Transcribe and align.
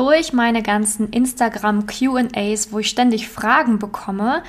durch 0.00 0.32
meine 0.32 0.62
ganzen 0.62 1.10
Instagram 1.10 1.84
QAs, 1.84 2.72
wo 2.72 2.78
ich 2.78 2.88
ständig 2.88 3.28
Fragen 3.28 3.78
bekomme, 3.78 4.42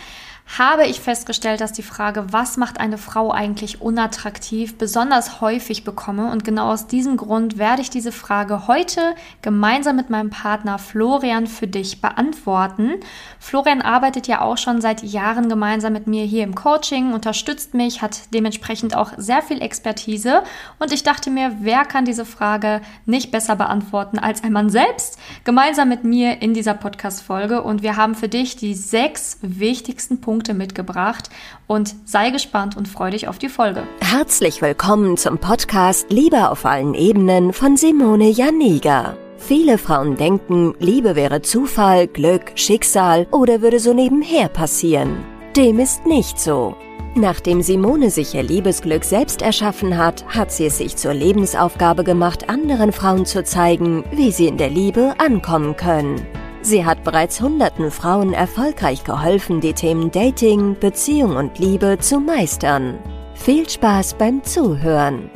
habe 0.57 0.85
ich 0.85 0.99
festgestellt, 0.99 1.61
dass 1.61 1.71
die 1.71 1.81
Frage, 1.81 2.33
was 2.33 2.57
macht 2.57 2.79
eine 2.79 2.97
Frau 2.97 3.31
eigentlich 3.31 3.81
unattraktiv, 3.81 4.77
besonders 4.77 5.39
häufig 5.39 5.85
bekomme. 5.85 6.29
Und 6.29 6.43
genau 6.43 6.71
aus 6.71 6.87
diesem 6.87 7.15
Grund 7.15 7.57
werde 7.57 7.81
ich 7.81 7.89
diese 7.89 8.11
Frage 8.11 8.67
heute 8.67 9.15
gemeinsam 9.41 9.95
mit 9.95 10.09
meinem 10.09 10.29
Partner 10.29 10.77
Florian 10.77 11.47
für 11.47 11.67
dich 11.67 12.01
beantworten. 12.01 12.95
Florian 13.39 13.81
arbeitet 13.81 14.27
ja 14.27 14.41
auch 14.41 14.57
schon 14.57 14.81
seit 14.81 15.03
Jahren 15.03 15.47
gemeinsam 15.47 15.93
mit 15.93 16.07
mir 16.07 16.25
hier 16.25 16.43
im 16.43 16.53
Coaching, 16.53 17.13
unterstützt 17.13 17.73
mich, 17.73 18.01
hat 18.01 18.33
dementsprechend 18.33 18.95
auch 18.95 19.13
sehr 19.15 19.41
viel 19.41 19.61
Expertise. 19.61 20.43
Und 20.79 20.91
ich 20.91 21.03
dachte 21.03 21.29
mir, 21.29 21.55
wer 21.61 21.85
kann 21.85 22.03
diese 22.03 22.25
Frage 22.25 22.81
nicht 23.05 23.31
besser 23.31 23.55
beantworten 23.55 24.19
als 24.19 24.43
ein 24.43 24.51
Mann 24.51 24.69
selbst? 24.69 25.17
Gemeinsam 25.45 25.87
mit 25.87 26.03
mir 26.03 26.41
in 26.41 26.53
dieser 26.53 26.73
Podcast-Folge. 26.73 27.61
Und 27.61 27.83
wir 27.83 27.95
haben 27.95 28.15
für 28.15 28.27
dich 28.27 28.57
die 28.57 28.73
sechs 28.73 29.37
wichtigsten 29.41 30.19
Punkte 30.19 30.40
Punkte 30.41 30.53
mitgebracht 30.55 31.29
und 31.67 31.93
sei 32.05 32.31
gespannt 32.31 32.75
und 32.75 32.87
freu 32.87 33.11
dich 33.11 33.27
auf 33.27 33.37
die 33.37 33.47
Folge. 33.47 33.83
Herzlich 34.01 34.59
willkommen 34.63 35.15
zum 35.15 35.37
Podcast 35.37 36.11
Liebe 36.11 36.49
auf 36.49 36.65
allen 36.65 36.95
Ebenen 36.95 37.53
von 37.53 37.77
Simone 37.77 38.27
Janiga. 38.27 39.15
Viele 39.37 39.77
Frauen 39.77 40.15
denken, 40.15 40.73
Liebe 40.79 41.15
wäre 41.15 41.43
Zufall, 41.43 42.07
Glück, 42.07 42.53
Schicksal 42.55 43.27
oder 43.29 43.61
würde 43.61 43.79
so 43.79 43.93
nebenher 43.93 44.49
passieren. 44.49 45.23
Dem 45.55 45.77
ist 45.77 46.07
nicht 46.07 46.39
so. 46.39 46.75
Nachdem 47.13 47.61
Simone 47.61 48.09
sich 48.09 48.33
ihr 48.33 48.41
Liebesglück 48.41 49.03
selbst 49.03 49.43
erschaffen 49.43 49.95
hat, 49.95 50.25
hat 50.25 50.51
sie 50.51 50.65
es 50.65 50.79
sich 50.79 50.95
zur 50.95 51.13
Lebensaufgabe 51.13 52.03
gemacht, 52.03 52.49
anderen 52.49 52.91
Frauen 52.91 53.27
zu 53.27 53.43
zeigen, 53.43 54.03
wie 54.11 54.31
sie 54.31 54.47
in 54.47 54.57
der 54.57 54.69
Liebe 54.71 55.13
ankommen 55.19 55.75
können. 55.75 56.25
Sie 56.63 56.85
hat 56.85 57.03
bereits 57.03 57.41
hunderten 57.41 57.89
Frauen 57.89 58.33
erfolgreich 58.33 59.03
geholfen, 59.03 59.61
die 59.61 59.73
Themen 59.73 60.11
Dating, 60.11 60.77
Beziehung 60.79 61.35
und 61.35 61.57
Liebe 61.57 61.97
zu 61.99 62.19
meistern. 62.19 62.99
Viel 63.33 63.67
Spaß 63.67 64.13
beim 64.13 64.43
Zuhören. 64.43 65.31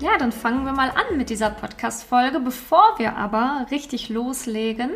Ja, 0.00 0.18
dann 0.18 0.32
fangen 0.32 0.64
wir 0.66 0.72
mal 0.72 0.90
an 0.90 1.16
mit 1.16 1.30
dieser 1.30 1.50
Podcast-Folge. 1.50 2.40
Bevor 2.40 2.94
wir 2.98 3.16
aber 3.16 3.66
richtig 3.70 4.10
loslegen, 4.10 4.90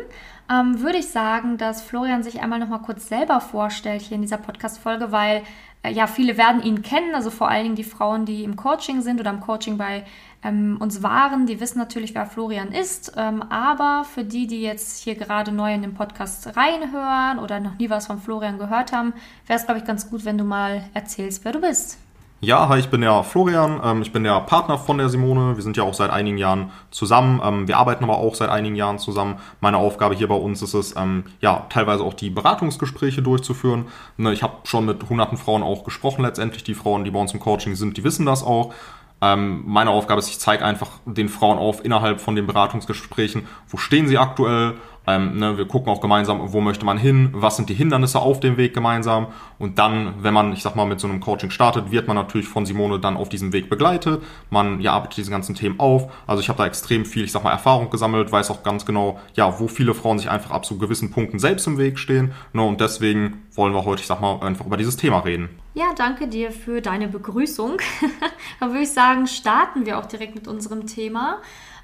ähm, 0.51 0.81
würde 0.81 0.97
ich 0.97 1.09
sagen, 1.09 1.57
dass 1.57 1.81
Florian 1.81 2.23
sich 2.23 2.41
einmal 2.41 2.59
noch 2.59 2.69
mal 2.69 2.79
kurz 2.79 3.07
selber 3.07 3.41
vorstellt 3.41 4.01
hier 4.01 4.15
in 4.15 4.21
dieser 4.21 4.37
Podcast-Folge, 4.37 5.11
weil 5.11 5.43
äh, 5.83 5.91
ja, 5.91 6.07
viele 6.07 6.37
werden 6.37 6.61
ihn 6.63 6.81
kennen, 6.81 7.15
also 7.15 7.29
vor 7.29 7.49
allen 7.49 7.63
Dingen 7.63 7.75
die 7.75 7.83
Frauen, 7.83 8.25
die 8.25 8.43
im 8.43 8.55
Coaching 8.55 9.01
sind 9.01 9.19
oder 9.19 9.31
im 9.31 9.39
Coaching 9.39 9.77
bei 9.77 10.05
ähm, 10.43 10.77
uns 10.79 11.01
waren, 11.01 11.47
die 11.47 11.59
wissen 11.59 11.79
natürlich, 11.79 12.13
wer 12.13 12.25
Florian 12.25 12.71
ist. 12.71 13.13
Ähm, 13.17 13.41
aber 13.43 14.05
für 14.05 14.23
die, 14.23 14.47
die 14.47 14.61
jetzt 14.61 15.03
hier 15.03 15.15
gerade 15.15 15.51
neu 15.51 15.73
in 15.73 15.81
den 15.81 15.95
Podcast 15.95 16.55
reinhören 16.55 17.39
oder 17.39 17.59
noch 17.59 17.77
nie 17.77 17.89
was 17.89 18.07
von 18.07 18.21
Florian 18.21 18.57
gehört 18.59 18.91
haben, 18.91 19.13
wäre 19.47 19.59
es, 19.59 19.65
glaube 19.65 19.79
ich, 19.79 19.85
ganz 19.85 20.09
gut, 20.09 20.25
wenn 20.25 20.37
du 20.37 20.43
mal 20.43 20.83
erzählst, 20.93 21.43
wer 21.45 21.51
du 21.51 21.61
bist. 21.61 21.97
Ja, 22.45 22.69
hi, 22.69 22.77
ich 22.77 22.89
bin 22.89 23.01
der 23.01 23.23
Florian, 23.23 23.81
ähm, 23.83 24.03
ich 24.03 24.11
bin 24.11 24.23
der 24.23 24.39
Partner 24.41 24.77
von 24.77 24.99
der 24.99 25.09
Simone. 25.09 25.55
Wir 25.55 25.63
sind 25.63 25.77
ja 25.77 25.83
auch 25.83 25.95
seit 25.95 26.11
einigen 26.11 26.37
Jahren 26.37 26.69
zusammen. 26.91 27.41
Ähm, 27.43 27.67
wir 27.67 27.77
arbeiten 27.77 28.03
aber 28.03 28.19
auch 28.19 28.35
seit 28.35 28.51
einigen 28.51 28.75
Jahren 28.75 28.99
zusammen. 28.99 29.37
Meine 29.61 29.77
Aufgabe 29.77 30.13
hier 30.13 30.27
bei 30.27 30.35
uns 30.35 30.61
ist 30.61 30.75
es, 30.75 30.95
ähm, 30.95 31.23
ja, 31.41 31.65
teilweise 31.69 32.03
auch 32.03 32.13
die 32.13 32.29
Beratungsgespräche 32.29 33.23
durchzuführen. 33.23 33.85
Ne, 34.17 34.31
ich 34.31 34.43
habe 34.43 34.57
schon 34.65 34.85
mit 34.85 35.09
hunderten 35.09 35.39
Frauen 35.39 35.63
auch 35.63 35.83
gesprochen 35.83 36.21
letztendlich. 36.21 36.63
Die 36.63 36.75
Frauen, 36.75 37.03
die 37.03 37.09
bei 37.09 37.19
uns 37.19 37.33
im 37.33 37.39
Coaching 37.39 37.73
sind, 37.73 37.97
die 37.97 38.03
wissen 38.03 38.27
das 38.27 38.43
auch. 38.43 38.75
Ähm, 39.21 39.63
meine 39.65 39.89
Aufgabe 39.89 40.19
ist, 40.19 40.29
ich 40.29 40.37
zeige 40.37 40.63
einfach 40.63 40.91
den 41.05 41.29
Frauen 41.29 41.57
auf 41.57 41.83
innerhalb 41.83 42.21
von 42.21 42.35
den 42.35 42.45
Beratungsgesprächen, 42.45 43.47
wo 43.69 43.77
stehen 43.77 44.07
sie 44.07 44.19
aktuell, 44.19 44.75
ähm, 45.07 45.37
ne, 45.37 45.57
wir 45.57 45.67
gucken 45.67 45.91
auch 45.91 46.01
gemeinsam, 46.01 46.41
wo 46.53 46.61
möchte 46.61 46.85
man 46.85 46.97
hin, 46.97 47.29
was 47.33 47.55
sind 47.55 47.69
die 47.69 47.73
Hindernisse 47.73 48.19
auf 48.19 48.39
dem 48.39 48.57
Weg 48.57 48.73
gemeinsam. 48.73 49.27
Und 49.59 49.77
dann, 49.79 50.15
wenn 50.19 50.33
man, 50.33 50.53
ich 50.53 50.63
sag 50.63 50.75
mal, 50.75 50.85
mit 50.85 50.99
so 50.99 51.07
einem 51.07 51.19
Coaching 51.19 51.51
startet, 51.51 51.91
wird 51.91 52.07
man 52.07 52.15
natürlich 52.15 52.47
von 52.47 52.65
Simone 52.65 52.99
dann 52.99 53.17
auf 53.17 53.29
diesem 53.29 53.53
Weg 53.53 53.69
begleitet. 53.69 54.23
Man 54.49 54.81
ja, 54.81 54.93
arbeitet 54.93 55.17
diese 55.17 55.31
ganzen 55.31 55.55
Themen 55.55 55.79
auf. 55.79 56.11
Also 56.27 56.41
ich 56.41 56.49
habe 56.49 56.57
da 56.57 56.65
extrem 56.65 57.05
viel, 57.05 57.23
ich 57.23 57.31
sag 57.31 57.43
mal, 57.43 57.51
Erfahrung 57.51 57.89
gesammelt, 57.89 58.31
weiß 58.31 58.51
auch 58.51 58.63
ganz 58.63 58.85
genau, 58.85 59.19
ja, 59.35 59.59
wo 59.59 59.67
viele 59.67 59.93
Frauen 59.93 60.19
sich 60.19 60.29
einfach 60.29 60.51
ab 60.51 60.65
so 60.65 60.75
gewissen 60.77 61.11
Punkten 61.11 61.39
selbst 61.39 61.67
im 61.67 61.77
Weg 61.77 61.99
stehen. 61.99 62.31
Ne, 62.53 62.63
und 62.63 62.81
deswegen 62.81 63.43
wollen 63.53 63.73
wir 63.73 63.85
heute, 63.85 64.01
ich 64.01 64.07
sag 64.07 64.21
mal, 64.21 64.39
einfach 64.41 64.65
über 64.65 64.77
dieses 64.77 64.97
Thema 64.97 65.19
reden. 65.19 65.49
Ja, 65.73 65.93
danke 65.93 66.27
dir 66.27 66.51
für 66.51 66.81
deine 66.81 67.09
Begrüßung. 67.09 67.77
Dann 68.59 68.69
würde 68.69 68.83
ich 68.83 68.91
sagen, 68.91 69.27
starten 69.27 69.85
wir 69.85 69.99
auch 69.99 70.05
direkt 70.05 70.33
mit 70.33 70.47
unserem 70.47 70.87
Thema. 70.87 71.41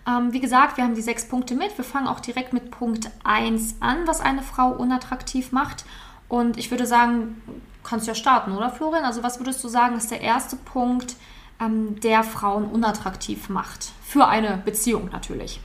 Ähm, 0.08 0.34
wie 0.34 0.40
gesagt, 0.40 0.78
wir 0.78 0.84
haben 0.84 0.96
die 0.96 1.02
sechs 1.02 1.28
Punkte 1.28 1.56
mit. 1.56 1.78
Wir 1.78 1.86
fangen 1.86 2.08
auch 2.08 2.20
direkt 2.20 2.54
mit 2.54 2.72
Punkt 2.72 3.10
1 3.24 3.76
an, 3.80 4.08
was 4.08 4.22
eine 4.22 4.42
Frau 4.42 4.70
unattraktiv 4.72 5.52
macht. 5.52 5.86
Und 6.28 6.58
ich 6.58 6.72
würde 6.72 6.86
sagen, 6.86 7.42
kannst 7.84 8.08
ja 8.08 8.16
starten, 8.16 8.54
oder 8.54 8.70
Florian? 8.70 9.04
Also 9.04 9.24
was 9.24 9.40
würdest 9.40 9.64
du 9.64 9.68
sagen, 9.68 9.96
ist 9.96 10.12
der 10.12 10.22
erste 10.22 10.56
Punkt, 10.56 11.16
ähm, 11.60 12.00
der 12.00 12.24
Frauen 12.24 12.66
unattraktiv 12.66 13.50
macht? 13.50 13.92
Für 14.04 14.28
eine 14.28 14.62
Beziehung 14.64 15.10
natürlich. 15.12 15.60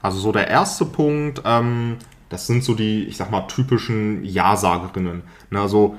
Also 0.00 0.18
so 0.18 0.32
der 0.32 0.48
erste 0.48 0.84
Punkt, 0.84 1.42
ähm, 1.44 1.98
das 2.28 2.46
sind 2.46 2.64
so 2.64 2.74
die, 2.74 3.04
ich 3.04 3.16
sag 3.16 3.30
mal, 3.30 3.42
typischen 3.42 4.24
Ja-Sagerinnen. 4.24 5.22
Ne, 5.50 5.60
also 5.60 5.96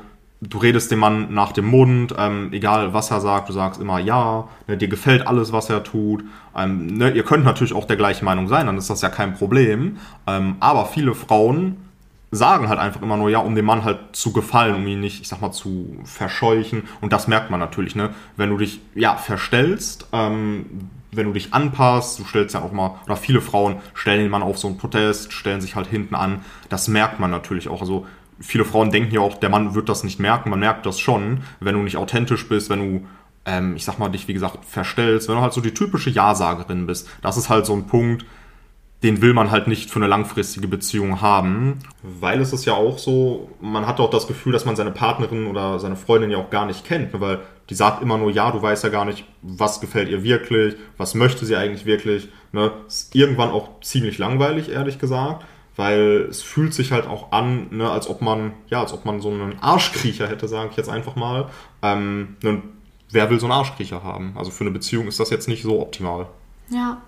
du 0.50 0.58
redest 0.58 0.92
dem 0.92 1.00
Mann 1.00 1.34
nach 1.34 1.52
dem 1.52 1.66
Mund, 1.66 2.14
ähm, 2.18 2.50
egal 2.52 2.94
was 2.94 3.12
er 3.12 3.22
sagt, 3.22 3.50
du 3.50 3.54
sagst 3.54 3.81
immer 3.81 4.00
ja, 4.00 4.48
ne, 4.68 4.78
dir 4.78 4.88
gefällt 4.88 5.28
alles, 5.28 5.52
was 5.52 5.70
er 5.70 5.84
tut. 5.84 6.24
Ähm, 6.56 6.88
ne, 6.88 7.12
ihr 7.12 7.24
könnt 7.24 7.46
natürlich 7.46 7.74
auch 7.74 7.86
der 7.86 7.98
gleichen 7.98 8.26
Meinung 8.26 8.48
sein, 8.48 8.66
dann 8.66 8.78
ist 8.78 8.90
das 8.90 9.02
ja 9.02 9.09
kein 9.09 9.34
Problem. 9.34 9.98
Ähm, 10.28 10.56
aber 10.59 10.86
viele 10.86 11.16
Frauen 11.16 11.78
sagen 12.32 12.68
halt 12.68 12.80
einfach 12.80 13.02
immer 13.02 13.18
nur 13.18 13.30
ja, 13.30 13.40
um 13.40 13.56
dem 13.56 13.66
Mann 13.66 13.84
halt 13.84 14.00
zu 14.14 14.34
gefallen, 14.34 14.76
um 14.76 14.88
ihn 14.88 15.00
nicht, 15.00 15.22
ich 15.22 15.28
sag 15.28 15.42
mal, 15.42 15.52
zu 15.52 15.98
verscheuchen. 16.03 16.84
Und 17.00 17.14
das 17.14 17.28
merkt 17.28 17.52
man 17.52 17.59
natürlich, 17.59 17.96
ne? 17.96 18.09
Wenn 18.38 18.50
du 18.50 18.58
dich 18.58 18.82
ja 18.96 19.16
verstellst, 19.16 20.08
ähm, 20.12 20.90
wenn 21.12 21.28
du 21.28 21.34
dich 21.34 21.53
anpasst, 21.53 22.18
du 22.18 22.24
stellst 22.24 22.56
ja 22.56 22.64
auch 22.64 22.72
mal, 22.72 22.96
oder 23.06 23.16
viele 23.18 23.40
Frauen 23.40 23.76
stellen 23.94 24.20
den 24.20 24.32
Mann 24.32 24.42
auf 24.42 24.58
so 24.58 24.68
einen 24.68 24.78
Protest, 24.78 25.32
stellen 25.32 25.62
sich 25.62 25.76
halt 25.76 25.86
hinten 25.86 26.16
an. 26.16 26.44
Das 26.70 26.88
merkt 26.88 27.20
man 27.20 27.30
natürlich 27.30 27.68
auch. 27.68 27.82
Also 27.82 28.08
viele 28.44 28.66
Frauen 28.66 28.92
denken 28.92 29.14
ja 29.14 29.22
auch, 29.22 29.38
der 29.38 29.50
Mann 29.50 29.74
wird 29.74 29.90
das 29.90 30.04
nicht 30.04 30.20
merken. 30.20 30.50
Man 30.50 30.59
merkt 30.59 30.86
das 30.86 31.00
schon, 31.00 31.42
wenn 31.59 31.76
du 31.76 31.81
nicht 31.81 31.98
authentisch 31.98 32.48
bist, 32.48 32.70
wenn 32.70 32.80
du, 32.80 33.08
ähm, 33.46 33.76
ich 33.76 33.86
sag 33.86 34.00
mal, 34.00 34.09
dich, 34.09 34.28
wie 34.28 34.34
gesagt, 34.34 34.66
verstellst, 34.66 35.30
wenn 35.30 35.36
du 35.36 35.42
halt 35.42 35.54
so 35.54 35.62
die 35.62 35.74
typische 35.74 36.09
Ja-Sagerin 36.09 36.86
bist. 36.86 37.09
Das 37.22 37.38
ist 37.38 37.50
halt 37.50 37.66
so 37.66 37.74
ein 37.74 37.88
Punkt, 37.88 38.26
den 39.02 39.22
will 39.22 39.34
man 39.34 39.52
halt 39.52 39.68
nicht 39.68 39.90
für 39.90 40.00
eine 40.00 40.08
langfristige 40.08 40.68
Beziehung 40.68 41.22
haben. 41.22 41.80
Weil 42.03 42.40
es 42.42 42.53
ist 42.53 42.66
ja 42.66 42.74
auch 42.74 42.98
so, 42.98 43.50
man 43.59 43.88
hat 43.88 44.00
auch 44.00 44.09
das 44.09 44.28
Gefühl, 44.28 44.53
dass 44.53 44.66
man 44.66 44.76
seine 44.76 44.92
Partnerin 44.92 45.48
oder 45.48 45.80
seine 45.80 45.96
Freundin 45.96 46.32
ja 46.32 46.38
auch 46.38 46.50
gar 46.50 46.66
nicht 46.66 46.86
kennt, 46.86 47.14
ne? 47.14 47.22
weil 47.22 47.40
die 47.70 47.76
sagt 47.76 48.02
immer 48.02 48.18
nur 48.18 48.30
ja, 48.32 48.52
du 48.52 48.62
weißt 48.62 48.84
ja 48.84 48.90
gar 48.90 49.06
nicht, 49.06 49.26
was 49.42 49.80
gefällt 49.80 50.09
ihr 50.09 50.24
wirklich, 50.24 50.76
was 50.98 51.16
möchte 51.16 51.46
sie 51.46 51.56
eigentlich 51.56 51.86
wirklich. 51.86 52.30
Ne? 52.52 52.72
Ist 52.88 53.16
irgendwann 53.16 53.52
auch 53.52 53.82
ziemlich 53.82 54.18
langweilig, 54.18 54.70
ehrlich 54.70 55.00
gesagt 55.00 55.46
weil 55.75 56.28
es 56.29 56.41
fühlt 56.41 56.73
sich 56.73 56.91
halt 56.91 57.07
auch 57.07 57.31
an, 57.31 57.67
ne, 57.72 57.89
als 57.89 58.07
ob 58.07 58.22
man, 58.22 58.53
ja, 58.67 58.81
als 58.81 58.94
ob 58.94 59.06
man 59.06 59.22
so 59.22 59.29
einen 59.29 59.57
Arschkriecher 59.59 60.28
hätte, 60.28 60.47
sage 60.47 60.69
ich 60.72 60.78
jetzt 60.78 60.89
einfach 60.89 61.16
mal. 61.16 61.50
Ähm, 61.81 62.38
ne, 62.44 62.61
wer 63.11 63.29
will 63.29 63.39
so 63.39 63.45
einen 63.45 63.53
Arschkriecher 63.53 64.03
haben? 64.03 64.34
Also 64.35 64.51
für 64.51 64.63
eine 64.63 64.72
Beziehung 64.72 65.07
ist 65.07 65.19
das 65.19 65.29
jetzt 65.29 65.47
nicht 65.47 65.63
so 65.63 65.79
optimal. 65.79 66.28
Ja. 66.69 67.01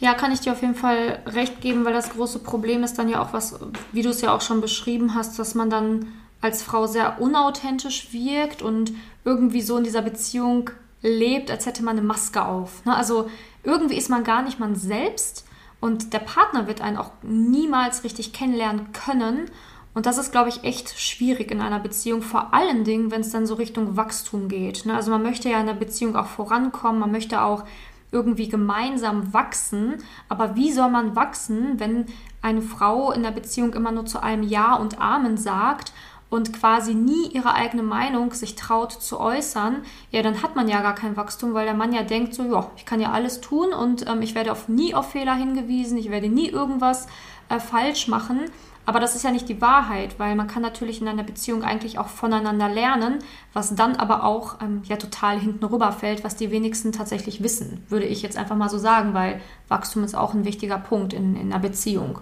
Ja, 0.00 0.14
kann 0.14 0.32
ich 0.32 0.40
dir 0.40 0.50
auf 0.50 0.62
jeden 0.62 0.74
Fall 0.74 1.20
recht 1.26 1.60
geben, 1.60 1.84
weil 1.84 1.92
das 1.92 2.10
große 2.10 2.40
Problem 2.40 2.82
ist 2.82 2.98
dann 2.98 3.08
ja 3.08 3.22
auch 3.22 3.32
was, 3.32 3.60
wie 3.92 4.02
du 4.02 4.08
es 4.08 4.20
ja 4.20 4.34
auch 4.34 4.40
schon 4.40 4.60
beschrieben 4.60 5.14
hast, 5.14 5.38
dass 5.38 5.54
man 5.54 5.70
dann 5.70 6.08
als 6.40 6.64
Frau 6.64 6.88
sehr 6.88 7.20
unauthentisch 7.20 8.12
wirkt 8.12 8.62
und 8.62 8.92
irgendwie 9.24 9.62
so 9.62 9.76
in 9.76 9.84
dieser 9.84 10.02
Beziehung 10.02 10.70
lebt, 11.02 11.52
als 11.52 11.66
hätte 11.66 11.84
man 11.84 11.96
eine 11.96 12.06
Maske 12.06 12.44
auf. 12.44 12.84
Ne? 12.84 12.96
Also 12.96 13.30
irgendwie 13.62 13.96
ist 13.96 14.10
man 14.10 14.24
gar 14.24 14.42
nicht 14.42 14.58
man 14.58 14.74
selbst 14.74 15.46
und 15.82 16.12
der 16.12 16.20
Partner 16.20 16.68
wird 16.68 16.80
einen 16.80 16.96
auch 16.96 17.10
niemals 17.22 18.04
richtig 18.04 18.32
kennenlernen 18.32 18.92
können. 18.92 19.50
Und 19.94 20.06
das 20.06 20.16
ist, 20.16 20.30
glaube 20.30 20.48
ich, 20.48 20.62
echt 20.62 20.98
schwierig 20.98 21.50
in 21.50 21.60
einer 21.60 21.80
Beziehung, 21.80 22.22
vor 22.22 22.54
allen 22.54 22.84
Dingen, 22.84 23.10
wenn 23.10 23.22
es 23.22 23.32
dann 23.32 23.46
so 23.46 23.54
Richtung 23.54 23.96
Wachstum 23.96 24.46
geht. 24.48 24.86
Ne? 24.86 24.94
Also 24.94 25.10
man 25.10 25.24
möchte 25.24 25.50
ja 25.50 25.58
in 25.58 25.66
der 25.66 25.74
Beziehung 25.74 26.14
auch 26.14 26.26
vorankommen, 26.26 27.00
man 27.00 27.10
möchte 27.10 27.42
auch 27.42 27.64
irgendwie 28.12 28.48
gemeinsam 28.48 29.34
wachsen. 29.34 29.96
Aber 30.28 30.54
wie 30.54 30.70
soll 30.70 30.88
man 30.88 31.16
wachsen, 31.16 31.80
wenn 31.80 32.06
eine 32.42 32.62
Frau 32.62 33.10
in 33.10 33.24
der 33.24 33.32
Beziehung 33.32 33.74
immer 33.74 33.90
nur 33.90 34.06
zu 34.06 34.22
allem 34.22 34.44
Ja 34.44 34.76
und 34.76 35.00
Amen 35.00 35.36
sagt 35.36 35.92
und 36.32 36.54
quasi 36.54 36.94
nie 36.94 37.26
ihre 37.28 37.52
eigene 37.54 37.82
Meinung 37.82 38.32
sich 38.32 38.54
traut 38.54 38.90
zu 38.90 39.20
äußern, 39.20 39.82
ja, 40.10 40.22
dann 40.22 40.42
hat 40.42 40.56
man 40.56 40.66
ja 40.66 40.80
gar 40.80 40.94
kein 40.94 41.14
Wachstum, 41.14 41.52
weil 41.52 41.66
der 41.66 41.74
Mann 41.74 41.92
ja 41.92 42.02
denkt 42.02 42.34
so, 42.34 42.44
ja, 42.44 42.70
ich 42.74 42.86
kann 42.86 43.00
ja 43.00 43.12
alles 43.12 43.42
tun 43.42 43.74
und 43.74 44.08
ähm, 44.08 44.22
ich 44.22 44.34
werde 44.34 44.50
auf 44.50 44.66
nie 44.66 44.94
auf 44.94 45.10
Fehler 45.10 45.34
hingewiesen, 45.34 45.98
ich 45.98 46.10
werde 46.10 46.30
nie 46.30 46.48
irgendwas 46.48 47.06
äh, 47.50 47.60
falsch 47.60 48.08
machen. 48.08 48.40
Aber 48.86 48.98
das 48.98 49.14
ist 49.14 49.24
ja 49.24 49.30
nicht 49.30 49.48
die 49.48 49.60
Wahrheit, 49.60 50.18
weil 50.18 50.34
man 50.34 50.48
kann 50.48 50.62
natürlich 50.62 51.02
in 51.02 51.06
einer 51.06 51.22
Beziehung 51.22 51.64
eigentlich 51.64 51.98
auch 51.98 52.08
voneinander 52.08 52.68
lernen, 52.68 53.18
was 53.52 53.74
dann 53.74 53.96
aber 53.96 54.24
auch 54.24 54.60
ähm, 54.62 54.80
ja 54.86 54.96
total 54.96 55.38
hinten 55.38 55.66
rüberfällt, 55.66 56.24
was 56.24 56.34
die 56.34 56.50
wenigsten 56.50 56.92
tatsächlich 56.92 57.42
wissen, 57.42 57.84
würde 57.90 58.06
ich 58.06 58.22
jetzt 58.22 58.38
einfach 58.38 58.56
mal 58.56 58.70
so 58.70 58.78
sagen, 58.78 59.12
weil 59.12 59.42
Wachstum 59.68 60.02
ist 60.02 60.14
auch 60.14 60.32
ein 60.32 60.46
wichtiger 60.46 60.78
Punkt 60.78 61.12
in, 61.12 61.36
in 61.36 61.52
einer 61.52 61.60
Beziehung. 61.60 62.20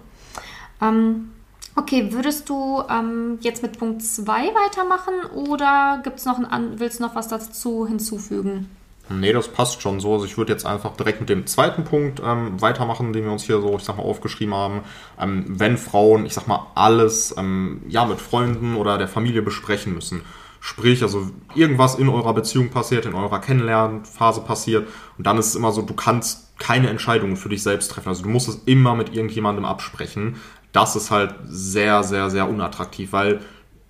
Ähm, 0.81 1.31
okay, 1.75 2.11
würdest 2.11 2.49
du 2.49 2.83
ähm, 2.89 3.37
jetzt 3.41 3.63
mit 3.63 3.77
Punkt 3.77 4.03
2 4.03 4.25
weitermachen 4.25 5.13
oder 5.33 6.01
gibt's 6.03 6.25
noch 6.25 6.39
ein, 6.39 6.79
willst 6.79 6.99
du 6.99 7.03
noch 7.03 7.15
was 7.15 7.27
dazu 7.27 7.87
hinzufügen? 7.87 8.69
Nee, 9.09 9.33
das 9.33 9.49
passt 9.49 9.81
schon 9.81 9.99
so. 9.99 10.13
Also 10.13 10.25
ich 10.25 10.37
würde 10.37 10.53
jetzt 10.53 10.65
einfach 10.65 10.95
direkt 10.95 11.19
mit 11.19 11.29
dem 11.29 11.45
zweiten 11.45 11.83
Punkt 11.83 12.21
ähm, 12.23 12.61
weitermachen, 12.61 13.13
den 13.13 13.25
wir 13.25 13.31
uns 13.31 13.43
hier 13.43 13.59
so, 13.59 13.75
ich 13.75 13.83
sag 13.83 13.97
mal, 13.97 14.03
aufgeschrieben 14.03 14.53
haben. 14.53 14.81
Ähm, 15.19 15.45
wenn 15.47 15.77
Frauen, 15.77 16.25
ich 16.25 16.33
sag 16.33 16.47
mal, 16.47 16.67
alles 16.75 17.35
ähm, 17.37 17.81
ja 17.87 18.05
mit 18.05 18.21
Freunden 18.21 18.75
oder 18.75 18.97
der 18.97 19.07
Familie 19.07 19.41
besprechen 19.41 19.93
müssen. 19.93 20.21
Sprich, 20.63 21.01
also 21.01 21.27
irgendwas 21.55 21.95
in 21.95 22.07
eurer 22.07 22.33
Beziehung 22.33 22.69
passiert, 22.69 23.07
in 23.07 23.15
eurer 23.15 23.39
Kennenlernphase 23.39 24.41
passiert 24.41 24.87
und 25.17 25.25
dann 25.25 25.39
ist 25.39 25.47
es 25.47 25.55
immer 25.55 25.71
so, 25.71 25.81
du 25.81 25.95
kannst 25.95 26.55
keine 26.59 26.89
Entscheidungen 26.89 27.35
für 27.35 27.49
dich 27.49 27.63
selbst 27.63 27.89
treffen. 27.89 28.09
Also 28.09 28.21
du 28.21 28.29
musst 28.29 28.47
es 28.47 28.61
immer 28.65 28.93
mit 28.93 29.15
irgendjemandem 29.15 29.65
absprechen. 29.65 30.35
Das 30.71 30.95
ist 30.95 31.11
halt 31.11 31.35
sehr, 31.45 32.03
sehr, 32.03 32.29
sehr 32.29 32.49
unattraktiv, 32.49 33.11
weil 33.11 33.41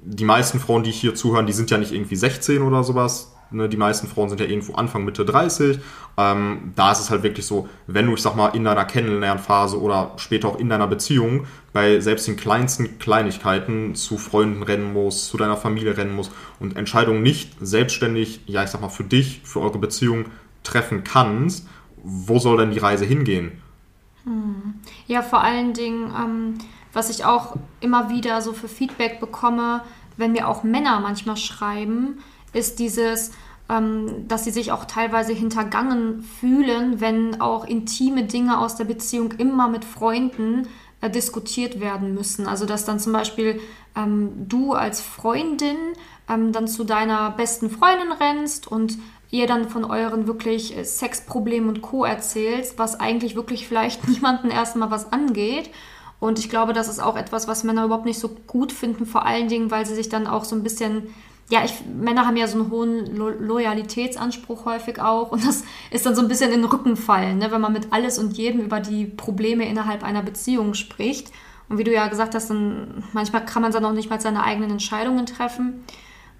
die 0.04 0.26
meisten 0.26 0.60
Frauen, 0.60 0.84
die 0.84 0.92
hier 0.92 1.14
zuhören, 1.14 1.46
die 1.46 1.54
sind 1.54 1.70
ja 1.70 1.78
nicht 1.78 1.92
irgendwie 1.92 2.16
16 2.16 2.62
oder 2.62 2.84
sowas. 2.84 3.34
Ne? 3.52 3.70
Die 3.70 3.78
meisten 3.78 4.08
Frauen 4.08 4.30
sind 4.30 4.40
ja 4.40 4.48
irgendwo 4.48 4.74
Anfang, 4.74 5.06
Mitte 5.06 5.26
30. 5.26 5.80
Ähm, 6.18 6.74
da 6.76 6.92
ist 6.92 7.00
es 7.00 7.10
halt 7.10 7.24
wirklich 7.24 7.46
so, 7.46 7.70
wenn 7.88 8.08
du, 8.08 8.14
ich 8.14 8.22
sag 8.22 8.36
mal, 8.36 8.50
in 8.50 8.64
deiner 8.64 8.86
Kennenlernphase 8.86 9.80
oder 9.80 10.14
später 10.18 10.48
auch 10.48 10.60
in 10.60 10.70
deiner 10.70 10.88
Beziehung 10.88 11.46
bei 11.74 12.00
selbst 12.00 12.28
den 12.28 12.36
kleinsten 12.36 12.98
Kleinigkeiten 13.00 13.96
zu 13.96 14.18
Freunden 14.18 14.64
rennen 14.64 14.92
musst, 14.92 15.28
zu 15.28 15.38
deiner 15.38 15.58
Familie 15.58 15.98
rennen 15.98 16.16
musst 16.16 16.32
und 16.60 16.76
Entscheidungen 16.76 17.22
nicht 17.22 17.56
selbstständig, 17.62 18.42
ja, 18.48 18.64
ich 18.64 18.70
sag 18.70 18.82
mal, 18.82 18.90
für 18.90 19.04
dich, 19.04 19.42
für 19.44 19.62
eure 19.62 19.78
Beziehung 19.78 20.26
treffen 20.64 21.04
kannst, 21.04 21.68
wo 22.04 22.40
soll 22.40 22.58
denn 22.58 22.72
die 22.72 22.80
Reise 22.80 23.06
hingehen? 23.06 23.52
Hm. 24.24 24.76
Ja, 25.12 25.22
vor 25.22 25.42
allen 25.42 25.74
Dingen, 25.74 26.14
ähm, 26.18 26.58
was 26.94 27.10
ich 27.10 27.26
auch 27.26 27.58
immer 27.82 28.10
wieder 28.10 28.42
so 28.42 28.54
für 28.54 28.70
Feedback 28.70 29.20
bekomme, 29.20 29.84
wenn 30.16 30.32
mir 30.32 30.48
auch 30.48 30.64
Männer 30.64 31.02
manchmal 31.02 31.36
schreiben, 31.36 32.20
ist 32.54 32.80
dieses, 32.80 33.34
ähm, 33.68 34.26
dass 34.30 34.46
sie 34.46 34.52
sich 34.52 34.72
auch 34.72 34.86
teilweise 34.86 35.34
hintergangen 35.34 36.24
fühlen, 36.24 37.02
wenn 37.02 37.42
auch 37.42 37.66
intime 37.66 38.24
Dinge 38.24 38.58
aus 38.58 38.78
der 38.78 38.86
Beziehung 38.86 39.34
immer 39.34 39.68
mit 39.68 39.84
Freunden 39.84 40.70
äh, 41.02 41.10
diskutiert 41.10 41.82
werden 41.82 42.14
müssen. 42.14 42.48
Also 42.48 42.66
dass 42.66 42.86
dann 42.86 43.02
zum 43.02 43.12
Beispiel 43.12 43.60
ähm, 43.98 44.48
du 44.48 44.72
als 44.72 45.02
Freundin 45.02 45.76
ähm, 46.30 46.54
dann 46.54 46.70
zu 46.70 46.86
deiner 46.86 47.32
besten 47.32 47.70
Freundin 47.70 48.14
rennst 48.14 48.66
und 48.66 48.98
ihr 49.32 49.48
dann 49.48 49.70
von 49.70 49.86
euren 49.86 50.28
wirklich 50.28 50.78
äh, 50.78 50.84
Sexproblemen 50.84 51.70
und 51.70 51.82
Co. 51.82 52.06
erzählst, 52.06 52.78
was 52.78 53.00
eigentlich 53.00 53.36
wirklich 53.36 53.68
vielleicht 53.68 54.08
niemanden 54.08 54.52
erstmal 54.52 54.92
was 54.92 55.12
angeht. 55.12 55.72
Und 56.20 56.38
ich 56.38 56.50
glaube, 56.50 56.74
das 56.74 56.88
ist 56.88 57.02
auch 57.02 57.18
etwas, 57.18 57.48
was 57.48 57.64
Männer 57.64 57.86
überhaupt 57.86 58.06
nicht 58.06 58.20
so 58.20 58.30
gut 58.30 58.72
finden, 58.72 59.08
vor 59.08 59.26
allen 59.26 59.48
Dingen, 59.48 59.72
weil 59.72 59.88
sie 59.88 59.96
sich 59.96 60.08
dann 60.08 60.28
auch 60.28 60.44
so 60.44 60.56
ein 60.56 60.62
bisschen 60.62 61.08
ja, 61.52 61.66
ich, 61.66 61.86
Männer 61.86 62.26
haben 62.26 62.38
ja 62.38 62.48
so 62.48 62.58
einen 62.58 62.72
hohen 62.72 63.14
Lo 63.14 63.30
Loyalitätsanspruch 63.30 64.64
häufig 64.64 65.02
auch 65.02 65.34
und 65.34 65.46
das 65.46 65.66
ist 65.92 66.06
dann 66.06 66.16
so 66.16 66.22
ein 66.22 66.30
bisschen 66.30 66.52
in 66.52 66.62
den 66.62 66.70
Rücken 66.70 66.96
fallen, 66.96 67.40
ne? 67.40 67.52
wenn 67.52 67.60
man 67.60 67.74
mit 67.74 67.92
alles 67.92 68.18
und 68.18 68.38
jedem 68.38 68.62
über 68.62 68.80
die 68.80 69.06
Probleme 69.06 69.68
innerhalb 69.68 70.04
einer 70.04 70.22
Beziehung 70.24 70.74
spricht. 70.76 71.32
Und 71.68 71.78
wie 71.78 71.84
du 71.84 71.94
ja 71.94 72.08
gesagt 72.08 72.36
hast, 72.36 72.50
dann 72.50 73.04
manchmal 73.12 73.46
kann 73.46 73.62
man 73.62 73.72
dann 73.72 73.84
auch 73.84 73.92
nicht 73.92 74.10
mal 74.10 74.20
seine 74.22 74.44
eigenen 74.44 74.72
Entscheidungen 74.72 75.26
treffen. 75.26 75.84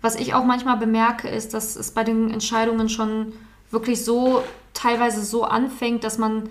Was 0.02 0.16
ich 0.16 0.34
auch 0.34 0.44
manchmal 0.44 0.78
bemerke, 0.78 1.28
ist, 1.30 1.54
dass 1.54 1.76
es 1.76 1.92
bei 1.92 2.04
den 2.04 2.32
Entscheidungen 2.32 2.90
schon 2.90 3.34
wirklich 3.70 4.04
so 4.04 4.44
teilweise 4.74 5.24
so 5.24 5.44
anfängt, 5.44 6.04
dass 6.04 6.18
man 6.18 6.50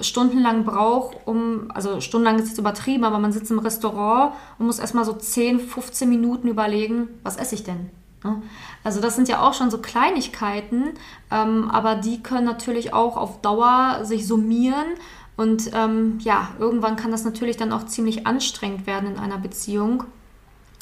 stundenlang 0.00 0.64
braucht, 0.64 1.16
um, 1.26 1.70
also 1.72 2.00
stundenlang 2.00 2.40
ist 2.40 2.48
jetzt 2.48 2.58
übertrieben, 2.58 3.04
aber 3.04 3.18
man 3.18 3.32
sitzt 3.32 3.50
im 3.50 3.58
Restaurant 3.58 4.34
und 4.58 4.66
muss 4.66 4.78
erstmal 4.78 5.04
so 5.04 5.12
10, 5.12 5.60
15 5.60 6.08
Minuten 6.08 6.48
überlegen, 6.48 7.08
was 7.22 7.36
esse 7.36 7.54
ich 7.54 7.64
denn? 7.64 7.90
Ne? 8.24 8.42
Also 8.82 9.00
das 9.00 9.14
sind 9.14 9.28
ja 9.28 9.40
auch 9.40 9.54
schon 9.54 9.70
so 9.70 9.78
Kleinigkeiten, 9.78 10.90
ähm, 11.30 11.70
aber 11.70 11.94
die 11.94 12.22
können 12.22 12.46
natürlich 12.46 12.92
auch 12.92 13.16
auf 13.16 13.40
Dauer 13.40 14.00
sich 14.02 14.26
summieren 14.26 14.86
und 15.36 15.70
ähm, 15.74 16.18
ja, 16.20 16.48
irgendwann 16.58 16.96
kann 16.96 17.10
das 17.10 17.24
natürlich 17.24 17.56
dann 17.56 17.72
auch 17.72 17.86
ziemlich 17.86 18.26
anstrengend 18.26 18.86
werden 18.86 19.10
in 19.12 19.18
einer 19.18 19.38
Beziehung. 19.38 20.04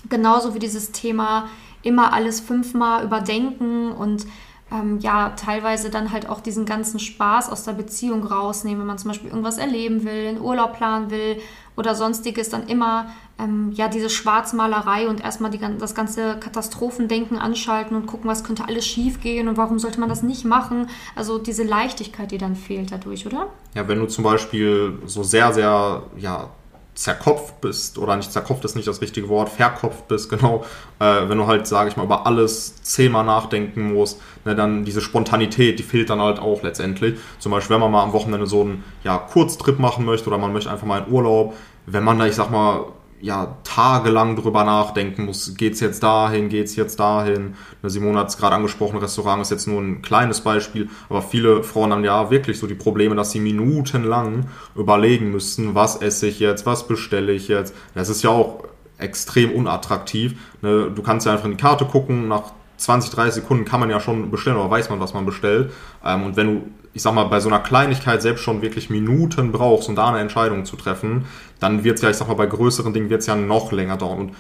Genauso 0.08 0.54
wie 0.54 0.58
dieses 0.58 0.92
Thema 0.92 1.48
immer 1.82 2.12
alles 2.12 2.40
fünfmal 2.40 3.04
überdenken 3.04 3.92
und 3.92 4.26
ähm, 4.72 4.98
ja 5.00 5.30
teilweise 5.30 5.90
dann 5.90 6.12
halt 6.12 6.28
auch 6.28 6.40
diesen 6.40 6.64
ganzen 6.64 6.98
Spaß 6.98 7.50
aus 7.50 7.64
der 7.64 7.72
Beziehung 7.72 8.24
rausnehmen, 8.24 8.80
wenn 8.80 8.86
man 8.86 8.98
zum 8.98 9.10
Beispiel 9.10 9.30
irgendwas 9.30 9.58
erleben 9.58 10.04
will, 10.04 10.28
einen 10.28 10.40
Urlaub 10.40 10.76
planen 10.76 11.10
will 11.10 11.40
oder 11.76 11.94
sonstiges, 11.94 12.48
dann 12.48 12.66
immer 12.66 13.06
ähm, 13.38 13.72
ja 13.72 13.88
diese 13.88 14.10
Schwarzmalerei 14.10 15.08
und 15.08 15.22
erstmal 15.22 15.50
die, 15.50 15.60
das 15.78 15.94
ganze 15.94 16.36
Katastrophendenken 16.38 17.38
anschalten 17.38 17.96
und 17.96 18.06
gucken, 18.06 18.28
was 18.28 18.44
könnte 18.44 18.66
alles 18.66 18.86
schief 18.86 19.20
gehen 19.20 19.48
und 19.48 19.56
warum 19.56 19.78
sollte 19.78 20.00
man 20.00 20.08
das 20.08 20.22
nicht 20.22 20.44
machen. 20.44 20.88
Also 21.16 21.38
diese 21.38 21.64
Leichtigkeit, 21.64 22.30
die 22.30 22.38
dann 22.38 22.56
fehlt 22.56 22.92
dadurch, 22.92 23.26
oder? 23.26 23.48
Ja, 23.74 23.86
wenn 23.88 23.98
du 23.98 24.06
zum 24.06 24.24
Beispiel 24.24 24.98
so 25.06 25.22
sehr, 25.22 25.52
sehr 25.52 26.02
ja, 26.16 26.50
zerkopft 26.94 27.60
bist, 27.62 27.96
oder 27.96 28.16
nicht 28.16 28.32
zerkopft 28.32 28.64
ist 28.64 28.76
nicht 28.76 28.86
das 28.86 29.00
richtige 29.00 29.28
Wort, 29.28 29.48
verkopft 29.48 30.08
bist, 30.08 30.28
genau, 30.28 30.64
äh, 30.98 31.28
wenn 31.28 31.38
du 31.38 31.46
halt, 31.46 31.66
sage 31.66 31.88
ich 31.88 31.96
mal, 31.96 32.04
über 32.04 32.26
alles 32.26 32.82
zehnmal 32.82 33.24
nachdenken 33.24 33.94
musst, 33.94 34.20
ne, 34.44 34.54
dann 34.54 34.84
diese 34.84 35.00
Spontanität, 35.00 35.78
die 35.78 35.82
fehlt 35.82 36.10
dann 36.10 36.20
halt 36.20 36.38
auch 36.38 36.62
letztendlich. 36.62 37.18
Zum 37.38 37.52
Beispiel, 37.52 37.74
wenn 37.74 37.80
man 37.80 37.92
mal 37.92 38.02
am 38.02 38.12
Wochenende 38.12 38.46
so 38.46 38.60
einen 38.60 38.84
ja, 39.04 39.16
Kurztrip 39.16 39.78
machen 39.78 40.04
möchte 40.04 40.28
oder 40.28 40.38
man 40.38 40.52
möchte 40.52 40.70
einfach 40.70 40.86
mal 40.86 41.02
in 41.02 41.12
Urlaub, 41.12 41.54
wenn 41.86 42.04
man 42.04 42.18
da, 42.18 42.26
ich 42.26 42.34
sag 42.34 42.50
mal, 42.50 42.84
ja, 43.22 43.56
tagelang 43.62 44.34
drüber 44.34 44.64
nachdenken 44.64 45.26
muss, 45.26 45.54
geht's 45.56 45.78
jetzt 45.78 46.02
dahin, 46.02 46.48
geht's 46.48 46.74
jetzt 46.74 46.98
dahin. 46.98 47.54
Simone 47.84 48.18
hat 48.18 48.30
es 48.30 48.36
gerade 48.36 48.56
angesprochen, 48.56 48.98
Restaurant 48.98 49.40
ist 49.40 49.50
jetzt 49.52 49.68
nur 49.68 49.80
ein 49.80 50.02
kleines 50.02 50.40
Beispiel, 50.40 50.90
aber 51.08 51.22
viele 51.22 51.62
Frauen 51.62 51.92
haben 51.92 52.04
ja 52.04 52.30
wirklich 52.30 52.58
so 52.58 52.66
die 52.66 52.74
Probleme, 52.74 53.14
dass 53.14 53.30
sie 53.30 53.38
minutenlang 53.38 54.48
überlegen 54.74 55.30
müssen, 55.30 55.76
was 55.76 55.96
esse 55.96 56.26
ich 56.26 56.40
jetzt, 56.40 56.66
was 56.66 56.88
bestelle 56.88 57.32
ich 57.32 57.46
jetzt. 57.46 57.74
Das 57.94 58.08
ist 58.08 58.24
ja 58.24 58.30
auch 58.30 58.64
extrem 58.98 59.52
unattraktiv. 59.52 60.34
Ne? 60.60 60.90
Du 60.92 61.02
kannst 61.02 61.24
ja 61.24 61.32
einfach 61.32 61.44
in 61.44 61.52
die 61.52 61.56
Karte 61.62 61.84
gucken, 61.84 62.26
nach 62.26 62.52
20, 62.76 63.12
30 63.12 63.34
Sekunden 63.34 63.64
kann 63.64 63.78
man 63.78 63.88
ja 63.88 64.00
schon 64.00 64.32
bestellen 64.32 64.56
oder 64.56 64.68
weiß 64.68 64.90
man, 64.90 64.98
was 64.98 65.14
man 65.14 65.24
bestellt. 65.24 65.72
Ähm, 66.04 66.24
und 66.24 66.36
wenn 66.36 66.46
du 66.46 66.62
ich 66.94 67.02
sag 67.02 67.14
mal, 67.14 67.24
bei 67.24 67.40
so 67.40 67.48
einer 67.48 67.60
Kleinigkeit 67.60 68.20
selbst 68.22 68.42
schon 68.42 68.62
wirklich 68.62 68.90
Minuten 68.90 69.52
brauchst, 69.52 69.88
um 69.88 69.96
da 69.96 70.08
eine 70.08 70.20
Entscheidung 70.20 70.64
zu 70.64 70.76
treffen, 70.76 71.26
dann 71.58 71.84
wird 71.84 71.96
es 71.96 72.02
ja, 72.02 72.10
ich 72.10 72.16
sag 72.16 72.28
mal, 72.28 72.34
bei 72.34 72.46
größeren 72.46 72.92
Dingen 72.92 73.10
wird 73.10 73.20
es 73.20 73.26
ja 73.26 73.36
noch 73.36 73.72
länger 73.72 73.96
dauern. 73.96 74.18
Und 74.18 74.34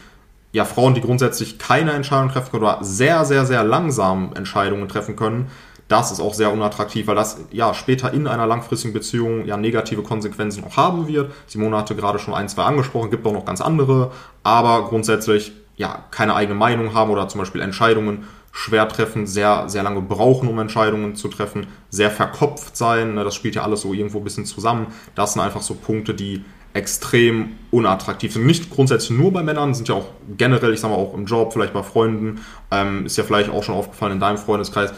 ja, 0.52 0.66
Frauen, 0.66 0.94
die 0.94 1.00
grundsätzlich 1.00 1.58
keine 1.58 1.92
Entscheidung 1.92 2.30
treffen 2.30 2.50
können 2.50 2.64
oder 2.64 2.78
sehr, 2.82 3.24
sehr, 3.24 3.46
sehr 3.46 3.64
langsam 3.64 4.32
Entscheidungen 4.34 4.86
treffen 4.86 5.16
können, 5.16 5.50
das 5.88 6.10
ist 6.12 6.20
auch 6.20 6.34
sehr 6.34 6.52
unattraktiv, 6.52 7.06
weil 7.06 7.16
das 7.16 7.38
ja 7.50 7.74
später 7.74 8.12
in 8.12 8.26
einer 8.26 8.46
langfristigen 8.46 8.94
Beziehung 8.94 9.44
ja 9.44 9.56
negative 9.56 10.02
Konsequenzen 10.02 10.64
auch 10.64 10.76
haben 10.76 11.06
wird. 11.06 11.32
Simone 11.46 11.76
hatte 11.76 11.94
gerade 11.94 12.18
schon 12.18 12.34
ein, 12.34 12.48
zwei 12.48 12.64
angesprochen, 12.64 13.10
gibt 13.10 13.26
auch 13.26 13.32
noch 13.32 13.44
ganz 13.44 13.60
andere, 13.60 14.10
aber 14.42 14.88
grundsätzlich 14.88 15.52
ja 15.76 16.04
keine 16.10 16.34
eigene 16.34 16.58
Meinung 16.58 16.94
haben 16.94 17.10
oder 17.10 17.28
zum 17.28 17.40
Beispiel 17.40 17.60
Entscheidungen 17.60 18.24
schwer 18.52 18.86
treffen, 18.86 19.26
sehr, 19.26 19.68
sehr 19.68 19.82
lange 19.82 20.02
brauchen, 20.02 20.48
um 20.48 20.58
Entscheidungen 20.58 21.16
zu 21.16 21.28
treffen, 21.28 21.66
sehr 21.88 22.10
verkopft 22.10 22.76
sein, 22.76 23.14
ne, 23.14 23.24
das 23.24 23.34
spielt 23.34 23.54
ja 23.54 23.62
alles 23.62 23.80
so 23.80 23.94
irgendwo 23.94 24.18
ein 24.18 24.24
bisschen 24.24 24.44
zusammen. 24.44 24.88
Das 25.14 25.32
sind 25.32 25.42
einfach 25.42 25.62
so 25.62 25.74
Punkte, 25.74 26.14
die 26.14 26.44
extrem 26.74 27.56
unattraktiv 27.70 28.32
sind. 28.32 28.46
Nicht 28.46 28.70
grundsätzlich 28.70 29.18
nur 29.18 29.32
bei 29.32 29.42
Männern, 29.42 29.74
sind 29.74 29.88
ja 29.88 29.94
auch 29.94 30.08
generell, 30.36 30.72
ich 30.72 30.80
sag 30.80 30.90
mal 30.90 30.96
auch 30.96 31.14
im 31.14 31.26
Job, 31.26 31.52
vielleicht 31.52 31.72
bei 31.72 31.82
Freunden, 31.82 32.40
ähm, 32.70 33.06
ist 33.06 33.16
ja 33.16 33.24
vielleicht 33.24 33.50
auch 33.50 33.62
schon 33.62 33.74
aufgefallen 33.74 34.12
in 34.12 34.20
deinem 34.20 34.38
Freundeskreis, 34.38 34.92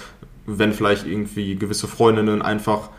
wenn 0.46 0.72
vielleicht 0.72 1.06
irgendwie 1.06 1.56
gewisse 1.56 1.88
Freundinnen 1.88 2.42
einfach 2.42 2.90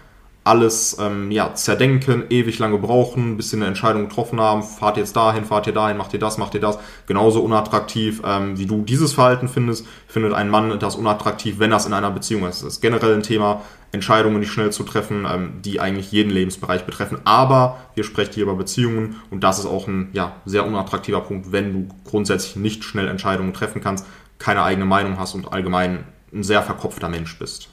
alles 0.45 0.95
ähm, 0.99 1.31
ja, 1.31 1.55
zerdenken, 1.55 2.25
ewig 2.29 2.59
lange 2.59 2.77
brauchen, 2.77 3.35
bis 3.35 3.49
sie 3.49 3.57
eine 3.57 3.65
Entscheidung 3.65 4.07
getroffen 4.07 4.39
haben, 4.39 4.61
fahrt 4.61 4.95
jetzt 4.95 5.15
dahin, 5.15 5.43
fahrt 5.43 5.65
ihr 5.65 5.73
dahin, 5.73 5.97
macht 5.97 6.13
ihr 6.13 6.19
das, 6.19 6.37
macht 6.37 6.53
ihr 6.53 6.61
das. 6.61 6.77
Genauso 7.07 7.41
unattraktiv, 7.41 8.21
ähm, 8.23 8.55
wie 8.55 8.67
du 8.67 8.83
dieses 8.83 9.13
Verhalten 9.13 9.47
findest, 9.47 9.87
findet 10.07 10.33
ein 10.33 10.49
Mann 10.49 10.77
das 10.77 10.95
unattraktiv, 10.95 11.57
wenn 11.57 11.71
das 11.71 11.87
in 11.87 11.93
einer 11.93 12.11
Beziehung 12.11 12.47
ist. 12.47 12.61
Das 12.61 12.73
ist 12.73 12.81
generell 12.81 13.15
ein 13.15 13.23
Thema, 13.23 13.63
Entscheidungen 13.91 14.39
nicht 14.39 14.51
schnell 14.51 14.71
zu 14.71 14.83
treffen, 14.83 15.25
ähm, 15.27 15.53
die 15.63 15.79
eigentlich 15.79 16.11
jeden 16.11 16.29
Lebensbereich 16.29 16.85
betreffen. 16.85 17.17
Aber 17.23 17.79
wir 17.95 18.03
sprechen 18.03 18.33
hier 18.35 18.43
über 18.43 18.55
Beziehungen 18.55 19.15
und 19.31 19.43
das 19.43 19.57
ist 19.57 19.65
auch 19.65 19.87
ein 19.87 20.09
ja, 20.13 20.35
sehr 20.45 20.67
unattraktiver 20.67 21.21
Punkt, 21.21 21.51
wenn 21.53 21.73
du 21.73 21.95
grundsätzlich 22.03 22.55
nicht 22.55 22.83
schnell 22.83 23.07
Entscheidungen 23.07 23.53
treffen 23.53 23.81
kannst, 23.81 24.05
keine 24.37 24.61
eigene 24.61 24.85
Meinung 24.85 25.17
hast 25.17 25.33
und 25.33 25.51
allgemein 25.51 26.03
ein 26.31 26.43
sehr 26.43 26.61
verkopfter 26.61 27.09
Mensch 27.09 27.39
bist. 27.39 27.69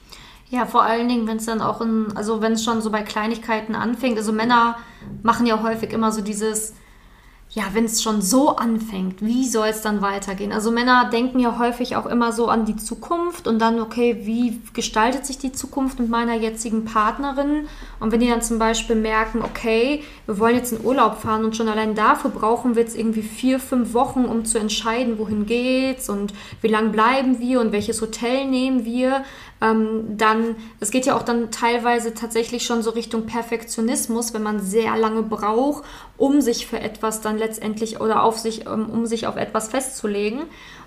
Ja, 0.53 0.67
vor 0.67 0.83
allen 0.83 1.09
Dingen, 1.09 1.25
wenn 1.25 1.37
es 1.37 1.47
dann 1.47 1.61
auch 1.61 1.81
in, 1.81 2.15
also 2.15 2.39
wenn 2.39 2.51
es 2.51 2.63
schon 2.63 2.79
so 2.79 2.91
bei 2.91 3.01
Kleinigkeiten 3.01 3.73
anfängt. 3.73 4.19
Also 4.19 4.31
Männer 4.31 4.77
machen 5.23 5.47
ja 5.47 5.63
häufig 5.63 5.91
immer 5.91 6.11
so 6.11 6.21
dieses, 6.21 6.75
ja, 7.49 7.63
wenn 7.73 7.85
es 7.85 8.03
schon 8.03 8.21
so 8.21 8.55
anfängt, 8.55 9.23
wie 9.23 9.47
soll 9.47 9.69
es 9.69 9.81
dann 9.81 10.03
weitergehen? 10.03 10.51
Also 10.51 10.69
Männer 10.69 11.09
denken 11.11 11.39
ja 11.39 11.57
häufig 11.57 11.95
auch 11.95 12.05
immer 12.05 12.31
so 12.31 12.49
an 12.49 12.65
die 12.65 12.75
Zukunft 12.75 13.47
und 13.47 13.57
dann, 13.57 13.79
okay, 13.79 14.21
wie 14.25 14.61
gestaltet 14.73 15.25
sich 15.25 15.39
die 15.39 15.51
Zukunft 15.51 15.99
mit 15.99 16.09
meiner 16.09 16.35
jetzigen 16.35 16.85
Partnerin? 16.85 17.67
Und 17.99 18.11
wenn 18.11 18.19
die 18.19 18.29
dann 18.29 18.43
zum 18.43 18.59
Beispiel 18.59 18.95
merken, 18.95 19.41
okay, 19.43 20.03
wir 20.27 20.37
wollen 20.37 20.55
jetzt 20.55 20.71
in 20.71 20.85
Urlaub 20.85 21.17
fahren 21.17 21.45
und 21.45 21.55
schon 21.55 21.67
allein 21.67 21.95
dafür 21.95 22.29
brauchen 22.29 22.75
wir 22.75 22.83
jetzt 22.83 22.95
irgendwie 22.95 23.23
vier, 23.23 23.59
fünf 23.59 23.95
Wochen, 23.95 24.25
um 24.25 24.45
zu 24.45 24.59
entscheiden, 24.59 25.17
wohin 25.17 25.47
geht's 25.47 26.09
und 26.09 26.31
wie 26.61 26.67
lange 26.67 26.89
bleiben 26.89 27.39
wir 27.39 27.59
und 27.59 27.71
welches 27.71 28.01
Hotel 28.01 28.45
nehmen 28.45 28.85
wir, 28.85 29.23
ähm, 29.63 30.17
dann, 30.17 30.55
es 30.81 30.91
geht 30.91 31.05
ja 31.05 31.15
auch 31.15 31.23
dann 31.23 31.49
teilweise 31.49 32.13
tatsächlich 32.13 32.65
schon 32.65 32.83
so 32.83 32.91
Richtung 32.91 33.25
Perfektionismus, 33.25 34.33
wenn 34.33 34.43
man 34.43 34.59
sehr 34.59 34.97
lange 34.97 35.23
braucht, 35.23 35.83
um 36.17 36.41
sich 36.41 36.67
für 36.67 36.79
etwas 36.79 37.21
dann 37.21 37.37
letztendlich 37.37 38.01
oder 38.01 38.23
auf 38.23 38.37
sich, 38.37 38.65
ähm, 38.67 38.89
um 38.89 39.05
sich 39.05 39.25
auf 39.25 39.37
etwas 39.37 39.69
festzulegen. 39.69 40.41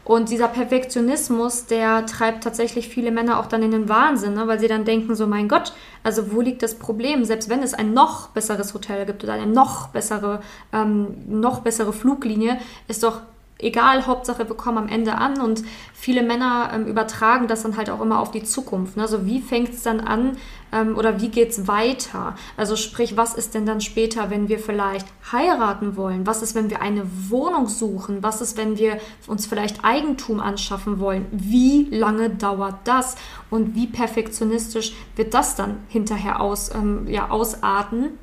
Und 0.04 0.30
dieser 0.30 0.48
Perfektionismus, 0.48 1.66
der 1.66 2.06
treibt 2.06 2.44
tatsächlich 2.44 2.88
viele 2.88 3.10
Männer 3.10 3.40
auch 3.40 3.46
dann 3.46 3.62
in 3.62 3.72
den 3.72 3.88
Wahnsinn, 3.88 4.34
ne? 4.34 4.46
weil 4.46 4.60
sie 4.60 4.68
dann 4.68 4.84
denken, 4.84 5.16
so 5.16 5.26
mein 5.26 5.48
Gott, 5.48 5.72
also 6.04 6.32
wo 6.32 6.42
liegt 6.42 6.62
das 6.62 6.76
Problem? 6.76 7.24
Selbst 7.24 7.48
wenn 7.48 7.62
es 7.62 7.74
ein 7.74 7.94
noch 7.94 8.28
besseres 8.28 8.74
Hotel 8.74 9.06
gibt 9.06 9.24
oder 9.24 9.32
eine 9.32 9.46
noch 9.46 9.88
bessere, 9.88 10.42
ähm, 10.72 11.16
noch 11.26 11.60
bessere 11.60 11.92
Fluglinie, 11.92 12.58
ist 12.86 13.02
doch 13.02 13.22
egal, 13.58 14.06
Hauptsache 14.06 14.48
wir 14.48 14.56
kommen 14.56 14.78
am 14.78 14.88
Ende 14.88 15.14
an 15.14 15.40
und 15.40 15.62
viele 15.94 16.22
Männer 16.22 16.70
ähm, 16.74 16.86
übertragen 16.86 17.48
das 17.48 17.62
dann 17.62 17.76
halt 17.76 17.90
auch 17.90 18.00
immer 18.00 18.20
auf 18.20 18.30
die 18.30 18.42
Zukunft. 18.42 18.96
Ne? 18.96 19.02
Also 19.02 19.24
wie 19.26 19.40
fängt 19.40 19.70
es 19.70 19.82
dann 19.82 20.00
an 20.00 20.36
ähm, 20.72 20.96
oder 20.96 21.20
wie 21.20 21.28
geht 21.28 21.50
es 21.50 21.66
weiter? 21.66 22.34
Also 22.56 22.76
sprich, 22.76 23.16
was 23.16 23.34
ist 23.34 23.54
denn 23.54 23.64
dann 23.64 23.80
später, 23.80 24.30
wenn 24.30 24.48
wir 24.48 24.58
vielleicht 24.58 25.06
heiraten 25.32 25.96
wollen? 25.96 26.26
Was 26.26 26.42
ist, 26.42 26.54
wenn 26.54 26.70
wir 26.70 26.82
eine 26.82 27.04
Wohnung 27.30 27.68
suchen? 27.68 28.22
Was 28.22 28.40
ist, 28.40 28.56
wenn 28.56 28.76
wir 28.76 28.98
uns 29.26 29.46
vielleicht 29.46 29.84
Eigentum 29.84 30.40
anschaffen 30.40 31.00
wollen? 31.00 31.26
Wie 31.30 31.88
lange 31.90 32.30
dauert 32.30 32.76
das? 32.84 33.16
Und 33.48 33.74
wie 33.74 33.86
perfektionistisch 33.86 34.92
wird 35.14 35.32
das 35.32 35.54
dann 35.54 35.78
hinterher 35.88 36.40
aus, 36.40 36.74
ähm, 36.74 37.06
ja, 37.08 37.30
ausarten? 37.30 38.18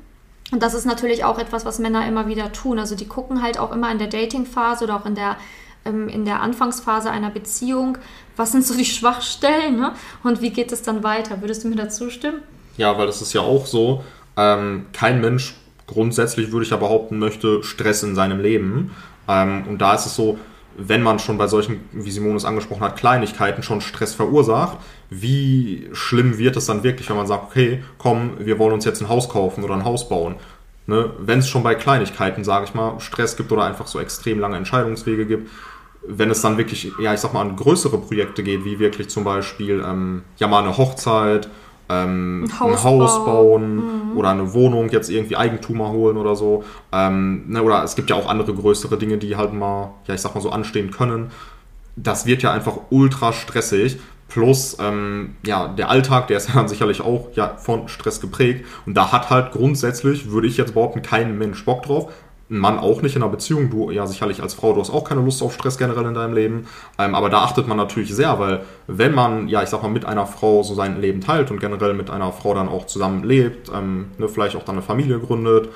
Und 0.52 0.62
das 0.62 0.74
ist 0.74 0.84
natürlich 0.84 1.24
auch 1.24 1.38
etwas, 1.38 1.64
was 1.64 1.78
Männer 1.78 2.06
immer 2.06 2.26
wieder 2.26 2.52
tun. 2.52 2.78
Also 2.78 2.94
die 2.94 3.08
gucken 3.08 3.42
halt 3.42 3.58
auch 3.58 3.72
immer 3.72 3.90
in 3.90 3.98
der 3.98 4.08
Datingphase 4.08 4.84
oder 4.84 4.96
auch 4.96 5.06
in 5.06 5.14
der, 5.14 5.36
ähm, 5.84 6.08
in 6.08 6.24
der 6.24 6.42
Anfangsphase 6.42 7.10
einer 7.10 7.30
Beziehung, 7.30 7.98
was 8.36 8.52
sind 8.52 8.64
so 8.64 8.76
die 8.76 8.84
Schwachstellen 8.84 9.80
ne? 9.80 9.92
und 10.22 10.40
wie 10.40 10.50
geht 10.50 10.72
es 10.72 10.82
dann 10.82 11.02
weiter. 11.02 11.40
Würdest 11.40 11.64
du 11.64 11.68
mir 11.68 11.76
dazu 11.76 12.10
stimmen? 12.10 12.42
Ja, 12.76 12.98
weil 12.98 13.06
das 13.06 13.22
ist 13.22 13.32
ja 13.32 13.40
auch 13.40 13.66
so, 13.66 14.04
ähm, 14.36 14.86
kein 14.92 15.20
Mensch 15.20 15.54
grundsätzlich, 15.86 16.50
würde 16.50 16.64
ich 16.64 16.70
ja 16.70 16.76
behaupten, 16.76 17.18
möchte 17.18 17.62
Stress 17.62 18.02
in 18.02 18.14
seinem 18.14 18.40
Leben. 18.40 18.94
Ähm, 19.28 19.64
und 19.68 19.78
da 19.78 19.94
ist 19.94 20.06
es 20.06 20.16
so, 20.16 20.38
wenn 20.76 21.02
man 21.02 21.18
schon 21.18 21.38
bei 21.38 21.46
solchen, 21.46 21.80
wie 21.92 22.10
Simone 22.10 22.36
es 22.36 22.44
angesprochen 22.44 22.82
hat, 22.82 22.96
Kleinigkeiten 22.96 23.62
schon 23.62 23.80
Stress 23.80 24.14
verursacht, 24.14 24.78
wie 25.10 25.88
schlimm 25.92 26.38
wird 26.38 26.56
es 26.56 26.66
dann 26.66 26.82
wirklich, 26.82 27.08
wenn 27.08 27.16
man 27.16 27.26
sagt, 27.26 27.44
okay, 27.44 27.82
komm, 27.98 28.32
wir 28.38 28.58
wollen 28.58 28.72
uns 28.72 28.84
jetzt 28.84 29.00
ein 29.00 29.08
Haus 29.08 29.28
kaufen 29.28 29.64
oder 29.64 29.74
ein 29.74 29.84
Haus 29.84 30.08
bauen. 30.08 30.36
Ne? 30.86 31.10
Wenn 31.18 31.38
es 31.38 31.48
schon 31.48 31.62
bei 31.62 31.74
Kleinigkeiten, 31.74 32.44
sage 32.44 32.66
ich 32.66 32.74
mal, 32.74 33.00
Stress 33.00 33.36
gibt 33.36 33.52
oder 33.52 33.64
einfach 33.64 33.86
so 33.86 34.00
extrem 34.00 34.38
lange 34.38 34.56
Entscheidungswege 34.56 35.26
gibt, 35.26 35.50
wenn 36.06 36.30
es 36.30 36.42
dann 36.42 36.58
wirklich, 36.58 36.92
ja, 37.00 37.14
ich 37.14 37.20
sag 37.20 37.32
mal, 37.32 37.40
an 37.40 37.56
größere 37.56 37.98
Projekte 37.98 38.42
geht, 38.42 38.64
wie 38.64 38.78
wirklich 38.78 39.08
zum 39.08 39.24
Beispiel, 39.24 39.82
ähm, 39.86 40.22
ja, 40.36 40.46
mal 40.46 40.62
eine 40.62 40.76
Hochzeit 40.76 41.48
ähm, 41.88 42.44
ein, 42.44 42.60
Haus, 42.60 42.78
ein 42.78 42.84
Haus 42.84 43.24
bauen 43.24 43.76
mhm. 43.76 44.16
oder 44.16 44.30
eine 44.30 44.52
Wohnung 44.54 44.88
jetzt 44.90 45.10
irgendwie 45.10 45.36
Eigentumer 45.36 45.90
holen 45.90 46.16
oder 46.16 46.36
so. 46.36 46.64
Ähm, 46.92 47.44
ne, 47.48 47.62
oder 47.62 47.82
es 47.84 47.94
gibt 47.94 48.10
ja 48.10 48.16
auch 48.16 48.28
andere 48.28 48.54
größere 48.54 48.96
Dinge, 48.96 49.18
die 49.18 49.36
halt 49.36 49.52
mal, 49.52 49.94
ja, 50.06 50.14
ich 50.14 50.20
sag 50.20 50.34
mal 50.34 50.40
so 50.40 50.50
anstehen 50.50 50.90
können. 50.90 51.30
Das 51.96 52.26
wird 52.26 52.42
ja 52.42 52.52
einfach 52.52 52.78
ultra 52.90 53.32
stressig. 53.32 53.98
Plus, 54.28 54.78
ähm, 54.80 55.36
ja, 55.46 55.68
der 55.68 55.90
Alltag, 55.90 56.28
der 56.28 56.38
ist 56.38 56.48
ja 56.48 56.54
dann 56.54 56.68
sicherlich 56.68 57.00
auch 57.02 57.28
ja, 57.34 57.56
von 57.56 57.88
Stress 57.88 58.20
geprägt. 58.20 58.64
Und 58.86 58.94
da 58.94 59.12
hat 59.12 59.30
halt 59.30 59.52
grundsätzlich, 59.52 60.30
würde 60.30 60.46
ich 60.46 60.56
jetzt 60.56 60.74
behaupten, 60.74 61.02
kein 61.02 61.38
Mensch 61.38 61.64
Bock 61.64 61.82
drauf 61.82 62.12
ein 62.50 62.58
Mann 62.58 62.78
auch 62.78 63.00
nicht 63.02 63.16
in 63.16 63.22
einer 63.22 63.30
Beziehung. 63.30 63.70
Du 63.70 63.90
ja 63.90 64.06
sicherlich 64.06 64.42
als 64.42 64.54
Frau, 64.54 64.74
du 64.74 64.80
hast 64.80 64.90
auch 64.90 65.04
keine 65.04 65.22
Lust 65.22 65.42
auf 65.42 65.54
Stress 65.54 65.78
generell 65.78 66.04
in 66.04 66.14
deinem 66.14 66.34
Leben. 66.34 66.66
Ähm, 66.98 67.14
aber 67.14 67.30
da 67.30 67.38
achtet 67.42 67.66
man 67.66 67.76
natürlich 67.76 68.14
sehr, 68.14 68.38
weil 68.38 68.62
wenn 68.86 69.14
man, 69.14 69.48
ja, 69.48 69.62
ich 69.62 69.70
sag 69.70 69.82
mal, 69.82 69.88
mit 69.88 70.04
einer 70.04 70.26
Frau 70.26 70.62
so 70.62 70.74
sein 70.74 71.00
Leben 71.00 71.20
teilt 71.20 71.50
und 71.50 71.60
generell 71.60 71.94
mit 71.94 72.10
einer 72.10 72.32
Frau 72.32 72.54
dann 72.54 72.68
auch 72.68 72.86
zusammen 72.86 73.24
lebt, 73.24 73.70
ähm, 73.74 74.06
ne, 74.18 74.28
vielleicht 74.28 74.56
auch 74.56 74.64
dann 74.64 74.76
eine 74.76 74.82
Familie 74.82 75.18
gründet, 75.18 75.70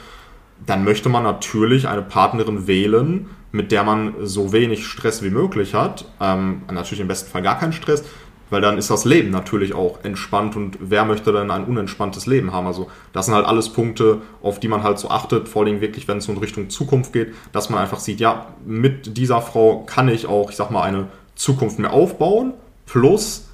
dann 0.67 0.85
möchte 0.85 1.09
man 1.09 1.23
natürlich 1.23 1.89
eine 1.89 2.03
Partnerin 2.03 2.67
wählen, 2.67 3.31
mit 3.53 3.73
der 3.73 3.85
man 3.85 4.15
so 4.23 4.53
wenig 4.53 4.87
Stress 4.87 5.23
wie 5.23 5.31
möglich 5.31 5.75
hat. 5.75 6.05
Ähm, 6.21 6.63
natürlich 6.71 7.01
im 7.01 7.09
besten 7.09 7.31
Fall 7.31 7.43
gar 7.43 7.59
keinen 7.59 7.73
Stress, 7.73 8.05
weil 8.51 8.61
dann 8.61 8.79
ist 8.79 8.91
das 8.91 9.05
Leben 9.05 9.31
natürlich 9.31 9.75
auch 9.75 10.05
entspannt 10.05 10.57
und 10.57 10.79
wer 10.81 11.05
möchte 11.05 11.33
denn 11.33 11.51
ein 11.51 11.65
unentspanntes 11.65 12.27
Leben 12.27 12.53
haben? 12.53 12.67
Also 12.67 12.89
das 13.13 13.27
sind 13.27 13.35
halt 13.35 13.47
alles 13.47 13.71
Punkte, 13.71 14.23
auf 14.43 14.61
die 14.61 14.69
man 14.69 14.83
halt 14.83 14.99
so 14.99 15.11
achtet, 15.11 15.49
vor 15.49 15.65
allem 15.65 15.81
wirklich, 15.81 16.09
wenn 16.09 16.19
es 16.19 16.25
so 16.25 16.33
in 16.33 16.39
Richtung 16.39 16.71
Zukunft 16.71 17.13
geht, 17.13 17.35
dass 17.53 17.71
man 17.71 17.81
einfach 17.81 18.01
sieht, 18.01 18.21
ja, 18.21 18.47
mit 18.65 19.17
dieser 19.17 19.41
Frau 19.41 19.85
kann 19.87 20.09
ich 20.09 20.27
auch, 20.27 20.51
ich 20.51 20.57
sag 20.57 20.71
mal, 20.71 20.83
eine 20.83 21.09
Zukunft 21.35 21.79
mehr 21.79 21.93
aufbauen, 21.93 22.55
plus 22.87 23.48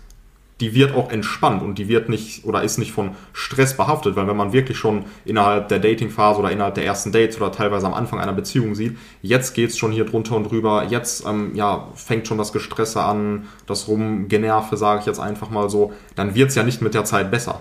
die 0.61 0.75
wird 0.75 0.95
auch 0.95 1.11
entspannt 1.11 1.63
und 1.63 1.79
die 1.79 1.89
wird 1.89 2.09
nicht 2.09 2.45
oder 2.45 2.63
ist 2.63 2.79
nicht 2.79 2.93
von 2.93 3.17
Stress 3.33 3.77
behaftet, 3.77 4.15
weil 4.15 4.29
wenn 4.29 4.37
man 4.37 4.53
wirklich 4.53 4.79
schon 4.79 5.05
innerhalb 5.25 5.69
der 5.69 5.81
Datingphase 5.81 6.39
oder 6.39 6.53
innerhalb 6.53 6.75
der 6.77 6.85
ersten 6.85 7.11
Dates 7.11 7.37
oder 7.37 7.51
teilweise 7.51 7.87
am 7.87 7.95
Anfang 7.95 8.21
einer 8.21 8.33
Beziehung 8.33 8.75
sieht, 8.75 8.97
jetzt 9.21 9.55
geht's 9.55 9.77
schon 9.77 9.91
hier 9.91 10.05
drunter 10.05 10.37
und 10.37 10.51
drüber, 10.51 10.87
jetzt 10.89 11.27
ähm, 11.27 11.53
ja, 11.55 11.89
fängt 11.95 12.29
schon 12.29 12.39
das 12.39 12.53
Gestresse 12.53 13.03
an, 13.03 13.49
das 13.67 13.89
Rumgenerve, 13.89 14.77
sage 14.77 15.01
ich 15.01 15.07
jetzt 15.07 15.21
einfach 15.21 15.51
mal 15.51 15.69
so, 15.69 15.93
dann 16.15 16.35
wird's 16.35 16.55
ja 16.55 16.63
nicht 16.63 16.81
mit 16.81 16.95
der 16.95 17.05
Zeit 17.05 17.31
besser. 17.31 17.61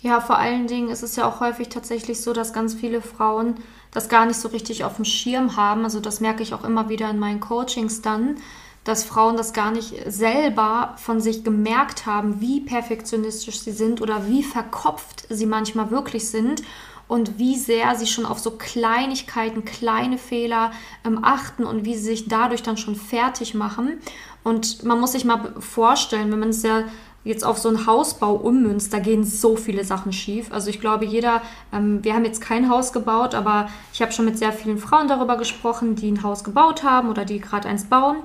Ja, 0.00 0.20
vor 0.20 0.36
allen 0.36 0.66
Dingen 0.66 0.90
ist 0.90 1.02
es 1.02 1.16
ja 1.16 1.26
auch 1.26 1.40
häufig 1.40 1.70
tatsächlich 1.70 2.20
so, 2.20 2.34
dass 2.34 2.52
ganz 2.52 2.74
viele 2.74 3.00
Frauen 3.00 3.54
das 3.90 4.10
gar 4.10 4.26
nicht 4.26 4.38
so 4.38 4.48
richtig 4.48 4.84
auf 4.84 4.96
dem 4.96 5.06
Schirm 5.06 5.56
haben. 5.56 5.84
Also 5.84 5.98
das 5.98 6.20
merke 6.20 6.42
ich 6.42 6.52
auch 6.52 6.62
immer 6.62 6.90
wieder 6.90 7.08
in 7.08 7.18
meinen 7.18 7.40
Coachings 7.40 8.02
dann 8.02 8.36
dass 8.84 9.04
Frauen 9.04 9.36
das 9.36 9.52
gar 9.52 9.70
nicht 9.70 9.94
selber 10.06 10.94
von 10.98 11.20
sich 11.20 11.42
gemerkt 11.42 12.06
haben, 12.06 12.40
wie 12.40 12.60
perfektionistisch 12.60 13.60
sie 13.60 13.72
sind 13.72 14.00
oder 14.00 14.28
wie 14.28 14.42
verkopft 14.42 15.26
sie 15.30 15.46
manchmal 15.46 15.90
wirklich 15.90 16.28
sind 16.28 16.62
und 17.08 17.38
wie 17.38 17.56
sehr 17.56 17.94
sie 17.96 18.06
schon 18.06 18.26
auf 18.26 18.38
so 18.38 18.52
Kleinigkeiten, 18.52 19.64
kleine 19.64 20.18
Fehler 20.18 20.72
ähm, 21.04 21.20
achten 21.22 21.64
und 21.64 21.84
wie 21.84 21.94
sie 21.94 22.04
sich 22.04 22.28
dadurch 22.28 22.62
dann 22.62 22.76
schon 22.76 22.96
fertig 22.96 23.54
machen. 23.54 23.98
Und 24.42 24.84
man 24.84 25.00
muss 25.00 25.12
sich 25.12 25.24
mal 25.24 25.54
vorstellen, 25.58 26.30
wenn 26.30 26.40
man 26.40 26.50
es 26.50 26.62
ja 26.62 26.84
jetzt 27.24 27.44
auf 27.44 27.56
so 27.56 27.70
einen 27.70 27.86
Hausbau 27.86 28.34
ummünzt, 28.34 28.92
da 28.92 28.98
gehen 28.98 29.24
so 29.24 29.56
viele 29.56 29.84
Sachen 29.84 30.12
schief. 30.12 30.52
Also 30.52 30.68
ich 30.68 30.80
glaube, 30.80 31.06
jeder, 31.06 31.40
ähm, 31.72 32.04
wir 32.04 32.14
haben 32.14 32.24
jetzt 32.26 32.42
kein 32.42 32.68
Haus 32.68 32.92
gebaut, 32.92 33.34
aber 33.34 33.68
ich 33.94 34.02
habe 34.02 34.12
schon 34.12 34.26
mit 34.26 34.38
sehr 34.38 34.52
vielen 34.52 34.78
Frauen 34.78 35.08
darüber 35.08 35.38
gesprochen, 35.38 35.96
die 35.96 36.10
ein 36.10 36.22
Haus 36.22 36.44
gebaut 36.44 36.82
haben 36.82 37.08
oder 37.08 37.24
die 37.24 37.40
gerade 37.40 37.68
eins 37.68 37.84
bauen. 37.84 38.16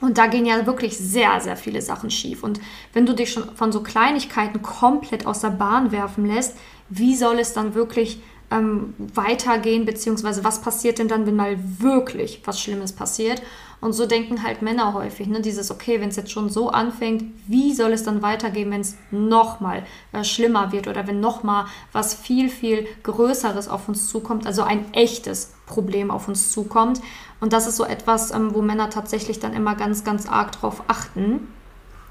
Und 0.00 0.18
da 0.18 0.26
gehen 0.26 0.44
ja 0.44 0.66
wirklich 0.66 0.96
sehr, 0.96 1.40
sehr 1.40 1.56
viele 1.56 1.80
Sachen 1.80 2.10
schief. 2.10 2.42
Und 2.42 2.60
wenn 2.92 3.06
du 3.06 3.14
dich 3.14 3.32
schon 3.32 3.54
von 3.56 3.72
so 3.72 3.82
Kleinigkeiten 3.82 4.62
komplett 4.62 5.26
aus 5.26 5.40
der 5.40 5.50
Bahn 5.50 5.90
werfen 5.90 6.26
lässt, 6.26 6.56
wie 6.88 7.16
soll 7.16 7.38
es 7.38 7.54
dann 7.54 7.74
wirklich 7.74 8.20
ähm, 8.50 8.94
weitergehen, 8.98 9.86
beziehungsweise 9.86 10.44
was 10.44 10.60
passiert 10.60 10.98
denn 10.98 11.08
dann, 11.08 11.26
wenn 11.26 11.36
mal 11.36 11.58
wirklich 11.78 12.42
was 12.44 12.60
Schlimmes 12.60 12.92
passiert? 12.92 13.42
Und 13.80 13.92
so 13.92 14.06
denken 14.06 14.42
halt 14.42 14.62
Männer 14.62 14.94
häufig, 14.94 15.26
ne? 15.28 15.40
dieses, 15.40 15.70
okay, 15.70 16.00
wenn 16.00 16.08
es 16.08 16.16
jetzt 16.16 16.30
schon 16.30 16.48
so 16.48 16.70
anfängt, 16.70 17.24
wie 17.46 17.74
soll 17.74 17.92
es 17.92 18.04
dann 18.04 18.22
weitergehen, 18.22 18.70
wenn 18.70 18.80
es 18.80 18.96
nochmal 19.10 19.84
äh, 20.12 20.24
schlimmer 20.24 20.72
wird 20.72 20.88
oder 20.88 21.06
wenn 21.06 21.20
nochmal 21.20 21.66
was 21.92 22.14
viel, 22.14 22.48
viel 22.48 22.86
Größeres 23.02 23.68
auf 23.68 23.88
uns 23.88 24.08
zukommt, 24.08 24.46
also 24.46 24.62
ein 24.62 24.92
echtes 24.94 25.52
Problem 25.66 26.10
auf 26.10 26.26
uns 26.26 26.52
zukommt. 26.52 27.00
Und 27.40 27.52
das 27.52 27.66
ist 27.66 27.76
so 27.76 27.84
etwas, 27.84 28.32
ähm, 28.32 28.54
wo 28.54 28.62
Männer 28.62 28.88
tatsächlich 28.88 29.40
dann 29.40 29.52
immer 29.52 29.74
ganz, 29.74 30.04
ganz 30.04 30.26
arg 30.26 30.52
drauf 30.52 30.82
achten, 30.88 31.48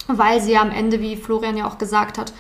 weil 0.07 0.41
sie 0.41 0.53
ja 0.53 0.61
am 0.61 0.71
Ende, 0.71 1.01
wie 1.01 1.15
Florian 1.15 1.57
ja 1.57 1.67
auch 1.67 1.79
gesagt 1.79 2.19
hat, 2.19 2.31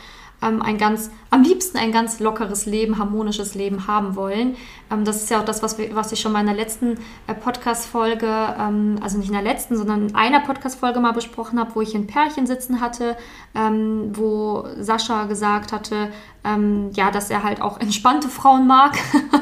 ähm, 0.41 0.61
ein 0.61 0.77
ganz, 0.77 1.11
am 1.29 1.43
liebsten 1.43 1.77
ein 1.77 1.91
ganz 1.91 2.19
lockeres 2.19 2.65
Leben, 2.65 2.97
harmonisches 2.97 3.55
Leben 3.55 3.87
haben 3.87 4.15
wollen. 4.15 4.55
Ähm, 4.91 5.05
das 5.05 5.17
ist 5.17 5.29
ja 5.29 5.39
auch 5.39 5.45
das, 5.45 5.63
was, 5.63 5.77
wir, 5.77 5.95
was 5.95 6.11
ich 6.11 6.19
schon 6.19 6.31
mal 6.31 6.41
in 6.41 6.47
der 6.47 6.55
letzten 6.55 6.97
äh, 7.27 7.33
Podcast-Folge, 7.33 8.27
ähm, 8.59 8.99
also 9.01 9.17
nicht 9.17 9.27
in 9.27 9.33
der 9.33 9.41
letzten, 9.41 9.77
sondern 9.77 10.09
in 10.09 10.15
einer 10.15 10.41
Podcast-Folge 10.41 10.99
mal 10.99 11.13
besprochen 11.13 11.59
habe, 11.59 11.75
wo 11.75 11.81
ich 11.81 11.95
ein 11.95 12.07
Pärchen 12.07 12.47
sitzen 12.47 12.81
hatte, 12.81 13.17
ähm, 13.53 14.11
wo 14.13 14.67
Sascha 14.79 15.25
gesagt 15.25 15.71
hatte, 15.71 16.09
ähm, 16.43 16.91
ja, 16.93 17.11
dass 17.11 17.29
er 17.29 17.43
halt 17.43 17.61
auch 17.61 17.79
entspannte 17.79 18.29
Frauen 18.29 18.67
mag, 18.67 18.97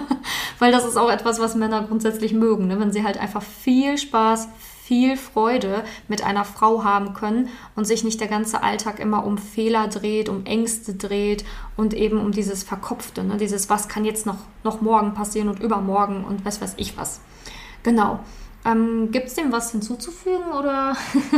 weil 0.59 0.71
das 0.71 0.85
ist 0.85 0.97
auch 0.97 1.09
etwas, 1.09 1.39
was 1.39 1.55
Männer 1.55 1.83
grundsätzlich 1.83 2.33
mögen, 2.33 2.67
ne? 2.67 2.79
wenn 2.79 2.91
sie 2.91 3.03
halt 3.03 3.17
einfach 3.17 3.41
viel 3.41 3.97
Spaß, 3.97 4.47
viel 4.85 5.15
Freude 5.15 5.83
mit 6.09 6.25
einer 6.25 6.43
Frau 6.43 6.83
haben 6.83 7.13
können 7.13 7.47
und 7.75 7.85
sich 7.85 8.03
nicht 8.03 8.19
der 8.19 8.27
ganze 8.27 8.63
Alltag 8.63 8.99
immer 8.99 9.25
um 9.25 9.37
Fehler 9.37 9.87
dreht, 9.87 10.27
um 10.27 10.45
Ängste 10.45 10.93
dreht 10.93 11.45
und 11.77 11.93
eben 11.93 12.19
um 12.19 12.31
dieses 12.31 12.63
Verkopfte, 12.63 13.23
ne? 13.23 13.37
dieses, 13.37 13.69
was 13.69 13.87
kann 13.87 14.03
jetzt 14.03 14.25
noch, 14.25 14.39
noch 14.63 14.81
morgen 14.81 15.13
passieren 15.13 15.47
und 15.47 15.61
übermorgen 15.61 16.25
und 16.25 16.43
was 16.43 16.61
weiß 16.61 16.73
ich 16.77 16.97
was. 16.97 17.21
Genau. 17.83 18.19
Ähm, 18.65 19.11
Gibt 19.11 19.27
es 19.27 19.35
dem 19.35 19.51
was 19.51 19.71
hinzuzufügen 19.71 20.51
oder? 20.57 20.95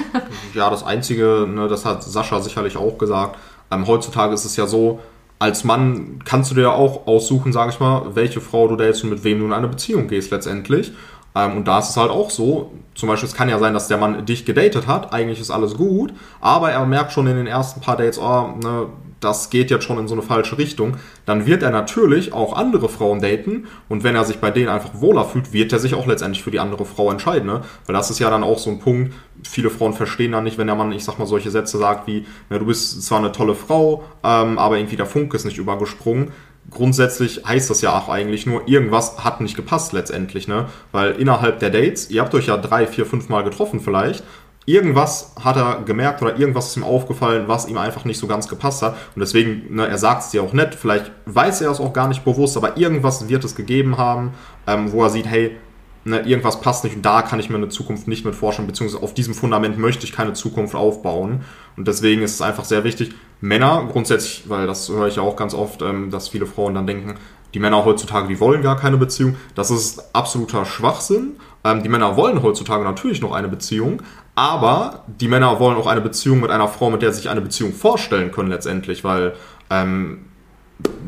ja, 0.53 0.69
das 0.69 0.83
Einzige, 0.83 1.47
ne, 1.47 1.67
das 1.67 1.85
hat 1.85 2.03
Sascha 2.03 2.39
sicherlich 2.41 2.77
auch 2.77 2.97
gesagt. 2.97 3.37
Ähm, 3.71 3.87
heutzutage 3.87 4.33
ist 4.33 4.45
es 4.45 4.55
ja 4.55 4.67
so, 4.67 4.99
als 5.37 5.63
Mann 5.63 6.19
kannst 6.23 6.51
du 6.51 6.55
dir 6.55 6.61
ja 6.61 6.71
auch 6.71 7.07
aussuchen, 7.07 7.51
sage 7.51 7.71
ich 7.71 7.79
mal, 7.79 8.15
welche 8.15 8.41
Frau 8.41 8.67
du 8.67 8.75
datest 8.75 9.03
und 9.03 9.09
mit 9.09 9.23
wem 9.23 9.39
du 9.39 9.45
in 9.45 9.53
eine 9.53 9.67
Beziehung 9.67 10.07
gehst 10.07 10.31
letztendlich. 10.31 10.93
Ähm, 11.35 11.57
und 11.57 11.67
da 11.67 11.79
ist 11.79 11.89
es 11.89 11.97
halt 11.97 12.09
auch 12.09 12.29
so, 12.29 12.71
zum 12.95 13.09
Beispiel, 13.09 13.27
es 13.27 13.35
kann 13.35 13.49
ja 13.49 13.59
sein, 13.59 13.73
dass 13.73 13.87
der 13.87 13.97
Mann 13.97 14.25
dich 14.25 14.45
gedatet 14.45 14.87
hat, 14.87 15.13
eigentlich 15.13 15.39
ist 15.39 15.51
alles 15.51 15.75
gut, 15.75 16.13
aber 16.39 16.71
er 16.71 16.85
merkt 16.85 17.11
schon 17.11 17.27
in 17.27 17.35
den 17.35 17.47
ersten 17.47 17.81
paar 17.81 17.97
Dates, 17.97 18.17
oh, 18.17 18.49
ne, 18.63 18.87
das 19.19 19.49
geht 19.49 19.71
jetzt 19.71 19.83
schon 19.83 19.97
in 19.97 20.07
so 20.07 20.13
eine 20.13 20.21
falsche 20.21 20.57
Richtung, 20.57 20.97
dann 21.25 21.45
wird 21.47 21.63
er 21.63 21.71
natürlich 21.71 22.31
auch 22.31 22.55
andere 22.55 22.89
Frauen 22.89 23.21
daten 23.21 23.65
und 23.89 24.03
wenn 24.03 24.15
er 24.15 24.23
sich 24.23 24.37
bei 24.37 24.51
denen 24.51 24.69
einfach 24.69 25.01
wohler 25.01 25.25
fühlt, 25.25 25.51
wird 25.51 25.73
er 25.73 25.79
sich 25.79 25.95
auch 25.95 26.05
letztendlich 26.05 26.43
für 26.43 26.51
die 26.51 26.59
andere 26.59 26.85
Frau 26.85 27.11
entscheiden, 27.11 27.47
ne? 27.47 27.61
Weil 27.85 27.95
das 27.95 28.11
ist 28.11 28.19
ja 28.19 28.29
dann 28.29 28.43
auch 28.43 28.59
so 28.59 28.69
ein 28.69 28.79
Punkt, 28.79 29.13
viele 29.43 29.69
Frauen 29.69 29.93
verstehen 29.93 30.33
dann 30.33 30.43
nicht, 30.43 30.57
wenn 30.57 30.67
der 30.67 30.75
Mann, 30.75 30.91
ich 30.91 31.03
sag 31.03 31.17
mal, 31.17 31.25
solche 31.25 31.49
Sätze 31.49 31.77
sagt 31.77 32.07
wie, 32.07 32.25
ne, 32.49 32.59
du 32.59 32.65
bist 32.65 33.03
zwar 33.03 33.19
eine 33.19 33.31
tolle 33.31 33.55
Frau, 33.55 34.03
ähm, 34.23 34.59
aber 34.59 34.77
irgendwie 34.77 34.97
der 34.97 35.05
Funke 35.05 35.37
ist 35.37 35.45
nicht 35.45 35.57
übergesprungen 35.57 36.31
grundsätzlich 36.71 37.43
heißt 37.45 37.69
das 37.69 37.81
ja 37.81 37.97
auch 37.97 38.09
eigentlich 38.09 38.45
nur, 38.45 38.67
irgendwas 38.67 39.23
hat 39.23 39.41
nicht 39.41 39.55
gepasst 39.55 39.93
letztendlich, 39.93 40.47
ne? 40.47 40.67
Weil 40.91 41.11
innerhalb 41.13 41.59
der 41.59 41.69
Dates, 41.69 42.09
ihr 42.09 42.21
habt 42.21 42.33
euch 42.33 42.47
ja 42.47 42.57
drei, 42.57 42.87
vier, 42.87 43.05
fünf 43.05 43.29
Mal 43.29 43.43
getroffen 43.43 43.79
vielleicht, 43.79 44.23
irgendwas 44.65 45.33
hat 45.43 45.57
er 45.57 45.83
gemerkt 45.85 46.21
oder 46.21 46.37
irgendwas 46.37 46.67
ist 46.67 46.77
ihm 46.77 46.83
aufgefallen, 46.83 47.47
was 47.47 47.67
ihm 47.67 47.77
einfach 47.77 48.05
nicht 48.05 48.17
so 48.17 48.27
ganz 48.27 48.47
gepasst 48.47 48.81
hat. 48.81 48.95
Und 49.15 49.19
deswegen, 49.19 49.75
ne, 49.75 49.87
er 49.87 49.97
sagt 49.97 50.23
es 50.23 50.31
dir 50.31 50.41
auch 50.43 50.53
nicht, 50.53 50.75
vielleicht 50.75 51.11
weiß 51.25 51.61
er 51.61 51.71
es 51.71 51.79
auch 51.79 51.93
gar 51.93 52.07
nicht 52.07 52.25
bewusst, 52.25 52.57
aber 52.57 52.77
irgendwas 52.77 53.29
wird 53.29 53.43
es 53.43 53.55
gegeben 53.55 53.97
haben, 53.97 54.33
ähm, 54.65 54.91
wo 54.91 55.03
er 55.03 55.11
sieht, 55.11 55.27
hey, 55.27 55.55
ne, 56.03 56.21
irgendwas 56.21 56.61
passt 56.61 56.83
nicht 56.83 56.95
und 56.95 57.05
da 57.05 57.21
kann 57.21 57.39
ich 57.39 57.49
mir 57.49 57.57
eine 57.57 57.69
Zukunft 57.69 58.07
nicht 58.07 58.25
mit 58.25 58.35
vorstellen, 58.35 58.67
beziehungsweise 58.67 59.03
auf 59.03 59.13
diesem 59.13 59.33
Fundament 59.33 59.77
möchte 59.77 60.05
ich 60.05 60.11
keine 60.11 60.33
Zukunft 60.33 60.75
aufbauen. 60.75 61.43
Und 61.77 61.87
deswegen 61.87 62.21
ist 62.21 62.35
es 62.35 62.41
einfach 62.41 62.65
sehr 62.65 62.83
wichtig, 62.83 63.13
Männer 63.41 63.87
grundsätzlich, 63.91 64.45
weil 64.47 64.65
das 64.67 64.89
höre 64.89 65.07
ich 65.07 65.17
ja 65.17 65.21
auch 65.21 65.35
ganz 65.35 65.53
oft, 65.53 65.81
ähm, 65.81 66.09
dass 66.09 66.29
viele 66.29 66.45
Frauen 66.45 66.73
dann 66.73 66.87
denken, 66.87 67.15
die 67.53 67.59
Männer 67.59 67.85
heutzutage, 67.85 68.27
die 68.27 68.39
wollen 68.39 68.61
gar 68.61 68.77
keine 68.77 68.97
Beziehung. 68.97 69.35
Das 69.55 69.71
ist 69.71 70.13
absoluter 70.13 70.65
Schwachsinn. 70.65 71.37
Ähm, 71.63 71.83
die 71.83 71.89
Männer 71.89 72.17
wollen 72.17 72.41
heutzutage 72.43 72.83
natürlich 72.83 73.21
noch 73.21 73.31
eine 73.31 73.47
Beziehung, 73.47 74.01
aber 74.35 75.03
die 75.07 75.27
Männer 75.27 75.59
wollen 75.59 75.77
auch 75.77 75.87
eine 75.87 76.01
Beziehung 76.01 76.41
mit 76.41 76.51
einer 76.51 76.67
Frau, 76.67 76.89
mit 76.89 77.01
der 77.01 77.11
sie 77.11 77.21
sich 77.21 77.29
eine 77.29 77.41
Beziehung 77.41 77.73
vorstellen 77.73 78.31
können 78.31 78.49
letztendlich, 78.49 79.03
weil 79.03 79.33
ähm, 79.69 80.25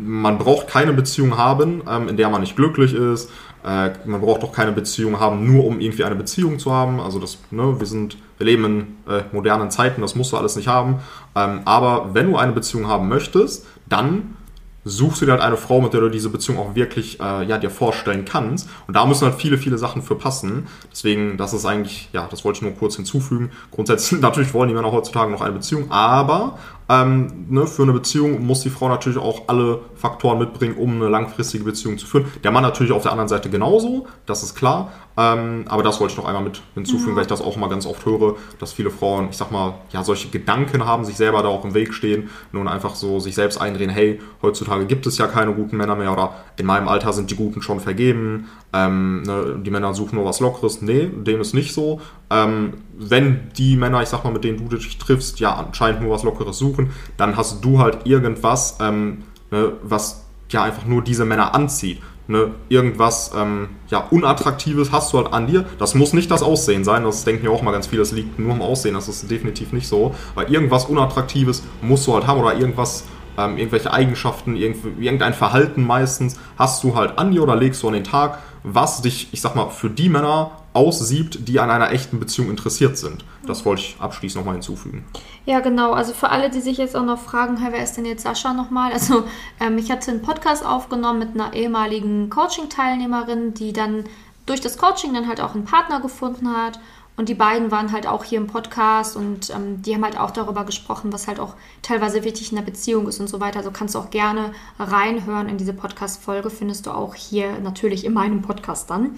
man 0.01 0.37
braucht 0.37 0.67
keine 0.67 0.93
Beziehung 0.93 1.37
haben, 1.37 1.83
ähm, 1.89 2.07
in 2.07 2.17
der 2.17 2.29
man 2.29 2.41
nicht 2.41 2.55
glücklich 2.55 2.93
ist. 2.93 3.29
Äh, 3.67 3.91
man 4.05 4.21
braucht 4.21 4.43
auch 4.43 4.53
keine 4.53 4.71
Beziehung 4.71 5.19
haben, 5.19 5.45
nur 5.45 5.65
um 5.65 5.81
irgendwie 5.81 6.05
eine 6.05 6.15
Beziehung 6.15 6.57
zu 6.57 6.71
haben. 6.71 7.01
Also 7.01 7.19
das, 7.19 7.37
ne, 7.51 7.75
wir 7.77 7.85
sind, 7.85 8.17
wir 8.37 8.45
leben 8.45 8.63
in 8.63 9.13
äh, 9.13 9.23
modernen 9.33 9.69
Zeiten, 9.71 10.01
das 10.01 10.15
musst 10.15 10.31
du 10.31 10.37
alles 10.37 10.55
nicht 10.55 10.69
haben. 10.69 11.01
Ähm, 11.35 11.61
aber 11.65 12.13
wenn 12.13 12.31
du 12.31 12.37
eine 12.37 12.53
Beziehung 12.53 12.87
haben 12.87 13.09
möchtest, 13.09 13.65
dann 13.85 14.37
suchst 14.85 15.21
du 15.21 15.25
dir 15.25 15.33
halt 15.33 15.41
eine 15.41 15.57
Frau, 15.57 15.81
mit 15.81 15.91
der 15.91 15.99
du 15.99 16.09
diese 16.09 16.29
Beziehung 16.29 16.59
auch 16.59 16.75
wirklich 16.75 17.19
äh, 17.19 17.43
ja, 17.43 17.57
dir 17.57 17.69
vorstellen 17.69 18.23
kannst. 18.23 18.69
Und 18.87 18.95
da 18.95 19.05
müssen 19.05 19.25
halt 19.25 19.35
viele, 19.35 19.57
viele 19.57 19.77
Sachen 19.77 20.01
für 20.01 20.15
passen. 20.15 20.67
Deswegen, 20.89 21.35
das 21.35 21.53
ist 21.53 21.65
eigentlich, 21.65 22.07
ja, 22.13 22.25
das 22.31 22.45
wollte 22.45 22.57
ich 22.57 22.61
nur 22.61 22.71
kurz 22.71 22.95
hinzufügen. 22.95 23.51
Grundsätzlich, 23.71 24.21
natürlich 24.21 24.53
wollen 24.53 24.69
die 24.69 24.75
Männer 24.75 24.93
heutzutage 24.93 25.29
noch 25.29 25.41
eine 25.41 25.53
Beziehung, 25.53 25.91
aber 25.91 26.57
ähm, 26.89 27.47
ne, 27.49 27.67
für 27.67 27.83
eine 27.83 27.93
Beziehung 27.93 28.45
muss 28.45 28.61
die 28.61 28.69
Frau 28.69 28.87
natürlich 28.87 29.17
auch 29.17 29.47
alle 29.47 29.81
Faktoren 29.95 30.39
mitbringen, 30.39 30.77
um 30.77 30.95
eine 30.95 31.09
langfristige 31.09 31.63
Beziehung 31.63 31.97
zu 31.97 32.07
führen. 32.07 32.25
Der 32.43 32.51
Mann 32.51 32.63
natürlich 32.63 32.91
auf 32.91 33.03
der 33.03 33.11
anderen 33.11 33.27
Seite 33.27 33.49
genauso, 33.49 34.07
das 34.25 34.43
ist 34.43 34.55
klar. 34.55 34.91
Ähm, 35.19 35.65
aber 35.67 35.81
das 35.81 35.99
wollte 35.99 36.11
ich 36.11 36.17
noch 36.19 36.25
einmal 36.25 36.43
mit 36.43 36.61
hinzufügen, 36.75 37.11
ja. 37.11 37.15
weil 37.15 37.21
ich 37.23 37.27
das 37.27 37.41
auch 37.41 37.55
immer 37.57 37.69
ganz 37.69 37.87
oft 37.87 38.05
höre, 38.05 38.35
dass 38.59 38.71
viele 38.71 38.91
Frauen, 38.91 39.29
ich 39.31 39.37
sag 39.37 39.51
mal, 39.51 39.73
ja, 39.91 40.03
solche 40.03 40.29
Gedanken 40.29 40.85
haben, 40.85 41.05
sich 41.05 41.17
selber 41.17 41.41
da 41.41 41.49
auch 41.49 41.65
im 41.65 41.73
Weg 41.73 41.95
stehen 41.95 42.29
und 42.53 42.67
einfach 42.67 42.93
so 42.93 43.19
sich 43.19 43.33
selbst 43.33 43.59
eindrehen, 43.59 43.89
hey, 43.89 44.19
heutzutage 44.43 44.85
gibt 44.85 45.07
es 45.07 45.17
ja 45.17 45.25
keine 45.25 45.53
guten 45.53 45.75
Männer 45.75 45.95
mehr 45.95 46.13
oder 46.13 46.35
in 46.57 46.67
meinem 46.67 46.87
Alter 46.87 47.13
sind 47.13 47.31
die 47.31 47.35
Guten 47.35 47.63
schon 47.63 47.79
vergeben, 47.79 48.47
ähm, 48.73 49.23
ne, 49.23 49.59
die 49.63 49.71
Männer 49.71 49.95
suchen 49.95 50.17
nur 50.17 50.25
was 50.25 50.39
Lockeres. 50.39 50.83
Nee, 50.83 51.07
dem 51.07 51.41
ist 51.41 51.55
nicht 51.55 51.73
so. 51.73 51.99
Ähm, 52.29 52.73
wenn 52.97 53.51
die 53.57 53.77
Männer, 53.77 54.01
ich 54.01 54.09
sag 54.09 54.23
mal, 54.23 54.33
mit 54.33 54.43
denen 54.43 54.69
du 54.69 54.75
dich 54.75 54.97
triffst, 54.97 55.39
ja 55.39 55.55
anscheinend 55.55 56.01
nur 56.01 56.11
was 56.11 56.23
Lockeres 56.23 56.57
suchen, 56.57 56.91
dann 57.15 57.37
hast 57.37 57.63
du 57.63 57.79
halt 57.79 58.05
irgendwas, 58.05 58.77
ähm, 58.81 59.23
ne, 59.51 59.73
was 59.83 60.25
ja 60.49 60.63
einfach 60.63 60.85
nur 60.85 61.01
diese 61.03 61.25
Männer 61.25 61.53
anzieht. 61.53 62.01
Ne, 62.29 62.51
irgendwas 62.67 63.31
ähm, 63.37 63.69
ja, 63.87 63.99
Unattraktives 64.11 64.91
hast 64.91 65.13
du 65.13 65.17
halt 65.19 65.31
an 65.31 65.47
dir. 65.47 65.65
Das 65.79 65.95
muss 65.95 66.11
nicht 66.11 66.29
das 66.29 66.43
Aussehen 66.43 66.83
sein, 66.83 67.05
das 67.05 67.23
denken 67.23 67.45
ja 67.45 67.51
auch 67.51 67.61
mal 67.61 67.71
ganz 67.71 67.87
viele, 67.87 68.01
das 68.01 68.11
liegt 68.11 68.37
nur 68.37 68.51
am 68.51 68.61
Aussehen, 68.61 68.95
das 68.95 69.07
ist 69.07 69.31
definitiv 69.31 69.71
nicht 69.71 69.87
so. 69.87 70.13
Weil 70.35 70.51
irgendwas 70.51 70.85
Unattraktives 70.85 71.63
musst 71.81 72.05
du 72.05 72.13
halt 72.13 72.27
haben 72.27 72.41
oder 72.41 72.57
irgendwas, 72.57 73.05
ähm, 73.37 73.57
irgendwelche 73.57 73.93
Eigenschaften, 73.93 74.57
irgendein 74.57 75.33
Verhalten 75.33 75.85
meistens 75.85 76.37
hast 76.57 76.83
du 76.83 76.95
halt 76.95 77.17
an 77.17 77.31
dir 77.31 77.43
oder 77.43 77.55
legst 77.55 77.81
du 77.81 77.87
an 77.87 77.93
den 77.93 78.03
Tag, 78.03 78.39
was 78.63 79.01
dich, 79.01 79.29
ich 79.31 79.39
sag 79.39 79.55
mal, 79.55 79.69
für 79.69 79.89
die 79.89 80.09
Männer 80.09 80.51
aussiebt, 80.77 81.47
die 81.47 81.59
an 81.59 81.71
einer 81.71 81.91
echten 81.91 82.19
Beziehung 82.19 82.51
interessiert 82.51 82.97
sind. 82.97 83.25
Das 83.47 83.65
wollte 83.65 83.81
ich 83.81 83.95
abschließend 83.99 84.39
nochmal 84.39 84.53
hinzufügen. 84.55 85.05
Ja, 85.45 85.59
genau. 85.59 85.93
Also 85.93 86.13
für 86.13 86.29
alle, 86.29 86.51
die 86.51 86.61
sich 86.61 86.77
jetzt 86.77 86.95
auch 86.95 87.03
noch 87.03 87.19
fragen, 87.19 87.57
hey, 87.57 87.73
wer 87.73 87.83
ist 87.83 87.97
denn 87.97 88.05
jetzt 88.05 88.23
Sascha 88.23 88.53
nochmal? 88.53 88.93
Also 88.93 89.23
ähm, 89.59 89.77
ich 89.79 89.89
hatte 89.89 90.11
einen 90.11 90.21
Podcast 90.21 90.63
aufgenommen 90.63 91.19
mit 91.19 91.29
einer 91.33 91.53
ehemaligen 91.53 92.29
Coaching-Teilnehmerin, 92.29 93.55
die 93.55 93.73
dann 93.73 94.03
durch 94.45 94.61
das 94.61 94.77
Coaching 94.77 95.13
dann 95.13 95.27
halt 95.27 95.41
auch 95.41 95.55
einen 95.55 95.65
Partner 95.65 95.99
gefunden 95.99 96.55
hat. 96.55 96.79
Und 97.17 97.29
die 97.29 97.33
beiden 97.33 97.71
waren 97.71 97.91
halt 97.91 98.05
auch 98.05 98.23
hier 98.23 98.37
im 98.37 98.45
Podcast 98.45 99.17
und 99.17 99.49
ähm, 99.49 99.81
die 99.81 99.95
haben 99.95 100.03
halt 100.03 100.19
auch 100.19 100.29
darüber 100.29 100.65
gesprochen, 100.65 101.11
was 101.11 101.27
halt 101.27 101.39
auch 101.39 101.55
teilweise 101.81 102.23
wichtig 102.23 102.51
in 102.51 102.57
der 102.57 102.63
Beziehung 102.63 103.07
ist 103.07 103.19
und 103.19 103.27
so 103.27 103.39
weiter. 103.39 103.57
Also 103.57 103.71
kannst 103.71 103.95
du 103.95 103.99
auch 103.99 104.11
gerne 104.11 104.51
reinhören 104.77 105.49
in 105.49 105.57
diese 105.57 105.73
Podcast-Folge, 105.73 106.51
findest 106.51 106.85
du 106.85 106.91
auch 106.91 107.15
hier 107.15 107.57
natürlich 107.59 108.05
in 108.05 108.13
meinem 108.13 108.43
Podcast 108.43 108.91
dann. 108.91 109.17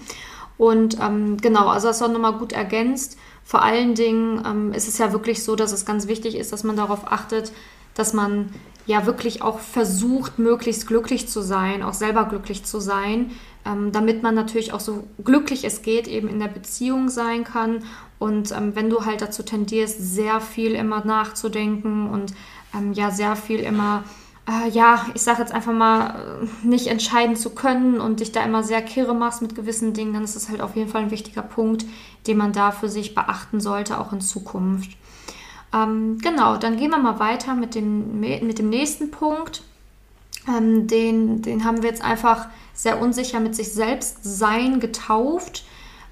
Und 0.60 0.98
ähm, 1.00 1.38
genau, 1.38 1.68
also 1.68 1.86
das 1.86 2.02
war 2.02 2.08
nochmal 2.08 2.34
gut 2.34 2.52
ergänzt. 2.52 3.16
Vor 3.44 3.62
allen 3.62 3.94
Dingen 3.94 4.42
ähm, 4.46 4.72
ist 4.74 4.88
es 4.88 4.98
ja 4.98 5.10
wirklich 5.10 5.42
so, 5.42 5.56
dass 5.56 5.72
es 5.72 5.86
ganz 5.86 6.06
wichtig 6.06 6.36
ist, 6.36 6.52
dass 6.52 6.64
man 6.64 6.76
darauf 6.76 7.10
achtet, 7.10 7.50
dass 7.94 8.12
man 8.12 8.50
ja 8.84 9.06
wirklich 9.06 9.40
auch 9.40 9.58
versucht, 9.58 10.38
möglichst 10.38 10.86
glücklich 10.86 11.28
zu 11.28 11.40
sein, 11.40 11.82
auch 11.82 11.94
selber 11.94 12.26
glücklich 12.26 12.62
zu 12.62 12.78
sein, 12.78 13.30
ähm, 13.64 13.90
damit 13.90 14.22
man 14.22 14.34
natürlich 14.34 14.74
auch 14.74 14.80
so 14.80 15.04
glücklich 15.24 15.64
es 15.64 15.80
geht, 15.80 16.06
eben 16.06 16.28
in 16.28 16.40
der 16.40 16.48
Beziehung 16.48 17.08
sein 17.08 17.44
kann. 17.44 17.84
Und 18.18 18.52
ähm, 18.52 18.76
wenn 18.76 18.90
du 18.90 19.06
halt 19.06 19.22
dazu 19.22 19.42
tendierst, 19.42 19.96
sehr 19.98 20.42
viel 20.42 20.72
immer 20.72 21.02
nachzudenken 21.06 22.10
und 22.10 22.34
ähm, 22.76 22.92
ja, 22.92 23.10
sehr 23.10 23.34
viel 23.34 23.60
immer 23.60 24.04
äh, 24.50 24.68
ja, 24.70 25.06
ich 25.14 25.22
sage 25.22 25.40
jetzt 25.40 25.52
einfach 25.52 25.72
mal, 25.72 26.40
äh, 26.42 26.66
nicht 26.66 26.88
entscheiden 26.88 27.36
zu 27.36 27.50
können 27.50 28.00
und 28.00 28.20
dich 28.20 28.32
da 28.32 28.42
immer 28.42 28.62
sehr 28.62 28.82
kirre 28.82 29.14
machst 29.14 29.42
mit 29.42 29.54
gewissen 29.54 29.92
Dingen, 29.92 30.14
dann 30.14 30.24
ist 30.24 30.36
das 30.36 30.48
halt 30.48 30.60
auf 30.60 30.76
jeden 30.76 30.90
Fall 30.90 31.02
ein 31.02 31.10
wichtiger 31.10 31.42
Punkt, 31.42 31.84
den 32.26 32.36
man 32.36 32.52
da 32.52 32.70
für 32.70 32.88
sich 32.88 33.14
beachten 33.14 33.60
sollte, 33.60 34.00
auch 34.00 34.12
in 34.12 34.20
Zukunft. 34.20 34.96
Ähm, 35.72 36.18
genau, 36.18 36.56
dann 36.56 36.76
gehen 36.76 36.90
wir 36.90 36.98
mal 36.98 37.20
weiter 37.20 37.54
mit 37.54 37.74
dem, 37.74 38.20
mit 38.20 38.58
dem 38.58 38.68
nächsten 38.68 39.10
Punkt. 39.10 39.62
Ähm, 40.48 40.86
den, 40.86 41.42
den 41.42 41.64
haben 41.64 41.82
wir 41.82 41.90
jetzt 41.90 42.02
einfach 42.02 42.48
sehr 42.74 43.00
unsicher 43.00 43.40
mit 43.40 43.54
sich 43.54 43.72
selbst 43.72 44.18
sein 44.22 44.80
getauft. 44.80 45.64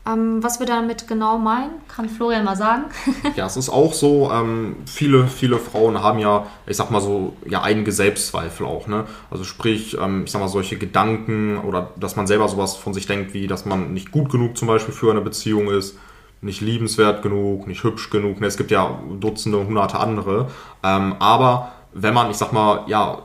Ähm, 0.09 0.42
was 0.42 0.59
wir 0.59 0.66
damit 0.66 1.07
genau 1.07 1.38
meinen, 1.38 1.73
kann 1.88 2.09
Florian 2.09 2.44
mal 2.44 2.57
sagen. 2.57 2.85
ja, 3.37 3.47
es 3.47 3.57
ist 3.57 3.68
auch 3.68 3.92
so, 3.92 4.31
ähm, 4.33 4.77
viele, 4.87 5.27
viele 5.27 5.59
Frauen 5.59 6.03
haben 6.03 6.18
ja, 6.18 6.47
ich 6.66 6.77
sag 6.77 6.90
mal 6.90 7.01
so, 7.01 7.37
ja, 7.47 7.62
einige 7.62 7.92
Selbstzweifel 7.92 8.64
auch, 8.64 8.87
ne? 8.87 9.05
Also 9.31 9.44
sprich, 9.44 9.99
ähm, 10.01 10.25
ich 10.25 10.31
sag 10.31 10.40
mal, 10.40 10.49
solche 10.49 10.79
Gedanken 10.79 11.59
oder 11.59 11.90
dass 11.97 12.16
man 12.16 12.27
selber 12.27 12.49
sowas 12.49 12.77
von 12.77 12.94
sich 12.94 13.07
denkt, 13.07 13.35
wie 13.35 13.47
dass 13.47 13.66
man 13.66 13.92
nicht 13.92 14.11
gut 14.11 14.31
genug 14.31 14.57
zum 14.57 14.68
Beispiel 14.68 14.94
für 14.94 15.11
eine 15.11 15.21
Beziehung 15.21 15.71
ist, 15.71 15.99
nicht 16.40 16.61
liebenswert 16.61 17.23
genug, 17.23 17.66
nicht 17.66 17.85
hübsch 17.85 18.11
genug. 18.11 18.40
Ne? 18.40 18.47
Es 18.47 18.57
gibt 18.57 18.71
ja 18.71 19.01
Dutzende, 19.21 19.59
hunderte 19.59 19.99
andere. 19.99 20.49
Ähm, 20.83 21.16
aber 21.18 21.73
wenn 21.92 22.14
man, 22.14 22.31
ich 22.31 22.37
sag 22.37 22.53
mal, 22.53 22.85
ja, 22.87 23.18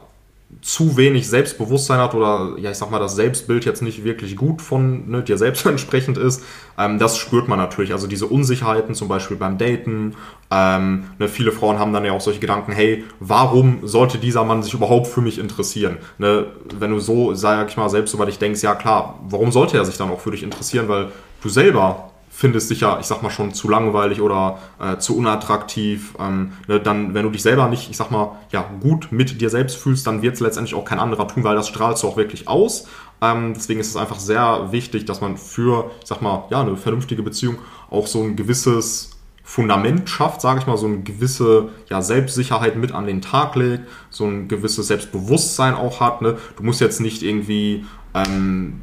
zu 0.62 0.98
wenig 0.98 1.28
Selbstbewusstsein 1.28 2.00
hat 2.00 2.14
oder 2.14 2.56
ja, 2.58 2.72
ich 2.72 2.78
sag 2.78 2.92
mal, 2.92 3.00
das 3.00 3.16
Selbstbild 3.16 3.66
jetzt 3.66 3.82
nicht 3.82 4.04
wirklich 4.04 4.36
gut 4.36 4.62
von 4.62 5.10
ne, 5.10 5.24
dir 5.24 5.38
selbst 5.38 5.66
entsprechend 5.68 6.18
ist, 6.18 6.44
ähm, 6.78 7.00
das 7.00 7.18
spürt 7.18 7.48
man 7.48 7.60
natürlich. 7.60 7.92
Also 7.92 8.08
diese 8.08 8.28
Unsicherheiten, 8.28 8.96
zum 8.96 9.08
Beispiel 9.08 9.38
beim 9.38 9.58
Daten. 9.58 10.16
Ähm, 10.52 11.06
ne, 11.20 11.28
viele 11.28 11.52
Frauen 11.52 11.80
haben 11.80 11.94
dann 11.94 12.06
ja 12.06 12.12
auch 12.12 12.22
solche 12.22 12.40
Gedanken, 12.40 12.72
hey, 12.72 13.04
warum 13.20 13.80
sollte 13.88 14.18
dieser 14.18 14.44
Mann 14.44 14.64
sich 14.64 14.74
überhaupt 14.74 15.08
für 15.08 15.22
mich 15.22 15.40
interessieren? 15.40 15.98
Ne, 16.18 16.48
wenn 16.80 16.92
du 16.92 17.00
so, 17.00 17.34
sag 17.34 17.70
ich 17.70 17.78
mal, 17.78 17.90
selbst 17.90 18.14
über 18.14 18.26
dich 18.26 18.40
denkst, 18.40 18.62
ja 18.62 18.76
klar, 18.76 19.20
warum 19.28 19.52
sollte 19.52 19.78
er 19.78 19.86
sich 19.86 19.98
dann 19.98 20.10
auch 20.10 20.20
für 20.20 20.32
dich 20.32 20.44
interessieren? 20.44 20.88
Weil 20.88 21.12
du 21.42 21.50
selber 21.50 22.13
findest 22.36 22.72
dich 22.72 22.82
ja, 22.82 23.00
ich 23.00 23.06
sag 23.06 23.22
mal, 23.22 23.30
schon 23.30 23.54
zu 23.54 23.70
langweilig 23.70 24.20
oder 24.20 24.58
äh, 24.82 24.98
zu 24.98 25.16
unattraktiv, 25.16 26.16
ähm, 26.20 26.54
ne, 26.68 26.80
dann, 26.80 27.14
wenn 27.14 27.24
du 27.24 27.30
dich 27.30 27.44
selber 27.44 27.68
nicht, 27.68 27.92
ich 27.92 27.96
sag 27.96 28.10
mal, 28.10 28.40
ja, 28.52 28.66
gut 28.82 29.12
mit 29.12 29.40
dir 29.40 29.52
selbst 29.52 29.78
fühlst, 29.78 30.08
dann 30.08 30.24
wird 30.24 30.34
es 30.34 30.40
letztendlich 30.40 30.74
auch 30.76 30.84
kein 30.84 31.00
anderer 31.00 31.28
tun, 31.28 31.44
weil 31.44 31.56
das 31.56 31.68
strahlst 31.68 32.02
du 32.02 32.08
auch 32.08 32.18
wirklich 32.18 32.48
aus. 32.48 32.88
Ähm, 33.22 33.54
deswegen 33.54 33.80
ist 33.80 33.90
es 33.90 33.96
einfach 33.96 34.20
sehr 34.20 34.72
wichtig, 34.72 35.06
dass 35.06 35.22
man 35.22 35.38
für, 35.38 35.92
ich 36.02 36.08
sag 36.08 36.24
mal, 36.24 36.46
ja, 36.50 36.62
eine 36.62 36.76
vernünftige 36.76 37.22
Beziehung 37.22 37.60
auch 37.92 38.08
so 38.08 38.24
ein 38.24 38.36
gewisses 38.36 39.12
Fundament 39.44 40.10
schafft, 40.10 40.42
sage 40.42 40.60
ich 40.60 40.66
mal, 40.66 40.78
so 40.78 40.88
eine 40.88 41.02
gewisse 41.02 41.70
ja, 41.88 42.02
Selbstsicherheit 42.02 42.78
mit 42.78 42.94
an 42.94 43.06
den 43.06 43.22
Tag 43.22 43.56
legt, 43.56 43.88
so 44.10 44.26
ein 44.26 44.48
gewisses 44.48 44.88
Selbstbewusstsein 44.88 45.76
auch 45.76 46.00
hat. 46.00 46.24
Ne? 46.24 46.38
Du 46.58 46.64
musst 46.64 46.82
jetzt 46.82 47.00
nicht 47.00 47.22
irgendwie 47.22 47.86
ähm, 48.16 48.82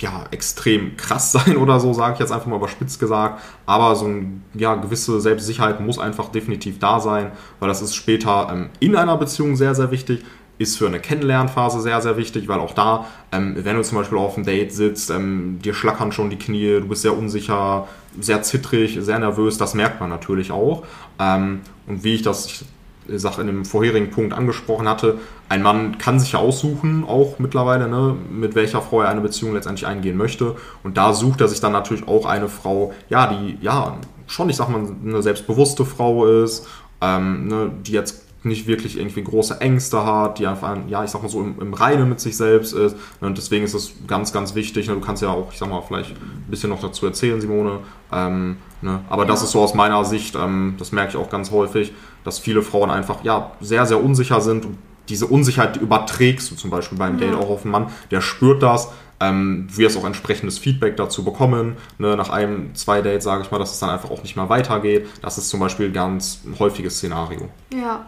ja, 0.00 0.24
extrem 0.30 0.96
krass 0.96 1.32
sein 1.32 1.56
oder 1.56 1.80
so, 1.80 1.92
sage 1.92 2.14
ich 2.14 2.20
jetzt 2.20 2.32
einfach 2.32 2.46
mal 2.46 2.56
überspitzt 2.56 2.98
gesagt. 2.98 3.40
Aber 3.66 3.94
so 3.96 4.06
eine 4.06 4.40
ja, 4.54 4.74
gewisse 4.74 5.20
Selbstsicherheit 5.20 5.80
muss 5.80 5.98
einfach 5.98 6.30
definitiv 6.30 6.78
da 6.78 7.00
sein, 7.00 7.32
weil 7.58 7.68
das 7.68 7.82
ist 7.82 7.94
später 7.94 8.48
ähm, 8.50 8.70
in 8.80 8.96
einer 8.96 9.16
Beziehung 9.16 9.56
sehr, 9.56 9.74
sehr 9.74 9.90
wichtig. 9.90 10.24
Ist 10.58 10.76
für 10.76 10.86
eine 10.86 11.00
Kennenlernphase 11.00 11.80
sehr, 11.80 12.02
sehr 12.02 12.18
wichtig, 12.18 12.46
weil 12.46 12.60
auch 12.60 12.74
da, 12.74 13.06
ähm, 13.32 13.56
wenn 13.56 13.76
du 13.76 13.82
zum 13.82 13.96
Beispiel 13.96 14.18
auf 14.18 14.36
einem 14.36 14.44
Date 14.44 14.72
sitzt, 14.74 15.08
ähm, 15.08 15.58
dir 15.62 15.72
schlackern 15.72 16.12
schon 16.12 16.28
die 16.28 16.36
Knie, 16.36 16.80
du 16.80 16.86
bist 16.86 17.00
sehr 17.00 17.16
unsicher, 17.16 17.88
sehr 18.20 18.42
zittrig, 18.42 18.98
sehr 19.00 19.18
nervös, 19.18 19.56
das 19.56 19.72
merkt 19.72 20.00
man 20.00 20.10
natürlich 20.10 20.52
auch. 20.52 20.84
Ähm, 21.18 21.60
und 21.86 22.04
wie 22.04 22.14
ich 22.14 22.20
das, 22.20 22.66
Sache 23.18 23.40
in 23.40 23.46
dem 23.46 23.64
vorherigen 23.64 24.10
Punkt 24.10 24.32
angesprochen 24.32 24.88
hatte, 24.88 25.18
ein 25.48 25.62
Mann 25.62 25.98
kann 25.98 26.20
sich 26.20 26.32
ja 26.32 26.38
aussuchen, 26.38 27.04
auch 27.06 27.38
mittlerweile, 27.38 27.88
ne, 27.88 28.16
mit 28.30 28.54
welcher 28.54 28.80
Frau 28.82 29.02
er 29.02 29.08
eine 29.08 29.20
Beziehung 29.20 29.54
letztendlich 29.54 29.86
eingehen 29.86 30.16
möchte. 30.16 30.56
Und 30.82 30.96
da 30.96 31.12
sucht 31.12 31.40
er 31.40 31.48
sich 31.48 31.60
dann 31.60 31.72
natürlich 31.72 32.06
auch 32.06 32.26
eine 32.26 32.48
Frau, 32.48 32.92
ja, 33.08 33.26
die, 33.26 33.58
ja, 33.60 33.98
schon, 34.26 34.48
ich 34.48 34.56
sag 34.56 34.68
mal, 34.68 34.86
eine 35.04 35.22
selbstbewusste 35.22 35.84
Frau 35.84 36.26
ist, 36.26 36.68
ähm, 37.00 37.48
ne, 37.48 37.70
die 37.84 37.92
jetzt 37.92 38.26
nicht 38.42 38.66
wirklich 38.66 38.98
irgendwie 38.98 39.22
große 39.22 39.60
Ängste 39.60 40.04
hat, 40.04 40.38
die 40.38 40.46
einfach, 40.46 40.76
ja, 40.88 41.04
ich 41.04 41.10
sag 41.10 41.22
mal 41.22 41.28
so 41.28 41.40
im, 41.40 41.60
im 41.60 41.74
Reinen 41.74 42.08
mit 42.08 42.20
sich 42.20 42.36
selbst 42.36 42.72
ist. 42.72 42.96
Ne, 43.20 43.28
und 43.28 43.36
deswegen 43.36 43.64
ist 43.64 43.74
es 43.74 43.92
ganz, 44.06 44.32
ganz 44.32 44.54
wichtig. 44.54 44.88
Ne, 44.88 44.94
du 44.94 45.00
kannst 45.00 45.22
ja 45.22 45.28
auch, 45.28 45.52
ich 45.52 45.58
sag 45.58 45.68
mal, 45.68 45.82
vielleicht 45.82 46.12
ein 46.12 46.46
bisschen 46.48 46.70
noch 46.70 46.80
dazu 46.80 47.06
erzählen, 47.06 47.40
Simone. 47.40 47.80
Ähm, 48.12 48.56
ne, 48.80 49.00
aber 49.10 49.26
das 49.26 49.42
ist 49.42 49.50
so 49.50 49.60
aus 49.60 49.74
meiner 49.74 50.04
Sicht, 50.04 50.36
ähm, 50.36 50.76
das 50.78 50.92
merke 50.92 51.10
ich 51.10 51.16
auch 51.16 51.28
ganz 51.28 51.50
häufig, 51.50 51.92
dass 52.24 52.38
viele 52.38 52.62
Frauen 52.62 52.90
einfach, 52.90 53.24
ja, 53.24 53.52
sehr, 53.60 53.86
sehr 53.86 54.02
unsicher 54.02 54.40
sind. 54.40 54.66
Und 54.66 54.78
diese 55.08 55.26
Unsicherheit 55.26 55.76
überträgst 55.76 56.50
du 56.50 56.54
zum 56.54 56.70
Beispiel 56.70 56.98
beim 56.98 57.18
ja. 57.18 57.26
Date 57.26 57.38
auch 57.38 57.50
auf 57.50 57.62
einen 57.62 57.72
Mann, 57.72 57.86
der 58.10 58.20
spürt 58.20 58.62
das, 58.62 58.88
ähm, 59.20 59.66
wirst 59.70 59.98
auch 59.98 60.04
entsprechendes 60.04 60.58
Feedback 60.58 60.96
dazu 60.96 61.24
bekommen. 61.24 61.76
Ne? 61.98 62.16
Nach 62.16 62.30
einem, 62.30 62.74
zwei 62.74 63.02
Dates 63.02 63.24
sage 63.24 63.42
ich 63.42 63.50
mal, 63.50 63.58
dass 63.58 63.72
es 63.72 63.78
dann 63.78 63.90
einfach 63.90 64.10
auch 64.10 64.22
nicht 64.22 64.36
mehr 64.36 64.48
weitergeht. 64.48 65.06
Das 65.20 65.36
ist 65.36 65.50
zum 65.50 65.60
Beispiel 65.60 65.86
ein 65.86 65.92
ganz 65.92 66.40
häufiges 66.58 66.96
Szenario. 66.96 67.48
Ja, 67.74 68.06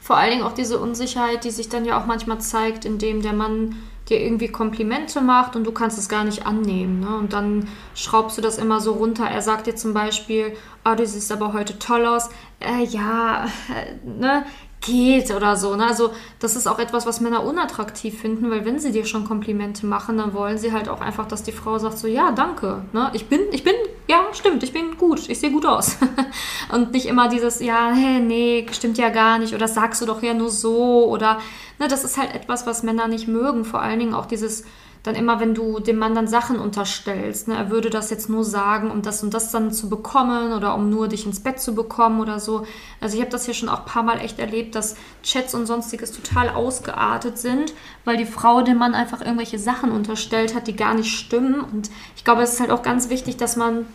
vor 0.00 0.16
allen 0.16 0.30
Dingen 0.30 0.42
auch 0.42 0.52
diese 0.52 0.78
Unsicherheit, 0.78 1.44
die 1.44 1.50
sich 1.50 1.68
dann 1.68 1.84
ja 1.84 2.00
auch 2.00 2.06
manchmal 2.06 2.40
zeigt, 2.40 2.84
indem 2.84 3.22
der 3.22 3.32
Mann 3.32 3.76
dir 4.08 4.20
irgendwie 4.20 4.48
Komplimente 4.48 5.20
macht 5.20 5.56
und 5.56 5.64
du 5.64 5.72
kannst 5.72 5.98
es 5.98 6.08
gar 6.08 6.24
nicht 6.24 6.46
annehmen. 6.46 7.00
Ne? 7.00 7.16
Und 7.16 7.32
dann 7.32 7.68
schraubst 7.94 8.36
du 8.38 8.42
das 8.42 8.58
immer 8.58 8.80
so 8.80 8.92
runter. 8.92 9.24
Er 9.24 9.42
sagt 9.42 9.66
dir 9.66 9.76
zum 9.76 9.94
Beispiel, 9.94 10.52
oh, 10.84 10.94
du 10.94 11.06
siehst 11.06 11.30
aber 11.30 11.52
heute 11.52 11.78
toll 11.78 12.06
aus. 12.06 12.28
Äh, 12.60 12.84
ja, 12.84 13.44
äh, 13.74 14.08
ne? 14.08 14.44
Geht 14.82 15.30
oder 15.30 15.56
so. 15.56 15.74
Ne? 15.74 15.86
Also 15.86 16.10
das 16.38 16.56
ist 16.56 16.66
auch 16.66 16.78
etwas, 16.78 17.06
was 17.06 17.20
Männer 17.20 17.44
unattraktiv 17.44 18.20
finden, 18.20 18.50
weil 18.50 18.64
wenn 18.64 18.78
sie 18.78 18.92
dir 18.92 19.06
schon 19.06 19.24
Komplimente 19.24 19.86
machen, 19.86 20.18
dann 20.18 20.34
wollen 20.34 20.58
sie 20.58 20.72
halt 20.72 20.88
auch 20.88 21.00
einfach, 21.00 21.26
dass 21.26 21.42
die 21.42 21.52
Frau 21.52 21.78
sagt 21.78 21.98
so, 21.98 22.06
ja, 22.06 22.32
danke. 22.32 22.82
Ne? 22.92 23.10
Ich 23.14 23.26
bin, 23.26 23.40
ich 23.52 23.64
bin, 23.64 23.74
ja, 24.08 24.26
stimmt, 24.32 24.62
ich 24.62 24.72
bin 24.72 24.98
gut, 24.98 25.28
ich 25.28 25.40
sehe 25.40 25.50
gut 25.50 25.64
aus. 25.64 25.96
Und 26.72 26.92
nicht 26.92 27.06
immer 27.06 27.28
dieses, 27.28 27.60
ja, 27.60 27.92
hey, 27.94 28.20
nee, 28.20 28.66
stimmt 28.72 28.98
ja 28.98 29.08
gar 29.08 29.38
nicht 29.38 29.54
oder 29.54 29.68
sagst 29.68 30.02
du 30.02 30.06
doch 30.06 30.22
ja 30.22 30.34
nur 30.34 30.50
so 30.50 31.06
oder, 31.06 31.38
ne, 31.78 31.88
das 31.88 32.04
ist 32.04 32.18
halt 32.18 32.34
etwas, 32.34 32.66
was 32.66 32.82
Männer 32.82 33.08
nicht 33.08 33.28
mögen. 33.28 33.64
Vor 33.64 33.80
allen 33.80 33.98
Dingen 33.98 34.14
auch 34.14 34.26
dieses 34.26 34.64
dann 35.02 35.16
immer, 35.16 35.40
wenn 35.40 35.54
du 35.54 35.80
dem 35.80 35.98
Mann 35.98 36.14
dann 36.14 36.28
Sachen 36.28 36.60
unterstellst, 36.60 37.48
ne, 37.48 37.56
er 37.56 37.70
würde 37.70 37.90
das 37.90 38.10
jetzt 38.10 38.28
nur 38.28 38.44
sagen, 38.44 38.90
um 38.90 39.02
das 39.02 39.22
und 39.22 39.34
das 39.34 39.50
dann 39.50 39.72
zu 39.72 39.88
bekommen 39.88 40.52
oder 40.52 40.74
um 40.76 40.90
nur 40.90 41.08
dich 41.08 41.26
ins 41.26 41.40
Bett 41.40 41.60
zu 41.60 41.74
bekommen 41.74 42.20
oder 42.20 42.38
so. 42.38 42.66
Also 43.00 43.16
ich 43.16 43.20
habe 43.20 43.30
das 43.30 43.44
hier 43.44 43.54
schon 43.54 43.68
auch 43.68 43.80
ein 43.80 43.86
paar 43.86 44.04
Mal 44.04 44.20
echt 44.20 44.38
erlebt, 44.38 44.76
dass 44.76 44.94
Chats 45.24 45.54
und 45.54 45.66
sonstiges 45.66 46.12
total 46.12 46.50
ausgeartet 46.50 47.36
sind, 47.36 47.74
weil 48.04 48.16
die 48.16 48.26
Frau 48.26 48.62
dem 48.62 48.78
Mann 48.78 48.94
einfach 48.94 49.20
irgendwelche 49.20 49.58
Sachen 49.58 49.90
unterstellt 49.90 50.54
hat, 50.54 50.68
die 50.68 50.76
gar 50.76 50.94
nicht 50.94 51.16
stimmen. 51.16 51.60
Und 51.60 51.90
ich 52.14 52.24
glaube, 52.24 52.42
es 52.42 52.52
ist 52.52 52.60
halt 52.60 52.70
auch 52.70 52.82
ganz 52.82 53.08
wichtig, 53.08 53.36
dass 53.36 53.56
man 53.56 53.86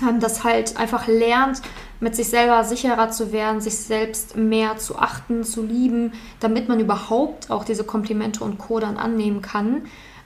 ähm, 0.00 0.20
das 0.20 0.44
halt 0.44 0.76
einfach 0.76 1.08
lernt, 1.08 1.60
mit 1.98 2.14
sich 2.14 2.28
selber 2.28 2.62
sicherer 2.62 3.10
zu 3.10 3.32
werden, 3.32 3.60
sich 3.60 3.78
selbst 3.78 4.36
mehr 4.36 4.76
zu 4.76 4.96
achten, 4.96 5.42
zu 5.42 5.64
lieben, 5.64 6.12
damit 6.38 6.68
man 6.68 6.78
überhaupt 6.78 7.50
auch 7.50 7.64
diese 7.64 7.82
Komplimente 7.82 8.44
und 8.44 8.58
Co. 8.58 8.78
dann 8.78 8.96
annehmen 8.96 9.42
kann 9.42 9.82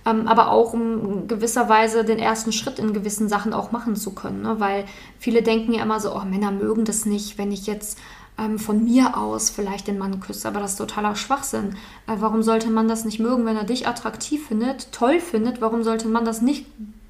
ähm, 0.06 0.28
aber 0.28 0.50
auch 0.50 0.72
um 0.72 1.28
gewisser 1.28 1.68
Weise 1.68 2.04
den 2.04 2.18
ersten 2.18 2.52
Schritt 2.52 2.78
in 2.78 2.92
gewissen 2.92 3.28
Sachen 3.28 3.52
auch 3.52 3.72
machen 3.72 3.96
zu 3.96 4.14
können. 4.14 4.42
Ne? 4.42 4.58
Weil 4.58 4.84
viele 5.18 5.42
denken 5.42 5.72
ja 5.72 5.82
immer 5.82 6.00
so, 6.00 6.14
oh, 6.14 6.24
Männer 6.24 6.50
mögen 6.50 6.84
das 6.84 7.06
nicht, 7.06 7.38
wenn 7.38 7.52
ich 7.52 7.66
jetzt 7.66 7.98
ähm, 8.38 8.58
von 8.58 8.82
mir 8.82 9.16
aus 9.16 9.50
vielleicht 9.50 9.86
den 9.86 9.98
Mann 9.98 10.20
küsse, 10.20 10.48
aber 10.48 10.60
das 10.60 10.72
ist 10.72 10.78
totaler 10.78 11.16
Schwachsinn. 11.16 11.76
Äh, 12.06 12.16
warum 12.18 12.42
sollte 12.42 12.70
man 12.70 12.88
das 12.88 13.04
nicht 13.04 13.20
mögen, 13.20 13.44
wenn 13.44 13.56
er 13.56 13.64
dich 13.64 13.86
attraktiv 13.86 14.46
findet, 14.46 14.92
toll 14.92 15.20
findet? 15.20 15.60
Warum 15.60 15.82
sollte 15.82 16.08
man 16.08 16.24
das 16.24 16.40
nicht 16.40 16.66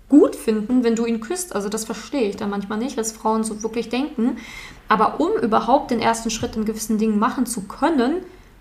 gut 0.09 0.35
finden, 0.35 0.83
wenn 0.83 0.97
du 0.97 1.07
ihn 1.07 1.21
küsst? 1.21 1.55
Also 1.55 1.69
das 1.69 1.85
verstehe 1.85 2.29
ich 2.29 2.37
dann 2.37 2.51
manchmal 2.51 2.79
nicht, 2.79 2.97
was 2.97 3.13
Frauen 3.13 3.45
so 3.45 3.63
wirklich 3.63 3.89
denken. 3.89 4.39
Aber 4.89 5.21
um 5.21 5.31
überhaupt 5.41 5.93
den 5.93 6.01
ersten 6.01 6.31
Schritt 6.31 6.57
in 6.57 6.65
gewissen 6.65 6.99
Dingen 6.99 7.21
machen 7.21 7.47
zu 7.47 7.63
können, 7.63 8.17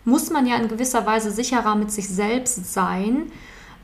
muss 0.06 0.30
man 0.30 0.46
ja 0.46 0.56
in 0.56 0.68
gewisser 0.68 1.06
Weise 1.06 1.32
sicherer 1.32 1.76
mit 1.76 1.92
sich 1.92 2.08
selbst 2.08 2.72
sein 2.72 3.32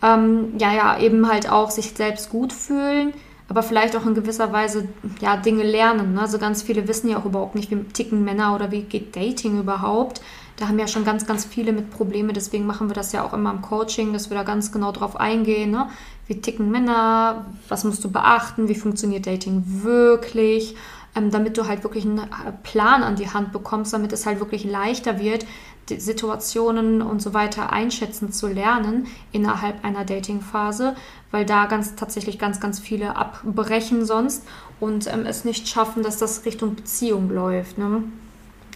ähm, 0.06 0.54
ja, 0.60 0.74
ja, 0.74 1.00
eben 1.00 1.28
halt 1.28 1.50
auch 1.50 1.72
sich 1.72 1.92
selbst 1.92 2.30
gut 2.30 2.54
fühlen, 2.54 3.14
aber 3.50 3.64
vielleicht 3.64 3.96
auch 3.96 4.06
in 4.06 4.14
gewisser 4.14 4.52
Weise 4.54 4.88
ja, 5.20 5.36
Dinge 5.38 5.64
lernen. 5.64 6.14
Ne? 6.14 6.22
Also 6.22 6.38
ganz 6.38 6.62
viele 6.62 6.88
wissen 6.88 7.10
ja 7.10 7.18
auch 7.18 7.26
überhaupt 7.26 7.56
nicht, 7.56 7.72
wie 7.72 7.84
ticken 7.86 8.24
Männer 8.24 8.54
oder 8.56 8.72
wie 8.72 8.82
geht 8.82 9.16
Dating 9.16 9.60
überhaupt. 9.60 10.22
Da 10.58 10.68
haben 10.68 10.80
ja 10.80 10.88
schon 10.88 11.06
ganz, 11.06 11.26
ganz 11.26 11.44
viele 11.44 11.74
mit 11.74 11.90
Probleme. 11.90 12.34
Deswegen 12.34 12.66
machen 12.66 12.90
wir 12.90 12.94
das 12.94 13.12
ja 13.12 13.26
auch 13.26 13.34
immer 13.34 13.52
im 13.52 13.62
Coaching, 13.62 14.14
dass 14.14 14.30
wir 14.30 14.38
da 14.38 14.44
ganz 14.44 14.72
genau 14.72 14.92
drauf 14.92 15.18
eingehen. 15.20 15.72
Ne? 15.72 15.88
Wie 16.28 16.40
ticken 16.40 16.72
Männer? 16.72 17.46
Was 17.68 17.84
musst 17.84 18.04
du 18.04 18.12
beachten? 18.12 18.70
Wie 18.70 18.76
funktioniert 18.76 19.28
Dating 19.28 19.64
wirklich? 19.84 20.76
Ähm, 21.16 21.32
damit 21.32 21.58
du 21.58 21.68
halt 21.68 21.84
wirklich 21.84 22.06
einen 22.06 22.22
Plan 22.64 23.04
an 23.04 23.16
die 23.16 23.30
Hand 23.30 23.52
bekommst, 23.52 23.94
damit 23.94 24.14
es 24.14 24.26
halt 24.26 24.40
wirklich 24.40 24.66
leichter 24.66 25.20
wird, 25.20 25.46
Situationen 25.90 27.02
und 27.02 27.22
so 27.22 27.34
weiter 27.34 27.72
einschätzen 27.72 28.32
zu 28.32 28.48
lernen 28.48 29.08
innerhalb 29.32 29.84
einer 29.84 30.06
Datingphase, 30.06 30.96
weil 31.32 31.46
da 31.46 31.66
ganz 31.66 31.96
tatsächlich 31.96 32.40
ganz, 32.40 32.60
ganz 32.60 32.80
viele 32.80 33.16
abbrechen 33.16 34.06
sonst 34.06 34.44
und 34.80 35.08
ähm, 35.08 35.26
es 35.26 35.46
nicht 35.46 35.68
schaffen, 35.68 36.04
dass 36.04 36.18
das 36.18 36.46
Richtung 36.46 36.76
Beziehung 36.76 37.30
läuft. 37.30 37.78
Ne? 37.78 38.04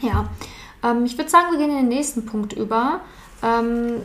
Ja, 0.01 0.29
ähm, 0.83 1.05
ich 1.05 1.17
würde 1.17 1.29
sagen, 1.29 1.47
wir 1.51 1.57
gehen 1.57 1.71
in 1.71 1.77
den 1.77 1.87
nächsten 1.87 2.25
Punkt 2.25 2.53
über. 2.53 3.01
Ähm, 3.41 4.01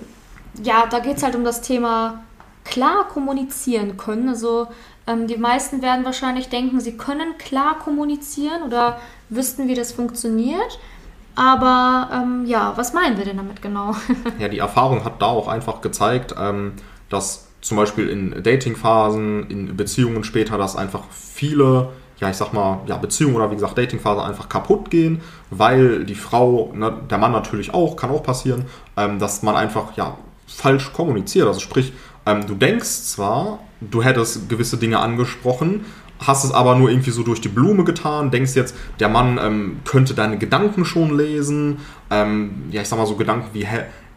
ja, 0.63 0.87
da 0.87 1.01
geht 1.01 1.19
es 1.19 1.23
halt 1.23 1.35
um 1.35 1.45
das 1.45 1.61
Thema 1.61 2.25
klar 2.65 3.09
kommunizieren 3.09 3.97
können. 3.97 4.29
Also 4.29 4.69
ähm, 5.07 5.27
die 5.27 5.37
meisten 5.37 5.83
werden 5.83 6.05
wahrscheinlich 6.05 6.49
denken, 6.49 6.81
sie 6.81 6.97
können 6.97 7.37
klar 7.39 7.79
kommunizieren 7.79 8.63
oder 8.63 9.01
wüssten, 9.29 9.69
wie 9.69 9.75
das 9.75 9.93
funktioniert. 9.93 10.79
Aber 11.37 12.09
ähm, 12.13 12.45
ja, 12.47 12.73
was 12.77 12.93
meinen 12.93 13.17
wir 13.17 13.25
denn 13.25 13.37
damit 13.37 13.61
genau? 13.61 13.95
ja, 14.39 14.49
die 14.49 14.59
Erfahrung 14.59 15.05
hat 15.05 15.21
da 15.21 15.27
auch 15.27 15.49
einfach 15.49 15.81
gezeigt, 15.81 16.35
ähm, 16.39 16.75
dass 17.09 17.49
zum 17.61 17.77
Beispiel 17.77 18.09
in 18.09 18.43
Datingphasen, 18.43 19.49
in 19.49 19.77
Beziehungen 19.77 20.23
später, 20.23 20.59
dass 20.59 20.77
einfach 20.77 21.05
viele, 21.11 21.89
ja, 22.19 22.29
ich 22.29 22.37
sag 22.37 22.53
mal, 22.53 22.81
ja, 22.87 22.97
Beziehungen 22.99 23.37
oder 23.37 23.51
wie 23.51 23.55
gesagt 23.55 23.79
Datingphasen 23.79 24.23
einfach 24.23 24.49
kaputt 24.49 24.91
gehen, 24.91 25.23
weil 25.51 26.05
die 26.05 26.15
Frau, 26.15 26.73
ne, 26.75 26.95
der 27.11 27.19
Mann 27.19 27.33
natürlich 27.33 27.73
auch, 27.73 27.97
kann 27.97 28.11
auch 28.11 28.23
passieren, 28.23 28.67
ähm, 28.97 29.19
dass 29.19 29.43
man 29.43 29.57
einfach, 29.57 29.97
ja, 29.97 30.19
falsch 30.47 30.93
kommuniziert. 30.93 31.47
Also 31.47 31.61
sprich, 31.61 31.93
ähm, 32.27 32.47
du 32.47 32.55
denkst 32.55 32.87
zwar, 32.87 33.61
du 33.81 34.03
hättest 34.03 34.49
gewisse 34.49 34.77
Dinge 34.77 34.99
angesprochen, 34.99 35.85
hast 36.27 36.45
es 36.45 36.53
aber 36.53 36.77
nur 36.77 36.91
irgendwie 36.91 37.11
so 37.11 37.23
durch 37.23 37.41
die 37.41 37.49
Blume 37.49 37.85
getan, 37.85 38.31
denkst 38.31 38.55
jetzt, 38.55 38.77
der 39.01 39.09
Mann 39.09 39.39
ähm, 39.43 39.81
könnte 39.85 40.15
deine 40.15 40.39
Gedanken 40.39 40.85
schon 40.85 41.17
lesen, 41.17 41.79
ähm, 42.11 42.65
ja, 42.71 42.83
ich 42.83 42.89
sag 42.89 42.99
mal 42.99 43.07
so 43.07 43.17
Gedanken 43.17 43.49
wie, 43.53 43.67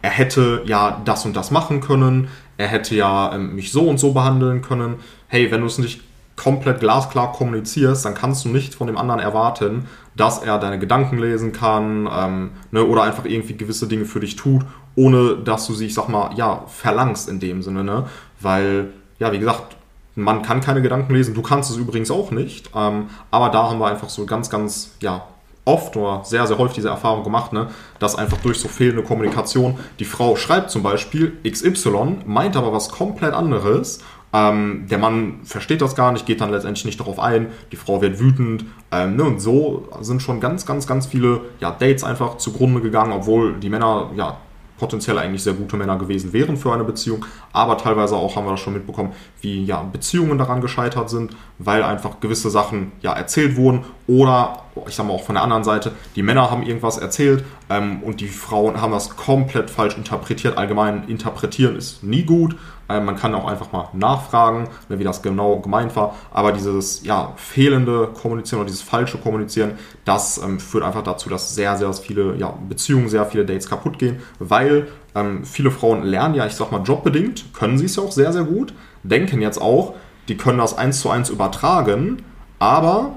er 0.00 0.10
hätte 0.10 0.62
ja 0.64 1.00
das 1.04 1.24
und 1.24 1.36
das 1.36 1.50
machen 1.50 1.80
können, 1.80 2.28
er 2.56 2.68
hätte 2.68 2.94
ja 2.94 3.34
ähm, 3.34 3.54
mich 3.54 3.72
so 3.72 3.88
und 3.88 3.98
so 3.98 4.12
behandeln 4.12 4.62
können. 4.62 4.96
Hey, 5.28 5.50
wenn 5.50 5.60
du 5.60 5.66
es 5.66 5.78
nicht 5.78 6.02
komplett 6.36 6.80
glasklar 6.80 7.32
kommunizierst, 7.32 8.04
dann 8.04 8.14
kannst 8.14 8.44
du 8.44 8.48
nicht 8.48 8.74
von 8.74 8.86
dem 8.86 8.96
anderen 8.96 9.20
erwarten, 9.20 9.86
dass 10.16 10.38
er 10.38 10.58
deine 10.58 10.78
Gedanken 10.78 11.18
lesen 11.18 11.52
kann 11.52 12.08
ähm, 12.12 12.50
ne, 12.70 12.84
oder 12.84 13.02
einfach 13.02 13.24
irgendwie 13.24 13.56
gewisse 13.56 13.88
Dinge 13.88 14.04
für 14.04 14.20
dich 14.20 14.36
tut, 14.36 14.64
ohne 14.94 15.36
dass 15.36 15.66
du 15.66 15.74
sie, 15.74 15.86
ich 15.86 15.94
sag 15.94 16.08
mal, 16.08 16.30
ja, 16.36 16.64
verlangst 16.68 17.28
in 17.28 17.40
dem 17.40 17.62
Sinne, 17.62 17.82
ne? 17.82 18.06
Weil, 18.40 18.90
ja, 19.18 19.32
wie 19.32 19.38
gesagt, 19.40 19.76
man 20.18 20.42
kann 20.42 20.60
keine 20.60 20.82
Gedanken 20.82 21.14
lesen, 21.14 21.34
du 21.34 21.42
kannst 21.42 21.70
es 21.70 21.76
übrigens 21.76 22.10
auch 22.10 22.30
nicht. 22.30 22.70
Ähm, 22.74 23.08
aber 23.30 23.48
da 23.50 23.70
haben 23.70 23.78
wir 23.78 23.86
einfach 23.86 24.08
so 24.08 24.26
ganz, 24.26 24.50
ganz, 24.50 24.92
ja, 25.00 25.26
oft 25.64 25.96
oder 25.96 26.22
sehr, 26.24 26.46
sehr 26.46 26.56
häufig 26.56 26.76
diese 26.76 26.88
Erfahrung 26.88 27.24
gemacht, 27.24 27.52
ne, 27.52 27.68
dass 27.98 28.16
einfach 28.16 28.38
durch 28.38 28.58
so 28.58 28.68
fehlende 28.68 29.02
Kommunikation 29.02 29.78
die 29.98 30.06
Frau 30.06 30.34
schreibt 30.34 30.70
zum 30.70 30.82
Beispiel 30.82 31.36
XY, 31.46 32.20
meint 32.24 32.56
aber 32.56 32.72
was 32.72 32.88
komplett 32.88 33.34
anderes 33.34 34.00
ähm, 34.32 34.86
der 34.90 34.98
Mann 34.98 35.40
versteht 35.44 35.80
das 35.80 35.94
gar 35.94 36.12
nicht, 36.12 36.26
geht 36.26 36.40
dann 36.40 36.50
letztendlich 36.50 36.84
nicht 36.84 37.00
darauf 37.00 37.18
ein, 37.18 37.48
die 37.72 37.76
Frau 37.76 38.02
wird 38.02 38.20
wütend. 38.20 38.66
Ähm, 38.92 39.16
ne, 39.16 39.24
und 39.24 39.40
so 39.40 39.88
sind 40.00 40.22
schon 40.22 40.40
ganz, 40.40 40.66
ganz, 40.66 40.86
ganz 40.86 41.06
viele 41.06 41.40
ja, 41.60 41.70
Dates 41.70 42.04
einfach 42.04 42.36
zugrunde 42.36 42.80
gegangen, 42.80 43.12
obwohl 43.12 43.54
die 43.54 43.70
Männer 43.70 44.10
ja 44.16 44.36
potenziell 44.78 45.18
eigentlich 45.18 45.42
sehr 45.42 45.54
gute 45.54 45.76
Männer 45.76 45.98
gewesen 45.98 46.32
wären 46.32 46.56
für 46.56 46.72
eine 46.72 46.84
Beziehung, 46.84 47.24
aber 47.52 47.76
teilweise 47.76 48.16
auch 48.16 48.36
haben 48.36 48.46
wir 48.46 48.52
das 48.52 48.60
schon 48.60 48.74
mitbekommen, 48.74 49.12
wie 49.40 49.64
ja 49.64 49.82
Beziehungen 49.82 50.38
daran 50.38 50.60
gescheitert 50.60 51.10
sind, 51.10 51.36
weil 51.58 51.82
einfach 51.82 52.20
gewisse 52.20 52.50
Sachen 52.50 52.92
ja 53.02 53.12
erzählt 53.12 53.56
wurden 53.56 53.84
oder 54.06 54.62
ich 54.86 54.94
sag 54.94 55.06
mal 55.06 55.14
auch 55.14 55.24
von 55.24 55.34
der 55.34 55.44
anderen 55.44 55.64
Seite, 55.64 55.92
die 56.16 56.22
Männer 56.22 56.50
haben 56.50 56.62
irgendwas 56.62 56.98
erzählt 56.98 57.44
ähm, 57.70 58.02
und 58.02 58.20
die 58.20 58.28
Frauen 58.28 58.80
haben 58.80 58.92
das 58.92 59.16
komplett 59.16 59.70
falsch 59.70 59.96
interpretiert. 59.96 60.56
Allgemein 60.56 61.08
interpretieren 61.08 61.76
ist 61.76 62.02
nie 62.02 62.24
gut. 62.24 62.56
Ähm, 62.88 63.04
man 63.04 63.16
kann 63.16 63.34
auch 63.34 63.46
einfach 63.46 63.72
mal 63.72 63.88
nachfragen, 63.92 64.68
ne, 64.88 64.98
wie 64.98 65.04
das 65.04 65.22
genau 65.22 65.58
gemeint 65.58 65.94
war. 65.96 66.14
Aber 66.30 66.52
dieses 66.52 67.04
ja, 67.04 67.32
fehlende 67.36 68.08
Kommunizieren 68.08 68.60
oder 68.60 68.68
dieses 68.68 68.82
falsche 68.82 69.18
Kommunizieren, 69.18 69.72
das 70.04 70.38
ähm, 70.38 70.58
führt 70.58 70.84
einfach 70.84 71.02
dazu, 71.02 71.28
dass 71.28 71.54
sehr, 71.54 71.76
sehr 71.76 71.92
viele 71.92 72.36
ja, 72.36 72.54
Beziehungen, 72.68 73.08
sehr 73.08 73.26
viele 73.26 73.44
Dates 73.44 73.68
kaputt 73.68 73.98
gehen, 73.98 74.20
weil 74.38 74.88
ähm, 75.14 75.44
viele 75.44 75.70
Frauen 75.70 76.02
lernen 76.02 76.34
ja, 76.34 76.46
ich 76.46 76.54
sag 76.54 76.72
mal, 76.72 76.82
jobbedingt, 76.82 77.52
können 77.52 77.78
sie 77.78 77.86
es 77.86 77.96
ja 77.96 78.02
auch 78.02 78.12
sehr, 78.12 78.32
sehr 78.32 78.44
gut, 78.44 78.72
denken 79.02 79.40
jetzt 79.40 79.60
auch, 79.60 79.94
die 80.28 80.36
können 80.36 80.58
das 80.58 80.76
eins 80.76 81.00
zu 81.00 81.10
eins 81.10 81.30
übertragen, 81.30 82.22
aber 82.58 83.16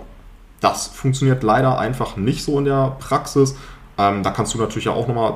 das 0.61 0.87
funktioniert 0.87 1.43
leider 1.43 1.77
einfach 1.77 2.15
nicht 2.15 2.43
so 2.43 2.57
in 2.57 2.65
der 2.65 2.95
Praxis. 2.99 3.55
Ähm, 3.97 4.23
da 4.23 4.31
kannst 4.31 4.53
du 4.53 4.57
natürlich 4.57 4.85
ja 4.85 4.93
auch 4.93 5.07
nochmal, 5.07 5.33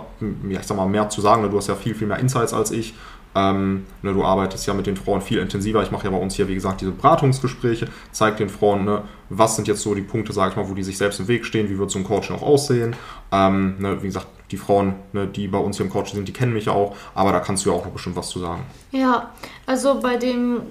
ja, 0.48 0.60
ich 0.60 0.66
sag 0.66 0.78
mal, 0.78 0.88
mehr 0.88 1.10
zu 1.10 1.20
sagen. 1.20 1.42
Ne? 1.42 1.50
Du 1.50 1.58
hast 1.58 1.68
ja 1.68 1.76
viel, 1.76 1.94
viel 1.94 2.08
mehr 2.08 2.20
Insights 2.20 2.54
als 2.54 2.72
ich. 2.72 2.94
Ähm, 3.38 3.86
ne, 4.02 4.14
du 4.14 4.24
arbeitest 4.24 4.66
ja 4.66 4.74
mit 4.74 4.88
den 4.88 4.96
Frauen 4.96 5.22
viel 5.22 5.40
intensiver. 5.40 5.84
Ich 5.84 5.92
mache 5.92 6.06
ja 6.06 6.12
bei 6.12 6.18
uns 6.18 6.36
hier, 6.36 6.48
wie 6.48 6.56
gesagt, 6.56 6.80
diese 6.80 6.92
Beratungsgespräche, 6.92 7.90
zeige 8.14 8.38
den 8.38 8.50
Frauen, 8.50 8.86
ne, 8.86 9.02
was 9.30 9.58
sind 9.58 9.68
jetzt 9.68 9.82
so 9.82 9.94
die 9.94 10.04
Punkte, 10.04 10.32
sage 10.32 10.52
ich 10.52 10.56
mal, 10.56 10.70
wo 10.70 10.74
die 10.74 10.84
sich 10.84 10.98
selbst 10.98 11.20
im 11.20 11.28
Weg 11.28 11.46
stehen, 11.46 11.70
wie 11.70 11.78
wird 11.78 11.92
so 11.92 12.00
ein 12.00 12.06
Coaching 12.06 12.38
auch 12.38 12.42
aussehen. 12.42 12.96
Ähm, 13.34 13.76
ne, 13.80 14.02
wie 14.02 14.08
gesagt, 14.08 14.28
die 14.52 14.58
Frauen, 14.58 14.96
ne, 15.12 15.28
die 15.28 15.50
bei 15.50 15.58
uns 15.58 15.76
hier 15.76 15.86
im 15.86 15.92
Coaching 15.92 16.16
sind, 16.16 16.30
die 16.30 16.34
kennen 16.34 16.54
mich 16.54 16.66
ja 16.66 16.72
auch, 16.72 16.96
aber 17.14 17.34
da 17.34 17.42
kannst 17.42 17.66
du 17.66 17.72
ja 17.72 17.76
auch 17.76 17.84
noch 17.84 17.92
bestimmt 17.92 18.16
was 18.16 18.30
zu 18.30 18.40
sagen. 18.40 18.64
Ja, 18.92 19.32
also 19.66 20.00
bei 20.00 20.16
dem, 20.16 20.62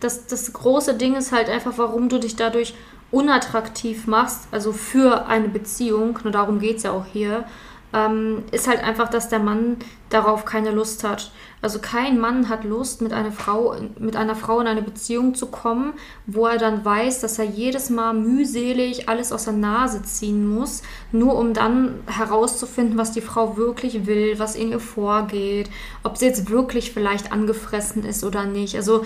das, 0.00 0.26
das 0.26 0.54
große 0.54 0.94
Ding 0.94 1.16
ist 1.16 1.32
halt 1.32 1.50
einfach, 1.50 1.72
warum 1.76 2.08
du 2.08 2.18
dich 2.18 2.34
dadurch 2.34 2.72
unattraktiv 3.10 4.06
machst, 4.06 4.48
also 4.50 4.72
für 4.72 5.26
eine 5.26 5.48
Beziehung, 5.48 6.18
nur 6.22 6.32
darum 6.32 6.58
geht 6.60 6.78
es 6.78 6.82
ja 6.84 6.92
auch 6.92 7.06
hier, 7.06 7.44
ähm, 7.92 8.44
ist 8.52 8.68
halt 8.68 8.82
einfach, 8.82 9.08
dass 9.08 9.28
der 9.28 9.40
Mann 9.40 9.76
darauf 10.10 10.44
keine 10.44 10.70
Lust 10.70 11.04
hat. 11.04 11.32
Also 11.62 11.78
kein 11.78 12.18
Mann 12.18 12.48
hat 12.48 12.64
Lust, 12.64 13.02
mit 13.02 13.12
einer 13.12 13.32
Frau, 13.32 13.76
mit 13.98 14.16
einer 14.16 14.34
Frau 14.34 14.60
in 14.60 14.66
eine 14.66 14.82
Beziehung 14.82 15.34
zu 15.34 15.46
kommen, 15.46 15.92
wo 16.26 16.46
er 16.46 16.58
dann 16.58 16.84
weiß, 16.84 17.20
dass 17.20 17.38
er 17.38 17.44
jedes 17.44 17.90
Mal 17.90 18.14
mühselig 18.14 19.08
alles 19.08 19.32
aus 19.32 19.44
der 19.44 19.52
Nase 19.54 20.02
ziehen 20.02 20.48
muss, 20.48 20.82
nur 21.12 21.36
um 21.36 21.52
dann 21.52 21.96
herauszufinden, 22.06 22.96
was 22.96 23.12
die 23.12 23.20
Frau 23.20 23.56
wirklich 23.56 24.06
will, 24.06 24.38
was 24.38 24.56
in 24.56 24.70
ihr 24.70 24.80
vorgeht, 24.80 25.68
ob 26.02 26.16
sie 26.16 26.26
jetzt 26.26 26.48
wirklich 26.48 26.92
vielleicht 26.92 27.32
angefressen 27.32 28.04
ist 28.04 28.24
oder 28.24 28.46
nicht. 28.46 28.76
Also 28.76 29.04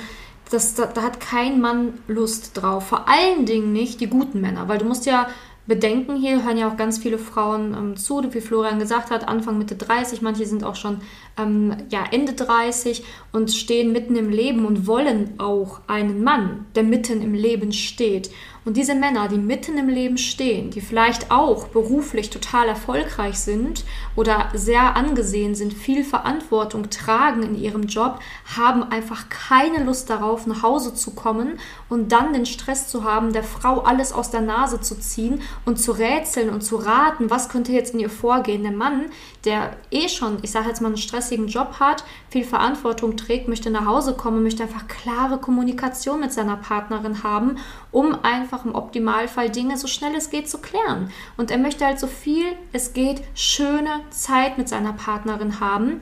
das, 0.55 0.75
da, 0.75 0.87
da 0.87 1.03
hat 1.03 1.21
kein 1.21 1.61
Mann 1.61 1.95
Lust 2.07 2.53
drauf. 2.55 2.87
Vor 2.89 3.09
allen 3.09 3.45
Dingen 3.45 3.73
nicht 3.73 4.01
die 4.01 4.07
guten 4.07 4.41
Männer, 4.41 4.69
weil 4.69 4.79
du 4.79 4.85
musst 4.85 5.05
ja 5.05 5.29
bedenken, 5.67 6.17
hier 6.17 6.45
hören 6.45 6.59
ja 6.59 6.69
auch 6.69 6.77
ganz 6.77 6.99
viele 6.99 7.19
Frauen 7.19 7.75
ähm, 7.75 7.97
zu, 7.97 8.23
wie 8.35 8.41
Florian 8.41 8.79
gesagt 8.79 9.11
hat, 9.11 9.27
Anfang 9.27 9.59
Mitte 9.59 9.77
30, 9.77 10.21
manche 10.21 10.47
sind 10.47 10.63
auch 10.63 10.77
schon 10.77 11.01
ähm, 11.39 11.77
ja, 11.91 12.05
Ende 12.11 12.33
30 12.33 13.05
und 13.33 13.51
stehen 13.51 13.93
mitten 13.93 14.17
im 14.17 14.31
Leben 14.31 14.65
und 14.65 14.87
wollen 14.87 15.35
auch 15.39 15.81
einen 15.87 16.23
Mann, 16.23 16.67
der 16.75 16.83
mitten 16.83 17.23
im 17.23 17.35
Leben 17.35 17.73
steht. 17.73 18.31
Und 18.65 18.79
diese 18.79 18.95
Männer, 18.95 19.29
die 19.29 19.37
mitten 19.37 19.77
im 19.77 19.91
Leben 19.91 20.17
stehen, 20.17 20.71
die 20.71 20.81
vielleicht 20.81 21.31
auch 21.31 21.69
beruflich 21.69 22.31
total 22.31 22.67
erfolgreich 22.67 23.39
sind 23.39 23.85
oder 24.17 24.49
sehr 24.55 24.97
angesehen 24.97 25.55
sind, 25.55 25.75
viel 25.75 26.03
Verantwortung 26.03 26.89
tragen 26.89 27.43
in 27.43 27.61
ihrem 27.61 27.83
Job, 27.83 28.21
haben 28.57 28.83
einfach 28.83 29.29
keine 29.29 29.85
Lust 29.85 30.09
darauf, 30.09 30.47
nach 30.47 30.63
Hause 30.63 30.95
zu 30.95 31.11
kommen 31.11 31.59
und 31.91 32.13
dann 32.13 32.33
den 32.33 32.47
Stress 32.47 32.89
zu 32.89 33.05
haben, 33.05 33.35
der 33.35 33.45
Frau 33.45 33.81
alles 33.81 34.15
aus 34.15 34.31
der 34.31 34.41
Nase 34.41 34.81
zu 34.81 34.99
ziehen 34.99 35.43
und 35.67 35.79
zu 35.79 35.93
rätseln 35.93 36.49
und 36.49 36.63
zu 36.63 36.77
raten, 36.77 37.29
was 37.29 37.51
könnte 37.51 37.73
jetzt 37.73 37.93
in 37.93 38.01
ihr 38.01 38.11
vorgehen. 38.11 38.63
Der 38.63 38.73
Mann, 38.73 39.11
der 39.45 39.77
eh 39.91 40.09
schon, 40.09 40.39
ich 40.43 40.51
sage 40.51 40.69
jetzt 40.69 40.81
mal, 40.81 40.89
einen 40.89 40.97
stressigen 40.97 41.49
Job 41.49 41.75
hat, 41.81 42.05
viel 42.31 42.45
Verantwortung 42.45 43.17
trägt, 43.17 43.49
möchte 43.49 43.71
nach 43.71 43.87
Hause 43.87 44.15
kommen, 44.15 44.43
möchte 44.43 44.63
einfach 44.63 44.89
klare 44.89 45.39
Kommunikation 45.39 46.21
mit 46.21 46.33
seiner 46.33 46.57
Partnerin 46.57 47.23
haben, 47.23 47.57
um 47.91 48.17
einfach 48.23 48.65
im 48.65 48.75
Optimalfall 48.75 49.51
Dinge 49.51 49.77
so 49.77 49.87
schnell 49.87 50.15
es 50.15 50.31
geht 50.31 50.49
zu 50.49 50.59
klären. 50.59 51.11
Und 51.37 51.51
er 51.51 51.59
möchte 51.59 51.85
halt 51.85 52.01
so 52.01 52.07
viel 52.07 52.47
es 52.73 52.93
geht 52.93 53.23
schöne 53.35 54.01
Zeit 54.11 54.59
mit 54.59 54.69
seiner 54.69 54.93
Partnerin 54.93 55.61
haben 55.61 56.01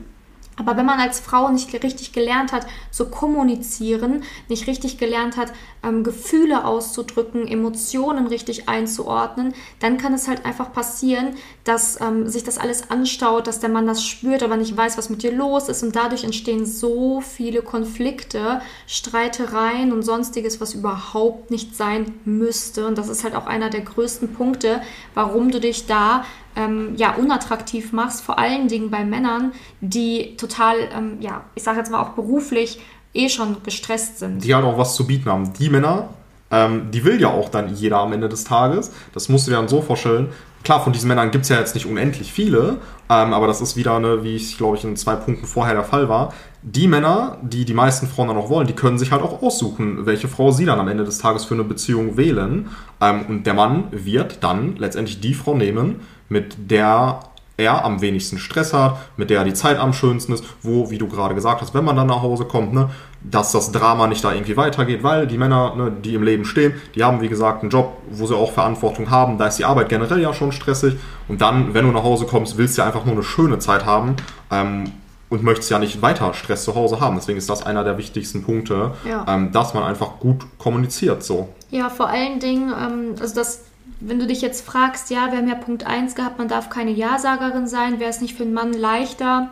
aber 0.55 0.77
wenn 0.77 0.85
man 0.85 0.99
als 0.99 1.19
Frau 1.19 1.49
nicht 1.49 1.73
richtig 1.83 2.13
gelernt 2.13 2.51
hat 2.51 2.67
zu 2.91 3.09
kommunizieren, 3.09 4.23
nicht 4.49 4.67
richtig 4.67 4.97
gelernt 4.97 5.35
hat, 5.35 5.51
ähm, 5.83 6.03
Gefühle 6.03 6.65
auszudrücken, 6.65 7.47
Emotionen 7.47 8.27
richtig 8.27 8.69
einzuordnen, 8.69 9.53
dann 9.79 9.97
kann 9.97 10.13
es 10.13 10.27
halt 10.27 10.45
einfach 10.45 10.71
passieren, 10.71 11.35
dass 11.63 12.01
ähm, 12.01 12.27
sich 12.27 12.43
das 12.43 12.57
alles 12.57 12.89
anstaut, 12.89 13.47
dass 13.47 13.59
der 13.59 13.69
Mann 13.69 13.87
das 13.87 14.03
spürt, 14.03 14.43
aber 14.43 14.57
nicht 14.57 14.75
weiß, 14.75 14.97
was 14.97 15.09
mit 15.09 15.23
dir 15.23 15.31
los 15.31 15.69
ist. 15.69 15.81
Und 15.81 15.95
dadurch 15.95 16.23
entstehen 16.23 16.65
so 16.65 17.21
viele 17.21 17.61
Konflikte, 17.61 18.61
Streitereien 18.85 19.93
und 19.93 20.03
sonstiges, 20.03 20.59
was 20.59 20.73
überhaupt 20.73 21.51
nicht 21.51 21.75
sein 21.75 22.13
müsste. 22.25 22.85
Und 22.85 22.97
das 22.97 23.07
ist 23.07 23.23
halt 23.23 23.35
auch 23.35 23.45
einer 23.45 23.69
der 23.69 23.81
größten 23.81 24.33
Punkte, 24.33 24.81
warum 25.13 25.51
du 25.51 25.59
dich 25.59 25.85
da 25.85 26.25
ähm, 26.55 26.93
ja, 26.97 27.15
unattraktiv 27.15 27.93
machst, 27.93 28.21
vor 28.21 28.37
allen 28.37 28.67
Dingen 28.67 28.91
bei 28.91 29.05
Männern, 29.05 29.53
die 29.81 30.35
total, 30.37 30.75
ähm, 30.95 31.17
ja, 31.19 31.45
ich 31.55 31.63
sage 31.63 31.79
jetzt 31.79 31.91
mal 31.91 32.01
auch 32.01 32.09
beruflich 32.09 32.79
eh 33.13 33.29
schon 33.29 33.57
gestresst 33.63 34.19
sind. 34.19 34.43
Die 34.43 34.53
halt 34.53 34.65
auch 34.65 34.77
was 34.77 34.95
zu 34.95 35.07
bieten 35.07 35.29
haben. 35.29 35.53
Die 35.53 35.69
Männer, 35.69 36.09
ähm, 36.51 36.91
die 36.91 37.03
will 37.05 37.21
ja 37.21 37.29
auch 37.29 37.49
dann 37.49 37.73
jeder 37.73 37.99
am 37.99 38.13
Ende 38.13 38.29
des 38.29 38.43
Tages. 38.43 38.91
Das 39.13 39.29
musst 39.29 39.47
du 39.47 39.51
dir 39.51 39.57
dann 39.57 39.67
so 39.67 39.81
vorstellen. 39.81 40.29
Klar, 40.63 40.81
von 40.81 40.93
diesen 40.93 41.09
Männern 41.09 41.31
gibt 41.31 41.43
es 41.43 41.49
ja 41.49 41.59
jetzt 41.59 41.75
nicht 41.75 41.85
unendlich 41.85 42.31
viele, 42.31 42.77
ähm, 43.09 43.33
aber 43.33 43.47
das 43.47 43.59
ist 43.59 43.75
wieder, 43.75 43.97
eine, 43.97 44.23
wie 44.23 44.35
ich 44.37 44.57
glaube 44.57 44.77
ich 44.77 44.83
in 44.85 44.95
zwei 44.95 45.15
Punkten 45.15 45.45
vorher 45.45 45.73
der 45.73 45.83
Fall 45.83 46.07
war. 46.07 46.33
Die 46.61 46.87
Männer, 46.87 47.37
die 47.41 47.65
die 47.65 47.73
meisten 47.73 48.07
Frauen 48.07 48.29
dann 48.29 48.37
auch 48.37 48.49
wollen, 48.49 48.67
die 48.67 48.73
können 48.73 48.97
sich 48.97 49.11
halt 49.11 49.21
auch 49.21 49.41
aussuchen, 49.41 50.05
welche 50.05 50.29
Frau 50.29 50.51
sie 50.51 50.63
dann 50.63 50.79
am 50.79 50.87
Ende 50.87 51.03
des 51.03 51.17
Tages 51.17 51.43
für 51.43 51.53
eine 51.53 51.65
Beziehung 51.65 52.15
wählen. 52.15 52.69
Ähm, 53.01 53.25
und 53.27 53.43
der 53.45 53.53
Mann 53.53 53.85
wird 53.91 54.41
dann 54.41 54.77
letztendlich 54.77 55.19
die 55.19 55.33
Frau 55.33 55.53
nehmen, 55.53 55.99
mit 56.29 56.55
der 56.71 57.19
er 57.57 57.85
am 57.85 58.01
wenigsten 58.01 58.37
Stress 58.37 58.73
hat, 58.73 58.97
mit 59.15 59.29
der 59.29 59.43
die 59.43 59.53
Zeit 59.53 59.77
am 59.77 59.93
schönsten 59.93 60.33
ist, 60.33 60.43
wo, 60.61 60.89
wie 60.89 60.97
du 60.97 61.07
gerade 61.07 61.35
gesagt 61.35 61.61
hast, 61.61 61.73
wenn 61.73 61.85
man 61.85 61.95
dann 61.95 62.07
nach 62.07 62.21
Hause 62.21 62.45
kommt, 62.45 62.73
ne, 62.73 62.89
dass 63.21 63.51
das 63.51 63.71
Drama 63.71 64.07
nicht 64.07 64.23
da 64.23 64.33
irgendwie 64.33 64.57
weitergeht, 64.57 65.03
weil 65.03 65.27
die 65.27 65.37
Männer, 65.37 65.75
ne, 65.75 65.91
die 65.91 66.15
im 66.15 66.23
Leben 66.23 66.45
stehen, 66.45 66.73
die 66.95 67.03
haben, 67.03 67.21
wie 67.21 67.29
gesagt, 67.29 67.61
einen 67.61 67.69
Job, 67.69 67.97
wo 68.09 68.25
sie 68.25 68.35
auch 68.35 68.51
Verantwortung 68.51 69.09
haben, 69.09 69.37
da 69.37 69.47
ist 69.47 69.59
die 69.59 69.65
Arbeit 69.65 69.89
generell 69.89 70.19
ja 70.19 70.33
schon 70.33 70.51
stressig 70.51 70.95
und 71.27 71.41
dann, 71.41 71.73
wenn 71.73 71.85
du 71.85 71.91
nach 71.91 72.03
Hause 72.03 72.25
kommst, 72.25 72.57
willst 72.57 72.77
du 72.77 72.81
ja 72.81 72.87
einfach 72.87 73.05
nur 73.05 73.13
eine 73.13 73.23
schöne 73.23 73.59
Zeit 73.59 73.85
haben 73.85 74.15
ähm, 74.51 74.91
und 75.29 75.43
möchtest 75.43 75.69
ja 75.69 75.79
nicht 75.79 76.01
weiter 76.01 76.33
Stress 76.33 76.63
zu 76.63 76.75
Hause 76.75 76.99
haben. 76.99 77.15
Deswegen 77.15 77.37
ist 77.37 77.49
das 77.49 77.65
einer 77.65 77.83
der 77.83 77.97
wichtigsten 77.97 78.43
Punkte, 78.43 78.91
ja. 79.07 79.25
ähm, 79.27 79.51
dass 79.51 79.73
man 79.73 79.83
einfach 79.83 80.19
gut 80.19 80.45
kommuniziert 80.57 81.23
so. 81.23 81.49
Ja, 81.71 81.89
vor 81.89 82.07
allen 82.07 82.39
Dingen, 82.39 82.71
ähm, 82.71 83.15
also 83.19 83.33
das 83.35 83.61
wenn 84.05 84.19
du 84.19 84.27
dich 84.27 84.41
jetzt 84.41 84.65
fragst, 84.65 85.09
ja, 85.09 85.31
wir 85.31 85.37
haben 85.37 85.47
ja 85.47 85.55
Punkt 85.55 85.85
1 85.85 86.15
gehabt, 86.15 86.37
man 86.37 86.47
darf 86.47 86.69
keine 86.69 86.91
Ja-Sagerin 86.91 87.67
sein, 87.67 87.99
wäre 87.99 88.09
es 88.09 88.21
nicht 88.21 88.35
für 88.35 88.43
einen 88.43 88.53
Mann 88.53 88.73
leichter, 88.73 89.51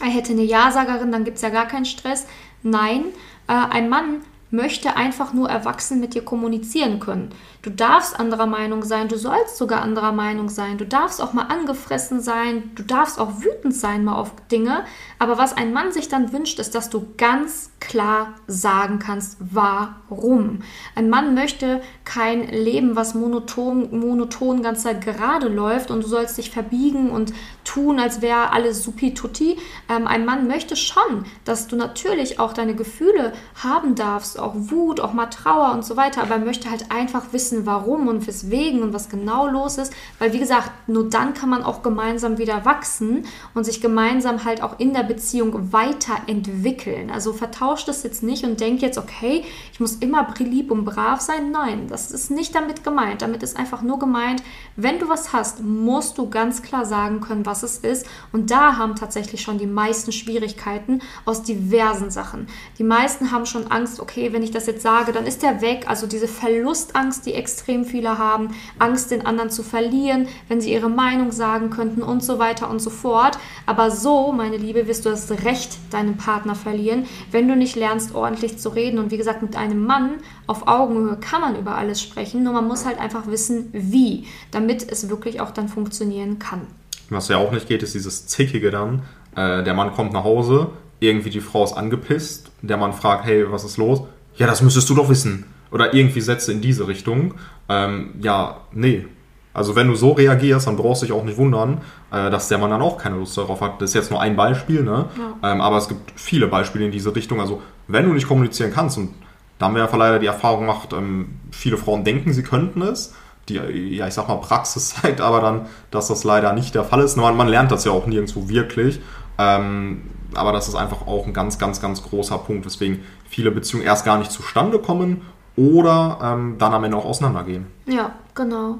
er 0.00 0.10
hätte 0.10 0.32
eine 0.32 0.42
Ja-Sagerin, 0.42 1.12
dann 1.12 1.24
gibt 1.24 1.36
es 1.36 1.42
ja 1.42 1.50
gar 1.50 1.66
keinen 1.66 1.84
Stress. 1.84 2.26
Nein, 2.62 3.04
äh, 3.48 3.52
ein 3.52 3.88
Mann 3.88 4.22
möchte 4.50 4.96
einfach 4.96 5.32
nur 5.32 5.48
erwachsen 5.48 6.00
mit 6.00 6.14
dir 6.14 6.24
kommunizieren 6.24 6.98
können. 6.98 7.30
Du 7.62 7.70
darfst 7.70 8.18
anderer 8.18 8.46
Meinung 8.46 8.82
sein, 8.82 9.08
du 9.08 9.16
sollst 9.16 9.56
sogar 9.56 9.82
anderer 9.82 10.12
Meinung 10.12 10.48
sein, 10.48 10.76
du 10.78 10.86
darfst 10.86 11.20
auch 11.22 11.32
mal 11.32 11.44
angefressen 11.44 12.20
sein, 12.20 12.70
du 12.74 12.82
darfst 12.82 13.20
auch 13.20 13.42
wütend 13.42 13.74
sein 13.74 14.04
mal 14.04 14.16
auf 14.16 14.32
Dinge, 14.50 14.84
aber 15.18 15.38
was 15.38 15.56
ein 15.56 15.72
Mann 15.72 15.92
sich 15.92 16.08
dann 16.08 16.32
wünscht, 16.32 16.58
ist, 16.58 16.74
dass 16.74 16.90
du 16.90 17.06
ganz 17.16 17.70
klar 17.90 18.34
sagen 18.46 19.00
kannst, 19.00 19.36
warum. 19.40 20.60
Ein 20.94 21.10
Mann 21.10 21.34
möchte 21.34 21.82
kein 22.04 22.48
Leben, 22.48 22.94
was 22.94 23.14
monoton, 23.14 23.98
monoton 23.98 24.62
ganz 24.62 24.84
gerade 25.00 25.48
läuft 25.48 25.90
und 25.90 26.04
du 26.04 26.08
sollst 26.08 26.38
dich 26.38 26.50
verbiegen 26.50 27.10
und 27.10 27.32
tun, 27.64 27.98
als 27.98 28.22
wäre 28.22 28.52
alles 28.52 28.84
supi-tutti. 28.84 29.58
Ähm, 29.88 30.06
ein 30.06 30.24
Mann 30.24 30.46
möchte 30.46 30.76
schon, 30.76 31.24
dass 31.44 31.66
du 31.66 31.76
natürlich 31.76 32.38
auch 32.38 32.52
deine 32.52 32.74
Gefühle 32.74 33.32
haben 33.62 33.96
darfst, 33.96 34.38
auch 34.38 34.54
Wut, 34.54 35.00
auch 35.00 35.12
mal 35.12 35.26
Trauer 35.26 35.72
und 35.72 35.84
so 35.84 35.96
weiter, 35.96 36.22
aber 36.22 36.36
er 36.36 36.44
möchte 36.44 36.70
halt 36.70 36.90
einfach 36.90 37.32
wissen, 37.32 37.66
warum 37.66 38.06
und 38.08 38.26
weswegen 38.26 38.82
und 38.82 38.92
was 38.92 39.08
genau 39.08 39.48
los 39.48 39.78
ist, 39.78 39.92
weil 40.18 40.32
wie 40.32 40.38
gesagt, 40.38 40.70
nur 40.86 41.10
dann 41.10 41.34
kann 41.34 41.50
man 41.50 41.64
auch 41.64 41.82
gemeinsam 41.82 42.38
wieder 42.38 42.64
wachsen 42.64 43.26
und 43.54 43.64
sich 43.64 43.80
gemeinsam 43.80 44.44
halt 44.44 44.62
auch 44.62 44.78
in 44.78 44.94
der 44.94 45.02
Beziehung 45.02 45.72
weiterentwickeln. 45.72 47.10
Also 47.10 47.32
vertauscht 47.32 47.79
es 47.88 48.02
jetzt 48.02 48.22
nicht 48.22 48.44
und 48.44 48.60
denkt 48.60 48.82
jetzt, 48.82 48.98
okay, 48.98 49.44
ich 49.72 49.80
muss 49.80 49.96
immer 49.96 50.26
lieb 50.38 50.70
und 50.70 50.84
brav 50.84 51.20
sein. 51.20 51.50
Nein, 51.50 51.86
das 51.88 52.10
ist 52.10 52.30
nicht 52.30 52.54
damit 52.54 52.84
gemeint. 52.84 53.22
Damit 53.22 53.42
ist 53.42 53.56
einfach 53.56 53.82
nur 53.82 53.98
gemeint, 53.98 54.42
wenn 54.76 54.98
du 54.98 55.08
was 55.08 55.32
hast, 55.32 55.62
musst 55.62 56.18
du 56.18 56.28
ganz 56.30 56.62
klar 56.62 56.84
sagen 56.84 57.20
können, 57.20 57.46
was 57.46 57.62
es 57.62 57.78
ist. 57.78 58.06
Und 58.32 58.50
da 58.50 58.76
haben 58.76 58.96
tatsächlich 58.96 59.42
schon 59.42 59.58
die 59.58 59.66
meisten 59.66 60.12
Schwierigkeiten 60.12 61.02
aus 61.24 61.42
diversen 61.42 62.10
Sachen. 62.10 62.46
Die 62.78 62.84
meisten 62.84 63.30
haben 63.30 63.46
schon 63.46 63.70
Angst, 63.70 64.00
okay, 64.00 64.32
wenn 64.32 64.42
ich 64.42 64.50
das 64.50 64.66
jetzt 64.66 64.82
sage, 64.82 65.12
dann 65.12 65.26
ist 65.26 65.42
der 65.42 65.60
weg. 65.60 65.84
Also 65.88 66.06
diese 66.06 66.28
Verlustangst, 66.28 67.26
die 67.26 67.34
extrem 67.34 67.84
viele 67.84 68.18
haben, 68.18 68.54
Angst, 68.78 69.10
den 69.10 69.26
anderen 69.26 69.50
zu 69.50 69.62
verlieren, 69.62 70.28
wenn 70.48 70.60
sie 70.60 70.72
ihre 70.72 70.90
Meinung 70.90 71.32
sagen 71.32 71.70
könnten 71.70 72.02
und 72.02 72.22
so 72.22 72.38
weiter 72.38 72.68
und 72.70 72.80
so 72.80 72.90
fort. 72.90 73.38
Aber 73.66 73.90
so, 73.90 74.32
meine 74.32 74.56
Liebe, 74.56 74.86
wirst 74.86 75.04
du 75.04 75.10
das 75.10 75.30
Recht 75.44 75.78
deinen 75.90 76.16
Partner 76.16 76.54
verlieren, 76.54 77.06
wenn 77.30 77.48
du 77.48 77.56
nicht 77.56 77.69
lernst, 77.76 78.14
ordentlich 78.14 78.58
zu 78.58 78.70
reden. 78.70 78.98
Und 78.98 79.10
wie 79.10 79.16
gesagt, 79.16 79.42
mit 79.42 79.56
einem 79.56 79.84
Mann 79.84 80.14
auf 80.46 80.66
Augenhöhe 80.66 81.16
kann 81.16 81.40
man 81.40 81.58
über 81.58 81.76
alles 81.76 82.00
sprechen, 82.00 82.42
nur 82.42 82.52
man 82.52 82.66
muss 82.68 82.84
halt 82.84 82.98
einfach 82.98 83.26
wissen, 83.26 83.70
wie, 83.72 84.26
damit 84.50 84.90
es 84.90 85.08
wirklich 85.08 85.40
auch 85.40 85.50
dann 85.50 85.68
funktionieren 85.68 86.38
kann. 86.38 86.62
Was 87.08 87.28
ja 87.28 87.38
auch 87.38 87.52
nicht 87.52 87.66
geht, 87.66 87.82
ist 87.82 87.94
dieses 87.94 88.26
Zickige 88.26 88.70
dann. 88.70 89.02
Äh, 89.34 89.64
der 89.64 89.74
Mann 89.74 89.92
kommt 89.92 90.12
nach 90.12 90.24
Hause, 90.24 90.68
irgendwie 91.00 91.30
die 91.30 91.40
Frau 91.40 91.64
ist 91.64 91.72
angepisst, 91.72 92.50
der 92.62 92.76
Mann 92.76 92.92
fragt, 92.92 93.24
hey, 93.24 93.50
was 93.50 93.64
ist 93.64 93.76
los? 93.76 94.02
Ja, 94.36 94.46
das 94.46 94.62
müsstest 94.62 94.88
du 94.90 94.94
doch 94.94 95.08
wissen. 95.08 95.44
Oder 95.70 95.94
irgendwie 95.94 96.20
Sätze 96.20 96.52
in 96.52 96.60
diese 96.60 96.88
Richtung. 96.88 97.34
Ähm, 97.68 98.14
ja, 98.20 98.60
nee. 98.72 99.06
Also 99.52 99.74
wenn 99.74 99.88
du 99.88 99.96
so 99.96 100.12
reagierst, 100.12 100.66
dann 100.66 100.76
brauchst 100.76 101.02
du 101.02 101.06
dich 101.06 101.14
auch 101.14 101.24
nicht 101.24 101.36
wundern, 101.36 101.78
äh, 102.12 102.30
dass 102.30 102.48
der 102.48 102.58
Mann 102.58 102.70
dann 102.70 102.82
auch 102.82 102.98
keine 102.98 103.16
Lust 103.16 103.36
darauf 103.36 103.60
hat. 103.60 103.80
Das 103.80 103.90
ist 103.90 103.94
jetzt 103.94 104.10
nur 104.10 104.20
ein 104.20 104.36
Beispiel, 104.36 104.82
ne? 104.82 105.06
Ja. 105.42 105.52
Ähm, 105.52 105.60
aber 105.60 105.76
es 105.76 105.88
gibt 105.88 106.12
viele 106.14 106.46
Beispiele 106.46 106.84
in 106.84 106.92
diese 106.92 107.14
Richtung. 107.14 107.40
Also 107.40 107.60
wenn 107.88 108.04
du 108.04 108.12
nicht 108.12 108.28
kommunizieren 108.28 108.72
kannst, 108.72 108.96
und 108.96 109.10
da 109.58 109.66
haben 109.66 109.74
wir 109.74 109.84
ja 109.84 109.96
leider 109.96 110.20
die 110.20 110.26
Erfahrung 110.26 110.60
gemacht, 110.60 110.92
ähm, 110.92 111.40
viele 111.50 111.76
Frauen 111.76 112.04
denken, 112.04 112.32
sie 112.32 112.44
könnten 112.44 112.82
es, 112.82 113.14
die, 113.48 113.56
ja, 113.96 114.06
ich 114.06 114.14
sag 114.14 114.28
mal, 114.28 114.36
Praxis 114.36 114.90
zeigt 114.90 115.20
aber 115.20 115.40
dann, 115.40 115.66
dass 115.90 116.06
das 116.06 116.22
leider 116.22 116.52
nicht 116.52 116.74
der 116.76 116.84
Fall 116.84 117.00
ist. 117.00 117.16
Man, 117.16 117.36
man 117.36 117.48
lernt 117.48 117.72
das 117.72 117.84
ja 117.84 117.90
auch 117.90 118.06
nirgendwo 118.06 118.48
wirklich. 118.48 119.00
Ähm, 119.36 120.02
aber 120.34 120.52
das 120.52 120.68
ist 120.68 120.76
einfach 120.76 121.08
auch 121.08 121.26
ein 121.26 121.32
ganz, 121.32 121.58
ganz, 121.58 121.80
ganz 121.80 122.04
großer 122.04 122.38
Punkt, 122.38 122.64
weswegen 122.64 123.00
viele 123.28 123.50
Beziehungen 123.50 123.84
erst 123.84 124.04
gar 124.04 124.16
nicht 124.18 124.30
zustande 124.30 124.78
kommen 124.78 125.22
oder 125.56 126.18
dann 126.20 126.60
am 126.60 126.84
Ende 126.84 126.96
auch 126.96 127.04
auseinandergehen. 127.04 127.66
Ja, 127.86 128.12
genau. 128.34 128.78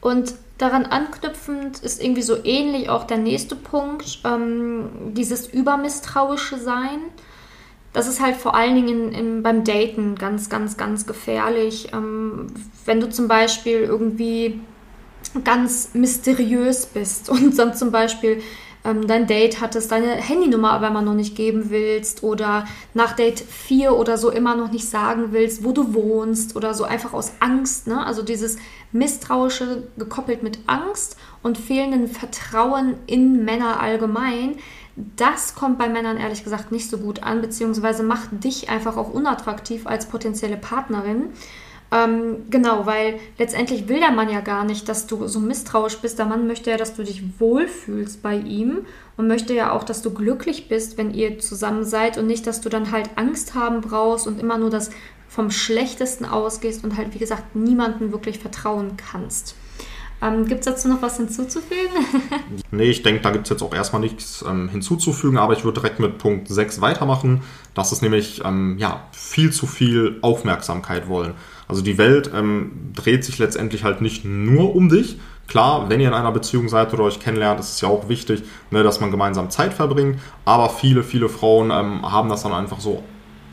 Und 0.00 0.34
daran 0.58 0.86
anknüpfend 0.86 1.80
ist 1.80 2.02
irgendwie 2.02 2.22
so 2.22 2.44
ähnlich 2.44 2.88
auch 2.88 3.04
der 3.04 3.18
nächste 3.18 3.56
Punkt, 3.56 4.20
ähm, 4.24 4.88
dieses 5.14 5.46
übermisstrauische 5.46 6.58
Sein. 6.58 7.00
Das 7.92 8.06
ist 8.06 8.20
halt 8.20 8.36
vor 8.36 8.54
allen 8.54 8.74
Dingen 8.74 9.12
im, 9.12 9.42
beim 9.42 9.64
Daten 9.64 10.14
ganz, 10.14 10.48
ganz, 10.48 10.76
ganz 10.76 11.06
gefährlich. 11.06 11.92
Ähm, 11.92 12.48
wenn 12.84 13.00
du 13.00 13.08
zum 13.08 13.26
Beispiel 13.26 13.80
irgendwie 13.80 14.60
ganz 15.44 15.90
mysteriös 15.94 16.86
bist 16.86 17.28
und 17.30 17.58
dann 17.58 17.74
zum 17.74 17.90
Beispiel 17.90 18.42
ähm, 18.84 19.06
dein 19.06 19.26
Date 19.26 19.60
hattest, 19.60 19.92
deine 19.92 20.14
Handynummer 20.14 20.72
aber 20.72 20.88
immer 20.88 21.02
noch 21.02 21.14
nicht 21.14 21.36
geben 21.36 21.70
willst 21.70 22.22
oder 22.22 22.66
nach 22.94 23.14
Date 23.14 23.40
4 23.40 23.94
oder 23.94 24.16
so 24.16 24.30
immer 24.30 24.56
noch 24.56 24.70
nicht 24.70 24.88
sagen 24.88 25.32
willst, 25.32 25.64
wo 25.64 25.72
du 25.72 25.94
wohnst 25.94 26.56
oder 26.56 26.74
so 26.74 26.84
einfach 26.84 27.12
aus 27.12 27.32
Angst. 27.40 27.86
Ne? 27.86 28.04
Also 28.04 28.22
dieses 28.22 28.56
Misstrauische 28.92 29.84
gekoppelt 29.98 30.42
mit 30.42 30.60
Angst 30.66 31.16
und 31.42 31.58
fehlenden 31.58 32.08
Vertrauen 32.08 32.94
in 33.06 33.44
Männer 33.44 33.80
allgemein. 33.80 34.56
Das 35.16 35.54
kommt 35.54 35.78
bei 35.78 35.88
Männern 35.88 36.16
ehrlich 36.16 36.44
gesagt 36.44 36.72
nicht 36.72 36.90
so 36.90 36.98
gut 36.98 37.22
an, 37.22 37.40
beziehungsweise 37.40 38.02
macht 38.02 38.44
dich 38.44 38.68
einfach 38.68 38.96
auch 38.96 39.12
unattraktiv 39.12 39.86
als 39.86 40.06
potenzielle 40.06 40.56
Partnerin. 40.56 41.30
Ähm, 41.92 42.44
genau, 42.50 42.86
weil 42.86 43.18
letztendlich 43.38 43.88
will 43.88 43.98
der 43.98 44.12
Mann 44.12 44.30
ja 44.30 44.40
gar 44.40 44.64
nicht, 44.64 44.88
dass 44.88 45.06
du 45.06 45.26
so 45.26 45.40
misstrauisch 45.40 45.98
bist. 45.98 46.18
Der 46.18 46.26
Mann 46.26 46.46
möchte 46.46 46.70
ja, 46.70 46.76
dass 46.76 46.94
du 46.94 47.02
dich 47.02 47.22
wohlfühlst 47.40 48.22
bei 48.22 48.36
ihm 48.36 48.86
und 49.16 49.26
möchte 49.26 49.54
ja 49.54 49.72
auch, 49.72 49.82
dass 49.82 50.00
du 50.00 50.12
glücklich 50.12 50.68
bist, 50.68 50.98
wenn 50.98 51.12
ihr 51.12 51.40
zusammen 51.40 51.84
seid 51.84 52.16
und 52.16 52.26
nicht, 52.26 52.46
dass 52.46 52.60
du 52.60 52.68
dann 52.68 52.92
halt 52.92 53.10
Angst 53.16 53.54
haben 53.54 53.80
brauchst 53.80 54.28
und 54.28 54.40
immer 54.40 54.56
nur 54.56 54.70
das 54.70 54.90
vom 55.28 55.50
Schlechtesten 55.50 56.24
ausgehst 56.24 56.84
und 56.84 56.96
halt, 56.96 57.14
wie 57.14 57.18
gesagt, 57.18 57.56
niemandem 57.56 58.12
wirklich 58.12 58.38
vertrauen 58.38 58.96
kannst. 58.96 59.56
Ähm, 60.22 60.44
gibt 60.46 60.60
es 60.60 60.66
dazu 60.66 60.88
noch 60.88 61.00
was 61.00 61.16
hinzuzufügen? 61.16 61.90
nee, 62.70 62.90
ich 62.90 63.02
denke, 63.02 63.22
da 63.22 63.30
gibt 63.30 63.44
es 63.46 63.50
jetzt 63.50 63.62
auch 63.62 63.74
erstmal 63.74 64.02
nichts 64.02 64.44
ähm, 64.46 64.68
hinzuzufügen, 64.68 65.38
aber 65.38 65.54
ich 65.54 65.64
würde 65.64 65.80
direkt 65.80 65.98
mit 65.98 66.18
Punkt 66.18 66.48
6 66.48 66.80
weitermachen. 66.80 67.42
Das 67.74 67.90
ist 67.90 68.02
nämlich 68.02 68.42
ähm, 68.44 68.76
ja, 68.78 69.08
viel 69.12 69.50
zu 69.50 69.66
viel 69.66 70.18
Aufmerksamkeit 70.20 71.08
wollen. 71.08 71.34
Also 71.70 71.82
die 71.82 71.98
Welt 71.98 72.30
ähm, 72.34 72.92
dreht 72.94 73.24
sich 73.24 73.38
letztendlich 73.38 73.84
halt 73.84 74.00
nicht 74.00 74.24
nur 74.24 74.74
um 74.74 74.88
dich. 74.88 75.18
Klar, 75.46 75.88
wenn 75.88 76.00
ihr 76.00 76.08
in 76.08 76.14
einer 76.14 76.32
Beziehung 76.32 76.68
seid 76.68 76.92
oder 76.92 77.04
euch 77.04 77.20
kennenlernt, 77.20 77.60
ist 77.60 77.74
es 77.74 77.80
ja 77.80 77.88
auch 77.88 78.08
wichtig, 78.08 78.42
ne, 78.70 78.82
dass 78.82 79.00
man 79.00 79.10
gemeinsam 79.10 79.50
Zeit 79.50 79.72
verbringt. 79.72 80.18
Aber 80.44 80.68
viele, 80.68 81.02
viele 81.02 81.28
Frauen 81.28 81.70
ähm, 81.70 82.10
haben 82.10 82.28
das 82.28 82.42
dann 82.42 82.52
einfach 82.52 82.80
so 82.80 83.02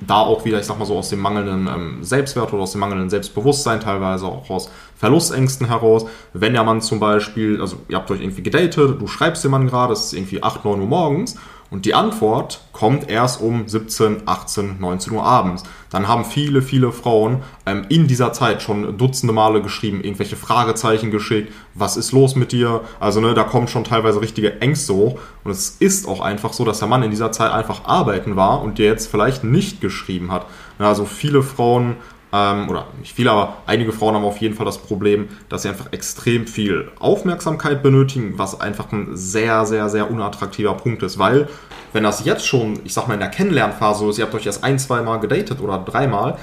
da 0.06 0.21
auch 0.21 0.45
wieder, 0.45 0.60
ich 0.60 0.65
sag 0.65 0.77
mal 0.77 0.86
so, 0.86 0.97
aus 0.97 1.10
dem 1.10 1.19
mangelnden 1.19 1.67
ähm, 1.67 2.03
Selbstwert 2.03 2.53
oder 2.53 2.63
aus 2.63 2.71
dem 2.71 2.82
mangelnden 2.82 3.10
Selbstbewusstsein, 3.10 3.80
teilweise 3.80 4.25
auch 4.25 4.49
aus 4.49 4.69
Verlustängsten 4.95 5.67
heraus. 5.67 6.06
Wenn 6.34 6.53
der 6.53 6.63
Mann 6.63 6.82
zum 6.82 6.99
Beispiel, 6.99 7.62
also 7.62 7.77
ihr 7.88 7.97
habt 7.97 8.10
euch 8.12 8.21
irgendwie 8.21 8.43
gedatet, 8.43 9.01
du 9.01 9.08
schreibst 9.08 9.43
dem 9.43 9.51
Mann 9.51 9.67
gerade, 9.67 9.93
es 9.93 10.06
ist 10.06 10.13
irgendwie 10.13 10.43
8, 10.43 10.65
9 10.65 10.80
Uhr 10.82 10.88
morgens 10.88 11.36
und 11.69 11.86
die 11.86 11.93
Antwort 11.93 12.62
kommt 12.71 13.10
erst 13.10 13.41
um 13.41 13.67
17, 13.67 14.23
18, 14.25 14.80
19 14.80 15.13
Uhr 15.13 15.23
abends. 15.23 15.63
Dann 15.89 16.08
haben 16.08 16.23
viele, 16.23 16.62
viele 16.62 16.91
Frauen 16.91 17.43
ähm, 17.65 17.86
in 17.89 18.08
dieser 18.08 18.34
Zeit 18.34 18.62
schon 18.62 18.97
dutzende 18.97 19.34
Male 19.34 19.62
geschrieben, 19.62 20.01
irgendwelche 20.01 20.36
Fragezeichen 20.36 21.12
geschickt, 21.12 21.51
was 21.73 21.97
ist 21.97 22.12
los 22.12 22.36
mit 22.36 22.51
dir? 22.51 22.82
Also 22.99 23.19
ne, 23.19 23.34
da 23.34 23.43
kommen 23.43 23.67
schon 23.67 23.84
teilweise 23.84 24.21
richtige 24.21 24.62
Ängste 24.62 24.93
hoch. 24.93 25.19
Und 25.43 25.51
es 25.51 25.77
ist 25.80 26.08
auch 26.08 26.21
einfach 26.21 26.53
so, 26.53 26.63
dass 26.65 26.80
der 26.80 26.88
Mann 26.88 27.03
in 27.03 27.12
dieser 27.12 27.32
Zeit 27.32 27.51
einfach 27.51 27.86
arbeiten 27.86 28.36
war 28.36 28.62
und 28.62 28.77
dir 28.77 28.86
jetzt 28.86 29.10
vielleicht 29.10 29.43
nicht 29.43 29.82
geschrieben 29.82 30.32
hat. 30.32 30.45
Also 30.80 31.06
viele 31.06 31.43
Frauen 31.43 31.95
ähm, 32.34 32.70
oder 32.70 32.88
nicht 33.00 33.13
viele, 33.13 33.32
aber 33.32 33.58
einige 33.66 33.92
Frauen 33.92 34.16
haben 34.16 34.26
auf 34.26 34.38
jeden 34.38 34.56
Fall 34.56 34.66
das 34.66 34.78
Problem, 34.78 35.30
dass 35.50 35.62
sie 35.62 35.70
einfach 35.70 35.92
extrem 35.92 36.48
viel 36.48 36.92
Aufmerksamkeit 37.00 37.82
benötigen, 37.82 38.38
was 38.38 38.60
einfach 38.60 38.92
ein 38.92 39.16
sehr, 39.16 39.66
sehr, 39.66 39.90
sehr 39.90 40.12
unattraktiver 40.12 40.74
Punkt 40.74 41.04
ist, 41.04 41.18
weil 41.18 41.48
wenn 41.94 42.04
das 42.04 42.26
jetzt 42.26 42.46
schon, 42.46 42.80
ich 42.84 42.94
sag 42.94 43.08
mal, 43.08 43.13
in 43.16 43.22
der 43.22 43.30
Kennenlernphase 43.30 44.08
ist, 44.10 44.18
ihr 44.18 44.26
habt 44.26 44.36
euch 44.36 44.46
erst 44.46 44.63
ein, 44.63 44.78
zwei 44.78 45.02
Mal 45.02 45.18
gedatet 45.18 45.62
oder 45.62 45.78
dreimal, 45.80 46.38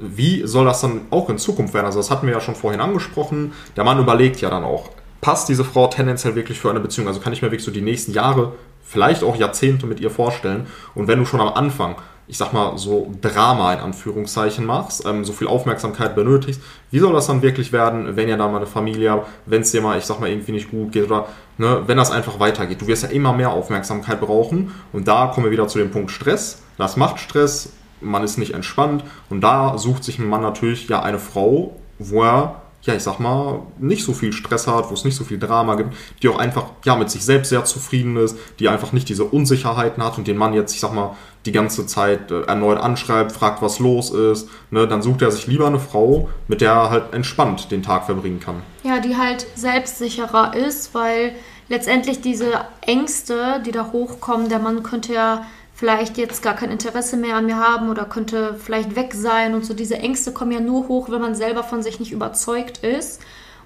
wie 0.00 0.46
soll 0.46 0.64
das 0.64 0.80
dann 0.80 1.02
auch 1.10 1.28
in 1.28 1.38
Zukunft 1.38 1.74
werden? 1.74 1.86
Also 1.86 1.98
das 1.98 2.10
hatten 2.10 2.26
wir 2.26 2.34
ja 2.34 2.40
schon 2.40 2.54
vorhin 2.54 2.80
angesprochen. 2.80 3.52
Der 3.76 3.84
Mann 3.84 3.98
überlegt 3.98 4.40
ja 4.40 4.50
dann 4.50 4.64
auch, 4.64 4.90
passt 5.20 5.48
diese 5.48 5.64
Frau 5.64 5.86
tendenziell 5.88 6.34
wirklich 6.34 6.58
für 6.58 6.70
eine 6.70 6.80
Beziehung? 6.80 7.06
Also 7.06 7.20
kann 7.20 7.32
ich 7.32 7.42
mir 7.42 7.48
wirklich 7.48 7.64
so 7.64 7.70
die 7.70 7.82
nächsten 7.82 8.12
Jahre, 8.12 8.54
vielleicht 8.82 9.22
auch 9.22 9.36
Jahrzehnte 9.36 9.86
mit 9.86 10.00
ihr 10.00 10.10
vorstellen. 10.10 10.66
Und 10.94 11.06
wenn 11.06 11.18
du 11.18 11.26
schon 11.26 11.40
am 11.40 11.48
Anfang 11.48 11.96
ich 12.30 12.38
sag 12.38 12.52
mal, 12.52 12.78
so 12.78 13.10
Drama 13.20 13.72
in 13.72 13.80
Anführungszeichen 13.80 14.64
machst, 14.64 15.04
ähm, 15.04 15.24
so 15.24 15.32
viel 15.32 15.48
Aufmerksamkeit 15.48 16.14
benötigst, 16.14 16.60
wie 16.92 17.00
soll 17.00 17.12
das 17.12 17.26
dann 17.26 17.42
wirklich 17.42 17.72
werden, 17.72 18.14
wenn 18.14 18.28
ihr 18.28 18.36
da 18.36 18.46
mal 18.46 18.58
eine 18.58 18.66
Familie 18.66 19.10
habt, 19.10 19.28
wenn 19.46 19.62
es 19.62 19.72
dir 19.72 19.82
mal, 19.82 19.98
ich 19.98 20.04
sag 20.04 20.20
mal, 20.20 20.30
irgendwie 20.30 20.52
nicht 20.52 20.70
gut 20.70 20.92
geht 20.92 21.06
oder 21.06 21.26
ne, 21.58 21.82
wenn 21.86 21.96
das 21.96 22.12
einfach 22.12 22.38
weitergeht. 22.38 22.80
Du 22.80 22.86
wirst 22.86 23.02
ja 23.02 23.08
immer 23.08 23.32
mehr 23.32 23.50
Aufmerksamkeit 23.50 24.20
brauchen 24.20 24.72
und 24.92 25.08
da 25.08 25.26
kommen 25.26 25.46
wir 25.46 25.50
wieder 25.50 25.66
zu 25.66 25.78
dem 25.78 25.90
Punkt 25.90 26.12
Stress. 26.12 26.62
Das 26.78 26.96
macht 26.96 27.18
Stress, 27.18 27.72
man 28.00 28.22
ist 28.22 28.38
nicht 28.38 28.54
entspannt 28.54 29.02
und 29.28 29.40
da 29.40 29.76
sucht 29.76 30.04
sich 30.04 30.20
ein 30.20 30.28
Mann 30.28 30.42
natürlich 30.42 30.88
ja 30.88 31.02
eine 31.02 31.18
Frau, 31.18 31.76
wo 31.98 32.22
er 32.22 32.62
ja, 32.82 32.94
ich 32.94 33.02
sag 33.02 33.18
mal, 33.18 33.62
nicht 33.78 34.04
so 34.04 34.14
viel 34.14 34.32
Stress 34.32 34.66
hat, 34.66 34.88
wo 34.88 34.94
es 34.94 35.04
nicht 35.04 35.14
so 35.14 35.24
viel 35.24 35.38
Drama 35.38 35.74
gibt, 35.74 35.94
die 36.22 36.28
auch 36.28 36.38
einfach, 36.38 36.64
ja, 36.84 36.96
mit 36.96 37.10
sich 37.10 37.24
selbst 37.24 37.50
sehr 37.50 37.64
zufrieden 37.64 38.16
ist, 38.16 38.38
die 38.58 38.68
einfach 38.68 38.92
nicht 38.92 39.08
diese 39.08 39.24
Unsicherheiten 39.24 40.02
hat 40.02 40.16
und 40.16 40.26
den 40.26 40.38
Mann 40.38 40.54
jetzt, 40.54 40.74
ich 40.74 40.80
sag 40.80 40.94
mal, 40.94 41.14
die 41.46 41.52
ganze 41.52 41.86
Zeit 41.86 42.30
äh, 42.30 42.42
erneut 42.42 42.78
anschreibt, 42.78 43.32
fragt, 43.32 43.62
was 43.62 43.78
los 43.78 44.10
ist, 44.10 44.48
ne, 44.70 44.86
dann 44.86 45.02
sucht 45.02 45.22
er 45.22 45.30
sich 45.30 45.46
lieber 45.46 45.66
eine 45.66 45.80
Frau, 45.80 46.28
mit 46.48 46.60
der 46.60 46.72
er 46.72 46.90
halt 46.90 47.14
entspannt 47.14 47.70
den 47.70 47.82
Tag 47.82 48.04
verbringen 48.04 48.40
kann. 48.40 48.62
Ja, 48.82 49.00
die 49.00 49.16
halt 49.16 49.46
selbstsicherer 49.54 50.54
ist, 50.54 50.94
weil 50.94 51.34
letztendlich 51.68 52.20
diese 52.20 52.52
Ängste, 52.82 53.62
die 53.64 53.72
da 53.72 53.90
hochkommen, 53.92 54.48
der 54.48 54.58
Mann 54.58 54.82
könnte 54.82 55.14
ja 55.14 55.46
vielleicht 55.74 56.18
jetzt 56.18 56.42
gar 56.42 56.54
kein 56.54 56.70
Interesse 56.70 57.16
mehr 57.16 57.36
an 57.36 57.46
mir 57.46 57.56
haben 57.56 57.88
oder 57.88 58.04
könnte 58.04 58.54
vielleicht 58.62 58.96
weg 58.96 59.14
sein 59.14 59.54
und 59.54 59.64
so. 59.64 59.72
Diese 59.72 59.96
Ängste 59.96 60.30
kommen 60.30 60.52
ja 60.52 60.60
nur 60.60 60.88
hoch, 60.88 61.08
wenn 61.08 61.22
man 61.22 61.34
selber 61.34 61.64
von 61.64 61.82
sich 61.82 61.98
nicht 61.98 62.12
überzeugt 62.12 62.78
ist 62.84 63.22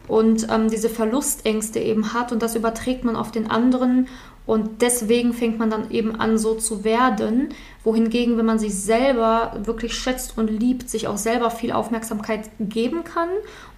und 0.07 0.47
ähm, 0.49 0.71
diese 0.71 0.89
Verlustängste 0.89 1.81
eben 1.81 2.13
hat 2.13 2.31
und 2.31 2.41
das 2.41 2.55
überträgt 2.55 3.05
man 3.05 3.17
auf 3.17 3.33
den 3.33 3.51
anderen 3.51 4.07
Und 4.47 4.83
deswegen 4.83 5.33
fängt 5.33 5.59
man 5.59 5.71
dann 5.71 5.91
eben 5.91 6.21
an, 6.21 6.37
so 6.37 6.55
zu 6.55 6.85
werden. 6.85 7.49
Wohingegen, 7.83 8.37
wenn 8.37 8.45
man 8.45 8.59
sich 8.59 8.75
selber 8.75 9.57
wirklich 9.65 9.95
schätzt 9.95 10.37
und 10.37 10.49
liebt, 10.49 10.91
sich 10.91 11.09
auch 11.09 11.17
selber 11.17 11.51
viel 11.51 11.73
Aufmerksamkeit 11.73 12.51
geben 12.61 13.05
kann 13.05 13.29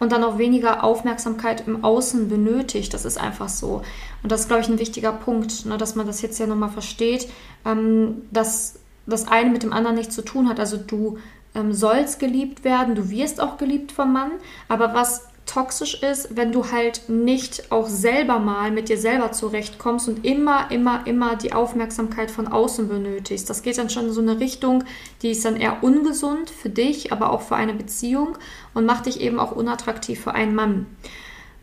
und 0.01 0.11
dann 0.11 0.25
auch 0.25 0.39
weniger 0.39 0.83
Aufmerksamkeit 0.83 1.67
im 1.69 1.85
Außen 1.85 2.29
benötigt. 2.29 2.95
Das 2.95 3.05
ist 3.05 3.19
einfach 3.19 3.49
so. 3.49 3.83
Und 4.23 4.33
das 4.33 4.43
ist, 4.43 4.49
glaube 4.49 4.63
ich, 4.63 4.69
ein 4.69 4.81
wichtiger 4.81 5.13
Punkt, 5.13 5.67
ne, 5.67 5.79
dass 5.79 5.95
man 5.95 6.07
das 6.07 6.21
jetzt 6.21 6.39
ja 6.39 6.47
nochmal 6.47 6.71
versteht, 6.71 7.29
ähm, 7.65 8.23
dass 8.33 8.81
das 9.07 9.29
eine 9.29 9.51
mit 9.51 9.63
dem 9.63 9.73
anderen 9.73 9.97
nichts 9.97 10.17
zu 10.17 10.23
tun 10.23 10.49
hat. 10.49 10.59
Also 10.59 10.77
du 10.77 11.19
ähm, 11.55 11.73
sollst 11.73 12.19
geliebt 12.19 12.65
werden, 12.65 12.97
du 12.97 13.09
wirst 13.09 13.41
auch 13.41 13.57
geliebt 13.57 13.93
vom 13.93 14.13
Mann, 14.13 14.33
aber 14.69 14.95
was 14.95 15.29
toxisch 15.47 16.03
ist, 16.03 16.37
wenn 16.37 16.53
du 16.53 16.71
halt 16.71 17.09
nicht 17.09 17.71
auch 17.71 17.87
selber 17.87 18.39
mal 18.39 18.71
mit 18.71 18.89
dir 18.89 18.99
selber 18.99 19.33
zurechtkommst 19.33 20.09
und 20.09 20.25
immer, 20.25 20.71
immer, 20.71 21.07
immer 21.07 21.37
die 21.37 21.53
Aufmerksamkeit 21.53 22.31
von 22.31 22.49
außen 22.49 22.89
benötigst. 22.89 23.49
Das 23.49 23.63
geht 23.63 23.79
dann 23.79 23.89
schon 23.89 24.07
in 24.07 24.13
so 24.13 24.21
eine 24.21 24.41
Richtung, 24.41 24.85
die 25.23 25.31
ist 25.31 25.45
dann 25.45 25.57
eher 25.57 25.83
ungesund 25.83 26.51
für 26.51 26.69
dich, 26.69 27.13
aber 27.13 27.31
auch 27.31 27.43
für 27.43 27.57
eine 27.57 27.75
Beziehung 27.75 28.37
und 28.75 28.87
macht 28.87 29.07
dich 29.07 29.21
eben 29.21 29.39
auch 29.39 29.53
unattraktiv 29.53 30.21
für 30.21 30.35
einen 30.35 30.55
Mann. 30.55 30.87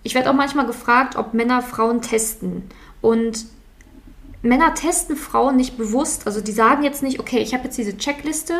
Ich 0.01 0.15
werde 0.15 0.29
auch 0.29 0.35
manchmal 0.35 0.65
gefragt, 0.65 1.15
ob 1.15 1.33
Männer 1.33 1.61
Frauen 1.61 2.01
testen. 2.01 2.63
Und 3.01 3.45
Männer 4.43 4.73
testen 4.73 5.15
Frauen 5.15 5.55
nicht 5.55 5.77
bewusst. 5.77 6.27
Also 6.27 6.41
die 6.41 6.51
sagen 6.51 6.83
jetzt 6.83 7.01
nicht, 7.01 7.19
okay, 7.19 7.39
ich 7.39 7.53
habe 7.53 7.63
jetzt 7.63 7.77
diese 7.77 7.97
Checkliste 7.97 8.53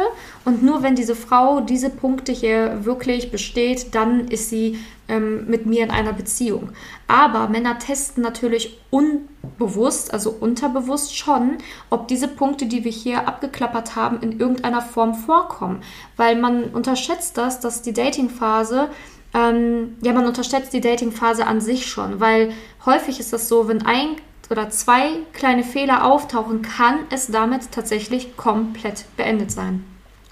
und 0.46 0.64
nur 0.64 0.82
wenn 0.82 0.96
diese 0.96 1.14
Frau 1.16 1.60
diese 1.60 1.90
Punkte 1.90 2.32
hier 2.32 2.86
wirklich 2.86 3.32
besteht, 3.32 3.94
dann 3.94 4.30
ist 4.30 4.50
sie 4.50 4.80
ähm, 5.10 5.46
mit 5.48 5.66
mir 5.66 5.84
in 5.84 5.92
einer 5.92 6.14
Beziehung. 6.14 6.70
Aber 7.08 7.50
Männer 7.50 7.80
testen 7.80 8.24
natürlich 8.24 8.80
unbewusst, 8.92 10.14
also 10.14 10.32
unterbewusst 10.32 11.18
schon, 11.18 11.58
ob 11.90 12.08
diese 12.08 12.30
Punkte, 12.30 12.66
die 12.66 12.86
wir 12.86 12.92
hier 12.92 13.28
abgeklappert 13.28 13.98
haben, 13.98 14.22
in 14.22 14.40
irgendeiner 14.40 14.82
Form 14.82 15.14
vorkommen. 15.14 15.82
Weil 16.16 16.38
man 16.38 16.64
unterschätzt 16.64 17.38
das, 17.38 17.60
dass 17.60 17.82
die 17.82 17.94
Datingphase 17.94 18.88
ähm, 19.34 19.98
ja, 20.02 20.14
man 20.14 20.28
unterschätzt 20.28 20.74
die 20.74 20.82
Datingphase 20.82 21.48
an 21.48 21.60
sich 21.60 21.88
schon, 21.88 22.20
weil 22.20 22.54
häufig 22.86 23.20
ist 23.20 23.34
das 23.34 23.50
so, 23.50 23.68
wenn 23.68 23.84
ein 23.84 24.16
oder 24.50 24.70
zwei 24.70 25.10
kleine 25.34 25.64
Fehler 25.64 26.06
auftauchen, 26.06 26.62
kann 26.62 27.00
es 27.10 27.28
damit 27.28 27.72
tatsächlich 27.72 28.38
komplett 28.38 29.06
beendet 29.18 29.52
sein. 29.52 29.84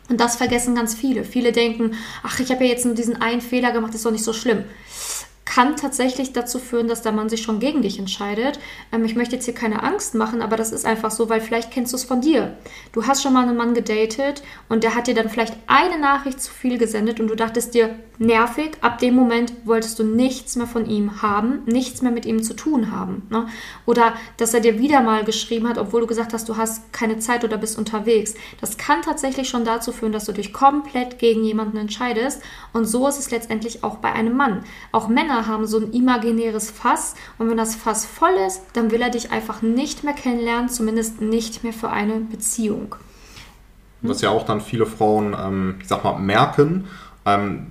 Und 0.09 0.20
das 0.20 0.36
vergessen 0.36 0.76
ganz 0.76 0.93
viele. 0.93 1.24
Viele 1.24 1.51
denken, 1.53 1.93
ach, 2.22 2.39
ich 2.39 2.51
habe 2.51 2.66
ja 2.66 2.72
jetzt 2.72 2.86
nur 2.86 2.95
diesen 2.95 3.22
einen 3.22 3.41
Fehler 3.41 3.72
gemacht, 3.72 3.95
ist 3.95 4.05
doch 4.05 4.12
nicht 4.12 4.26
so 4.26 4.34
schlimm 4.34 4.66
kann 5.54 5.76
tatsächlich 5.76 6.32
dazu 6.32 6.60
führen, 6.60 6.88
dass 6.88 7.02
der 7.02 7.12
Mann 7.12 7.28
sich 7.28 7.41
schon 7.41 7.60
gegen 7.60 7.82
dich 7.82 7.99
entscheidet. 7.99 8.60
Ähm, 8.93 9.04
ich 9.04 9.16
möchte 9.16 9.36
jetzt 9.36 9.45
hier 9.45 9.54
keine 9.54 9.84
Angst 9.84 10.16
machen, 10.16 10.41
aber 10.41 10.56
das 10.56 10.72
ist 10.72 10.86
einfach 10.86 11.12
so, 11.12 11.28
weil 11.28 11.41
vielleicht 11.41 11.72
kennst 11.72 11.91
du 11.91 11.97
es 11.97 12.06
von 12.06 12.22
dir. 12.22 12.56
Du 12.93 13.06
hast 13.06 13.22
schon 13.22 13.34
mal 13.34 13.43
einen 13.43 13.58
Mann 13.58 13.74
gedatet 13.74 14.43
und 14.70 14.84
der 14.84 14.95
hat 14.95 15.08
dir 15.08 15.14
dann 15.14 15.30
vielleicht 15.30 15.56
eine 15.68 15.99
Nachricht 15.99 16.41
zu 16.41 16.52
viel 16.52 16.78
gesendet 16.78 17.20
und 17.20 17.28
du 17.28 17.36
dachtest 17.36 17.74
dir, 17.74 17.95
nervig, 18.22 18.78
ab 18.82 18.99
dem 18.99 19.16
Moment 19.16 19.52
wolltest 19.66 19.97
du 19.97 20.04
nichts 20.04 20.56
mehr 20.56 20.68
von 20.68 20.86
ihm 20.86 21.24
haben, 21.24 21.64
nichts 21.66 22.04
mehr 22.04 22.12
mit 22.12 22.28
ihm 22.28 22.43
zu 22.43 22.54
tun 22.54 22.91
haben. 22.91 23.24
Ne? 23.30 23.47
Oder 23.88 24.14
dass 24.38 24.54
er 24.54 24.60
dir 24.60 24.80
wieder 24.80 25.02
mal 25.02 25.26
geschrieben 25.26 25.68
hat, 25.68 25.80
obwohl 25.80 26.02
du 26.02 26.08
gesagt 26.08 26.32
hast, 26.32 26.47
du 26.47 26.56
hast 26.56 26.93
keine 26.93 27.18
Zeit 27.18 27.43
oder 27.43 27.58
bist 27.58 27.80
unterwegs. 27.80 28.36
Das 28.62 28.78
kann 28.78 29.02
tatsächlich 29.02 29.49
schon 29.49 29.66
dazu 29.66 29.91
führen, 29.91 30.12
dass 30.12 30.26
du 30.26 30.34
dich 30.34 30.54
komplett 30.54 31.18
gegen 31.18 31.43
jemanden 31.43 31.78
entscheidest 31.78 32.43
und 32.74 32.86
so 32.86 33.08
ist 33.08 33.18
es 33.18 33.32
letztendlich 33.32 33.84
auch 33.84 33.97
bei 33.97 34.14
einem 34.14 34.38
Mann. 34.38 34.64
Auch 34.91 35.08
Männer 35.08 35.41
haben 35.48 35.66
so 35.66 35.78
ein 35.78 35.92
imaginäres 35.92 36.72
Fass 36.72 37.16
und 37.38 37.50
wenn 37.50 37.58
das 37.58 37.76
Fass 37.76 38.06
voll 38.06 38.34
ist, 38.48 38.62
dann 38.74 38.92
will 38.92 39.02
er 39.02 39.10
dich 39.10 39.32
einfach 39.32 39.62
nicht 39.62 40.04
mehr 40.04 40.14
kennenlernen, 40.14 40.70
zumindest 40.70 41.22
nicht 41.22 41.64
mehr 41.64 41.74
für 41.74 41.89
eine 41.89 42.16
Beziehung. 42.16 42.96
Was 44.02 44.22
ja 44.22 44.30
auch 44.30 44.46
dann 44.46 44.62
viele 44.62 44.86
Frauen, 44.86 45.36
ähm, 45.39 45.76
ich 45.82 45.88
sag 45.88 46.04
mal, 46.04 46.18
merken, 46.18 46.88
ähm, 47.26 47.68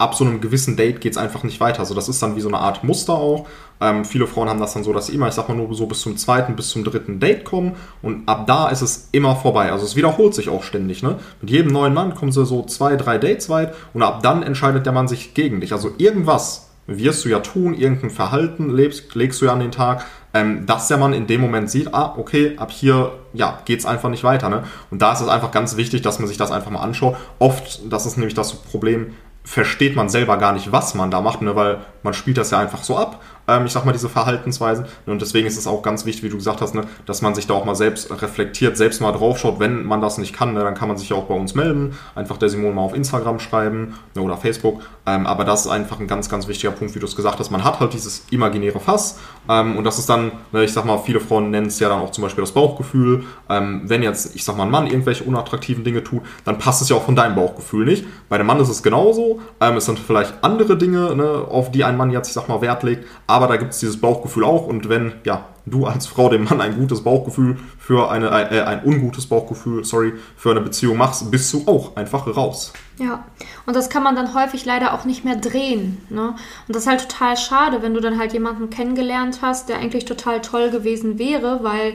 ab 0.00 0.14
so 0.14 0.24
einem 0.24 0.40
gewissen 0.40 0.76
Date 0.76 1.00
geht 1.00 1.12
es 1.12 1.18
einfach 1.18 1.42
nicht 1.42 1.60
weiter. 1.60 1.80
Also 1.80 1.94
das 1.94 2.08
ist 2.08 2.22
dann 2.22 2.34
wie 2.34 2.40
so 2.40 2.48
eine 2.48 2.58
Art 2.58 2.82
Muster 2.82 3.12
auch. 3.12 3.46
Ähm, 3.82 4.04
viele 4.06 4.26
Frauen 4.26 4.48
haben 4.48 4.58
das 4.58 4.72
dann 4.72 4.82
so, 4.82 4.92
dass 4.94 5.06
sie 5.06 5.14
immer, 5.14 5.28
ich 5.28 5.34
sag 5.34 5.48
mal, 5.48 5.54
nur 5.54 5.72
so 5.74 5.86
bis 5.86 6.00
zum 6.00 6.16
zweiten, 6.16 6.56
bis 6.56 6.70
zum 6.70 6.84
dritten 6.84 7.20
Date 7.20 7.44
kommen 7.44 7.76
und 8.00 8.26
ab 8.26 8.46
da 8.46 8.68
ist 8.68 8.80
es 8.80 9.08
immer 9.12 9.36
vorbei. 9.36 9.70
Also 9.72 9.84
es 9.84 9.96
wiederholt 9.96 10.34
sich 10.34 10.48
auch 10.48 10.62
ständig. 10.62 11.02
Ne? 11.02 11.18
Mit 11.42 11.50
jedem 11.50 11.72
neuen 11.72 11.92
Mann 11.92 12.14
kommen 12.14 12.32
sie 12.32 12.46
so 12.46 12.62
zwei, 12.64 12.96
drei 12.96 13.18
Dates 13.18 13.50
weit 13.50 13.74
und 13.92 14.02
ab 14.02 14.22
dann 14.22 14.42
entscheidet 14.42 14.86
der 14.86 14.92
Mann 14.94 15.06
sich 15.06 15.34
gegen 15.34 15.60
dich. 15.60 15.72
Also 15.72 15.92
irgendwas 15.98 16.69
wirst 16.90 17.24
du 17.24 17.28
ja 17.28 17.38
tun, 17.38 17.74
irgendein 17.74 18.10
Verhalten 18.10 18.68
lebst, 18.68 19.14
legst 19.14 19.40
du 19.40 19.46
ja 19.46 19.52
an 19.52 19.60
den 19.60 19.70
Tag, 19.70 20.04
ähm, 20.34 20.66
dass 20.66 20.88
der 20.88 20.98
Mann 20.98 21.12
in 21.12 21.26
dem 21.26 21.40
Moment 21.40 21.70
sieht, 21.70 21.94
ah, 21.94 22.14
okay, 22.16 22.56
ab 22.56 22.70
hier, 22.70 23.12
ja, 23.32 23.60
geht's 23.64 23.86
einfach 23.86 24.10
nicht 24.10 24.24
weiter. 24.24 24.48
Ne? 24.48 24.64
Und 24.90 25.00
da 25.00 25.12
ist 25.12 25.20
es 25.20 25.28
einfach 25.28 25.52
ganz 25.52 25.76
wichtig, 25.76 26.02
dass 26.02 26.18
man 26.18 26.28
sich 26.28 26.36
das 26.36 26.50
einfach 26.50 26.70
mal 26.70 26.82
anschaut. 26.82 27.16
Oft, 27.38 27.80
das 27.90 28.06
ist 28.06 28.16
nämlich 28.16 28.34
das 28.34 28.54
Problem, 28.54 29.14
versteht 29.44 29.96
man 29.96 30.08
selber 30.08 30.36
gar 30.36 30.52
nicht, 30.52 30.70
was 30.72 30.94
man 30.94 31.10
da 31.10 31.20
macht, 31.20 31.42
ne? 31.42 31.56
weil 31.56 31.78
man 32.02 32.12
spielt 32.12 32.38
das 32.38 32.50
ja 32.50 32.58
einfach 32.58 32.82
so 32.84 32.98
ab 32.98 33.22
ähm, 33.48 33.66
ich 33.66 33.72
sag 33.72 33.84
mal, 33.84 33.92
diese 33.92 34.08
Verhaltensweisen. 34.08 34.86
Und 35.06 35.20
deswegen 35.22 35.46
ist 35.46 35.58
es 35.58 35.66
auch 35.66 35.82
ganz 35.82 36.06
wichtig, 36.06 36.24
wie 36.24 36.28
du 36.28 36.36
gesagt 36.36 36.60
hast, 36.60 36.74
ne, 36.74 36.84
dass 37.06 37.22
man 37.22 37.34
sich 37.34 37.46
da 37.46 37.54
auch 37.54 37.64
mal 37.64 37.74
selbst 37.74 38.10
reflektiert, 38.22 38.76
selbst 38.76 39.00
mal 39.00 39.12
draufschaut. 39.12 39.60
Wenn 39.60 39.84
man 39.84 40.00
das 40.00 40.18
nicht 40.18 40.34
kann, 40.34 40.54
ne, 40.54 40.60
dann 40.60 40.74
kann 40.74 40.88
man 40.88 40.96
sich 40.96 41.08
ja 41.08 41.16
auch 41.16 41.24
bei 41.24 41.34
uns 41.34 41.54
melden. 41.54 41.96
Einfach 42.14 42.36
der 42.36 42.48
Simon 42.48 42.74
mal 42.74 42.82
auf 42.82 42.94
Instagram 42.94 43.40
schreiben 43.40 43.94
ne, 44.14 44.22
oder 44.22 44.36
Facebook. 44.36 44.82
Ähm, 45.06 45.26
aber 45.26 45.44
das 45.44 45.66
ist 45.66 45.70
einfach 45.70 46.00
ein 46.00 46.06
ganz, 46.06 46.28
ganz 46.28 46.48
wichtiger 46.48 46.72
Punkt, 46.72 46.94
wie 46.94 46.98
du 46.98 47.06
es 47.06 47.16
gesagt 47.16 47.38
hast. 47.38 47.50
Man 47.50 47.64
hat 47.64 47.80
halt 47.80 47.92
dieses 47.92 48.24
imaginäre 48.30 48.80
Fass. 48.80 49.18
Ähm, 49.48 49.76
und 49.76 49.84
das 49.84 49.98
ist 49.98 50.08
dann, 50.08 50.32
ne, 50.52 50.64
ich 50.64 50.72
sag 50.72 50.84
mal, 50.84 50.98
viele 50.98 51.20
Frauen 51.20 51.50
nennen 51.50 51.66
es 51.66 51.78
ja 51.80 51.88
dann 51.88 52.00
auch 52.00 52.10
zum 52.10 52.22
Beispiel 52.22 52.42
das 52.42 52.52
Bauchgefühl. 52.52 53.24
Ähm, 53.48 53.82
wenn 53.84 54.02
jetzt, 54.02 54.36
ich 54.36 54.44
sag 54.44 54.56
mal, 54.56 54.64
ein 54.64 54.70
Mann 54.70 54.86
irgendwelche 54.86 55.24
unattraktiven 55.24 55.84
Dinge 55.84 56.04
tut, 56.04 56.22
dann 56.44 56.58
passt 56.58 56.82
es 56.82 56.88
ja 56.88 56.96
auch 56.96 57.04
von 57.04 57.16
deinem 57.16 57.34
Bauchgefühl 57.34 57.84
nicht. 57.84 58.04
Bei 58.28 58.38
dem 58.38 58.46
Mann 58.46 58.60
ist 58.60 58.68
es 58.68 58.82
genauso. 58.82 59.40
Ähm, 59.60 59.76
es 59.76 59.86
sind 59.86 59.98
vielleicht 59.98 60.34
andere 60.42 60.76
Dinge, 60.76 61.16
ne, 61.16 61.46
auf 61.48 61.70
die 61.70 61.84
ein 61.84 61.96
Mann 61.96 62.10
jetzt, 62.10 62.28
ich 62.28 62.34
sag 62.34 62.48
mal, 62.48 62.60
Wert 62.60 62.82
legt. 62.82 63.06
Aber 63.30 63.46
da 63.46 63.56
gibt 63.56 63.72
es 63.72 63.78
dieses 63.78 64.00
Bauchgefühl 64.00 64.44
auch. 64.44 64.66
Und 64.66 64.88
wenn 64.88 65.12
ja, 65.24 65.46
du 65.66 65.86
als 65.86 66.06
Frau 66.06 66.28
dem 66.28 66.44
Mann 66.44 66.60
ein 66.60 66.76
gutes 66.76 67.04
Bauchgefühl 67.04 67.58
für 67.78 68.10
eine, 68.10 68.28
äh, 68.28 68.62
ein 68.62 68.84
ungutes 68.84 69.26
Bauchgefühl, 69.26 69.84
sorry, 69.84 70.14
für 70.36 70.50
eine 70.50 70.60
Beziehung 70.60 70.96
machst, 70.96 71.30
bist 71.30 71.52
du 71.52 71.62
auch 71.66 71.96
einfach 71.96 72.26
raus. 72.36 72.72
Ja, 72.98 73.24
und 73.66 73.76
das 73.76 73.88
kann 73.88 74.02
man 74.02 74.16
dann 74.16 74.34
häufig 74.34 74.64
leider 74.64 74.94
auch 74.94 75.04
nicht 75.04 75.24
mehr 75.24 75.36
drehen. 75.36 76.04
Ne? 76.10 76.34
Und 76.66 76.76
das 76.76 76.82
ist 76.84 76.88
halt 76.88 77.08
total 77.08 77.36
schade, 77.36 77.82
wenn 77.82 77.94
du 77.94 78.00
dann 78.00 78.18
halt 78.18 78.32
jemanden 78.32 78.68
kennengelernt 78.68 79.38
hast, 79.42 79.68
der 79.68 79.78
eigentlich 79.78 80.04
total 80.04 80.40
toll 80.40 80.70
gewesen 80.70 81.18
wäre, 81.18 81.60
weil 81.62 81.94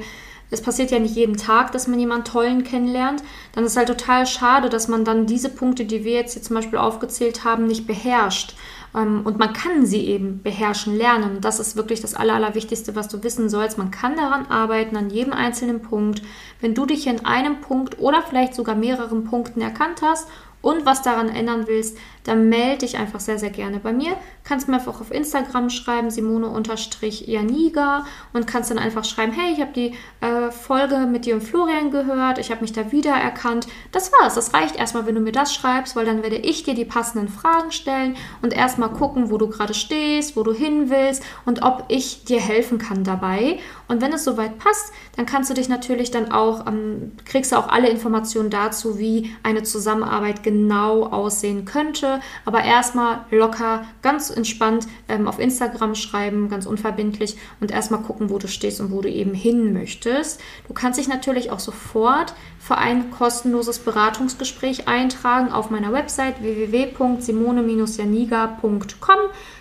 es 0.52 0.62
passiert 0.62 0.92
ja 0.92 1.00
nicht 1.00 1.16
jeden 1.16 1.38
Tag, 1.38 1.72
dass 1.72 1.88
man 1.88 2.00
jemanden 2.00 2.26
tollen 2.26 2.64
kennenlernt, 2.64 3.24
dann 3.54 3.66
ist 3.66 3.72
es 3.72 3.78
halt 3.78 3.88
total 3.88 4.26
schade, 4.28 4.70
dass 4.70 4.88
man 4.88 5.04
dann 5.04 5.26
diese 5.26 5.50
Punkte, 5.50 5.86
die 5.86 6.04
wir 6.04 6.14
jetzt 6.14 6.34
hier 6.34 6.44
zum 6.44 6.56
Beispiel 6.56 6.78
aufgezählt 6.78 7.44
haben, 7.44 7.66
nicht 7.66 7.88
beherrscht. 7.88 8.56
Ähm, 8.96 9.22
und 9.24 9.38
man 9.38 9.54
kann 9.54 9.86
sie 9.86 10.06
eben 10.06 10.42
beherrschen, 10.42 10.98
lernen. 10.98 11.42
Das 11.42 11.60
ist 11.60 11.76
wirklich 11.76 12.02
das 12.02 12.16
Aller, 12.16 12.36
Allerwichtigste, 12.36 12.96
was 12.96 13.08
du 13.08 13.24
wissen 13.24 13.50
sollst. 13.50 13.78
Man 13.78 13.92
kann 13.92 14.16
daran 14.16 14.48
arbeiten, 14.48 14.96
an 14.96 15.10
jedem 15.10 15.34
einzelnen 15.34 15.82
Punkt. 15.82 16.22
Wenn 16.62 16.74
du 16.74 16.86
dich 16.86 17.08
in 17.08 17.26
einem 17.26 17.62
Punkt 17.62 18.00
oder 18.00 18.22
vielleicht 18.22 18.56
sogar 18.56 18.76
mehreren 18.76 19.26
Punkten 19.26 19.62
erkannt 19.62 20.02
hast 20.02 20.30
und 20.62 20.86
was 20.86 21.02
daran 21.02 21.30
ändern 21.30 21.68
willst, 21.68 21.98
dann 22.26 22.50
melde 22.50 22.80
dich 22.80 22.98
einfach 22.98 23.22
sehr, 23.22 23.40
sehr 23.40 23.52
gerne 23.52 23.80
bei 23.80 23.94
mir. 23.94 24.18
Kannst 24.44 24.68
mir 24.68 24.76
einfach 24.76 25.00
auf 25.00 25.12
Instagram 25.12 25.70
schreiben, 25.70 26.10
simone-janiga 26.10 28.06
und 28.34 28.48
kannst 28.48 28.72
dann 28.72 28.80
einfach 28.80 29.06
schreiben, 29.06 29.32
hey, 29.32 29.54
ich 29.54 29.62
habe 29.62 29.72
die 29.74 29.94
äh, 30.22 30.52
Folge 30.52 31.08
mit 31.10 31.26
dir 31.26 31.36
und 31.36 31.42
Florian 31.42 31.92
gehört, 31.92 32.40
ich 32.40 32.52
habe 32.52 32.62
mich 32.62 32.74
da 32.74 32.92
wiedererkannt. 32.92 33.68
Das 33.92 34.12
war's, 34.12 34.36
das 34.36 34.54
reicht 34.54 34.76
erstmal, 34.76 35.06
wenn 35.06 35.16
du 35.16 35.22
mir 35.22 35.32
das 35.32 35.54
schreibst, 35.54 35.96
weil 35.96 36.06
dann 36.06 36.24
werde 36.24 36.38
ich 36.38 36.64
dir 36.64 36.74
die 36.74 36.84
passenden 36.86 37.30
Fragen 37.30 37.72
stellen 37.72 38.18
und 38.42 38.54
erstmal 38.54 38.90
gucken, 38.90 39.30
wo 39.30 39.38
du 39.38 39.48
gerade 39.48 39.74
stehst, 39.74 40.36
wo 40.36 40.44
du 40.44 40.52
hin 40.54 40.90
willst 40.90 41.24
und 41.46 41.62
ob 41.64 41.86
ich 41.88 42.26
dir 42.26 42.42
helfen 42.42 42.80
kann 42.80 43.04
dabei. 43.04 43.60
Und 43.88 44.02
wenn 44.02 44.14
es 44.14 44.24
soweit 44.24 44.58
passt, 44.58 44.92
dann 45.16 45.28
kannst 45.28 45.50
du 45.50 45.54
dich 45.54 45.70
natürlich 45.70 46.10
dann 46.10 46.32
auch, 46.32 46.66
ähm, 46.66 47.12
kriegst 47.26 47.52
du 47.52 47.58
auch 47.58 47.68
alle 47.68 47.90
Informationen 47.90 48.50
dazu, 48.50 48.98
wie 48.98 49.32
eine 49.44 49.62
Zusammenarbeit 49.64 50.42
genau 50.42 51.04
aussehen 51.04 51.66
könnte. 51.66 52.15
Aber 52.46 52.64
erstmal 52.64 53.26
locker, 53.32 53.84
ganz 54.02 54.30
entspannt 54.30 54.88
ähm, 55.08 55.28
auf 55.28 55.40
Instagram 55.40 55.96
schreiben, 55.96 56.50
ganz 56.50 56.66
unverbindlich 56.66 57.38
und 57.60 57.72
erstmal 57.72 58.02
gucken, 58.02 58.30
wo 58.30 58.38
du 58.38 58.48
stehst 58.48 58.80
und 58.82 58.92
wo 58.92 59.02
du 59.02 59.10
eben 59.10 59.34
hin 59.34 59.74
möchtest. 59.74 60.40
Du 60.68 60.74
kannst 60.74 61.00
dich 61.00 61.08
natürlich 61.08 61.52
auch 61.52 61.60
sofort 61.60 62.34
für 62.60 62.78
ein 62.78 63.10
kostenloses 63.12 63.80
Beratungsgespräch 63.80 64.88
eintragen 64.88 65.52
auf 65.52 65.70
meiner 65.70 65.92
Website 65.94 66.42
www.simone-janiga.com. 66.42 69.20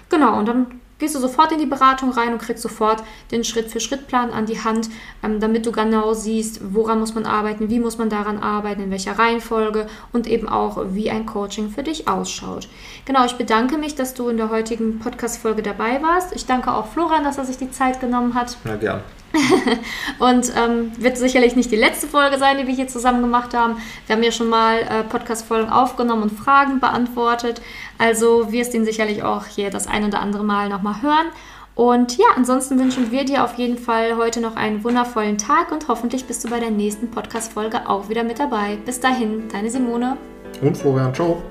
Genau, 0.08 0.38
und 0.38 0.46
dann 0.46 0.80
gehst 0.98 1.14
du 1.14 1.18
sofort 1.18 1.52
in 1.52 1.58
die 1.58 1.66
Beratung 1.66 2.10
rein 2.10 2.32
und 2.32 2.40
kriegst 2.40 2.62
sofort 2.62 3.02
den 3.30 3.44
Schritt-für-Schritt-Plan 3.44 4.30
an 4.30 4.46
die 4.46 4.62
Hand, 4.62 4.90
ähm, 5.22 5.40
damit 5.40 5.66
du 5.66 5.72
genau 5.72 6.14
siehst, 6.14 6.60
woran 6.74 7.00
muss 7.00 7.14
man 7.14 7.26
arbeiten, 7.26 7.70
wie 7.70 7.80
muss 7.80 7.98
man 7.98 8.10
daran 8.10 8.38
arbeiten, 8.38 8.82
in 8.82 8.90
welcher 8.90 9.18
Reihenfolge 9.18 9.86
und 10.12 10.26
eben 10.26 10.48
auch, 10.48 10.78
wie 10.90 11.10
ein 11.10 11.26
Coaching 11.26 11.70
für 11.70 11.82
dich 11.82 12.08
ausschaut. 12.08 12.68
Genau, 13.04 13.24
ich 13.24 13.34
bedanke 13.34 13.78
mich, 13.78 13.94
dass 13.94 14.14
du 14.14 14.28
in 14.28 14.36
der 14.36 14.50
heutigen 14.50 14.98
Podcast-Folge 14.98 15.62
dabei 15.62 16.02
warst. 16.02 16.34
Ich 16.34 16.46
danke 16.46 16.72
auch 16.72 16.86
Florian, 16.86 17.24
dass 17.24 17.38
er 17.38 17.44
sich 17.44 17.58
die 17.58 17.70
Zeit 17.70 18.00
genommen 18.00 18.34
hat. 18.34 18.56
Ja, 18.64 18.76
gern. 18.76 19.02
und 20.18 20.52
ähm, 20.56 20.92
wird 20.98 21.18
sicherlich 21.18 21.56
nicht 21.56 21.70
die 21.70 21.76
letzte 21.76 22.06
Folge 22.06 22.38
sein, 22.38 22.58
die 22.58 22.66
wir 22.66 22.74
hier 22.74 22.88
zusammen 22.88 23.20
gemacht 23.22 23.54
haben. 23.54 23.76
Wir 24.06 24.16
haben 24.16 24.22
ja 24.22 24.32
schon 24.32 24.48
mal 24.48 24.78
äh, 24.78 25.02
Podcast-Folgen 25.04 25.70
aufgenommen 25.70 26.22
und 26.24 26.32
Fragen 26.32 26.80
beantwortet. 26.80 27.60
Also 27.98 28.52
wirst 28.52 28.74
ihn 28.74 28.84
sicherlich 28.84 29.22
auch 29.22 29.46
hier 29.46 29.70
das 29.70 29.86
ein 29.86 30.04
oder 30.04 30.20
andere 30.20 30.44
Mal 30.44 30.68
nochmal 30.68 31.02
hören. 31.02 31.26
Und 31.74 32.16
ja, 32.18 32.26
ansonsten 32.36 32.78
wünschen 32.78 33.10
wir 33.10 33.24
dir 33.24 33.42
auf 33.44 33.54
jeden 33.54 33.78
Fall 33.78 34.16
heute 34.16 34.40
noch 34.40 34.54
einen 34.54 34.84
wundervollen 34.84 35.38
Tag 35.38 35.72
und 35.72 35.88
hoffentlich 35.88 36.24
bist 36.24 36.44
du 36.44 36.50
bei 36.50 36.60
der 36.60 36.70
nächsten 36.70 37.10
Podcast-Folge 37.10 37.88
auch 37.88 38.08
wieder 38.08 38.22
mit 38.22 38.38
dabei. 38.38 38.78
Bis 38.84 39.00
dahin, 39.00 39.48
deine 39.48 39.70
Simone. 39.70 40.16
Und 40.62 40.76
Florian, 40.76 41.12
ciao. 41.12 41.42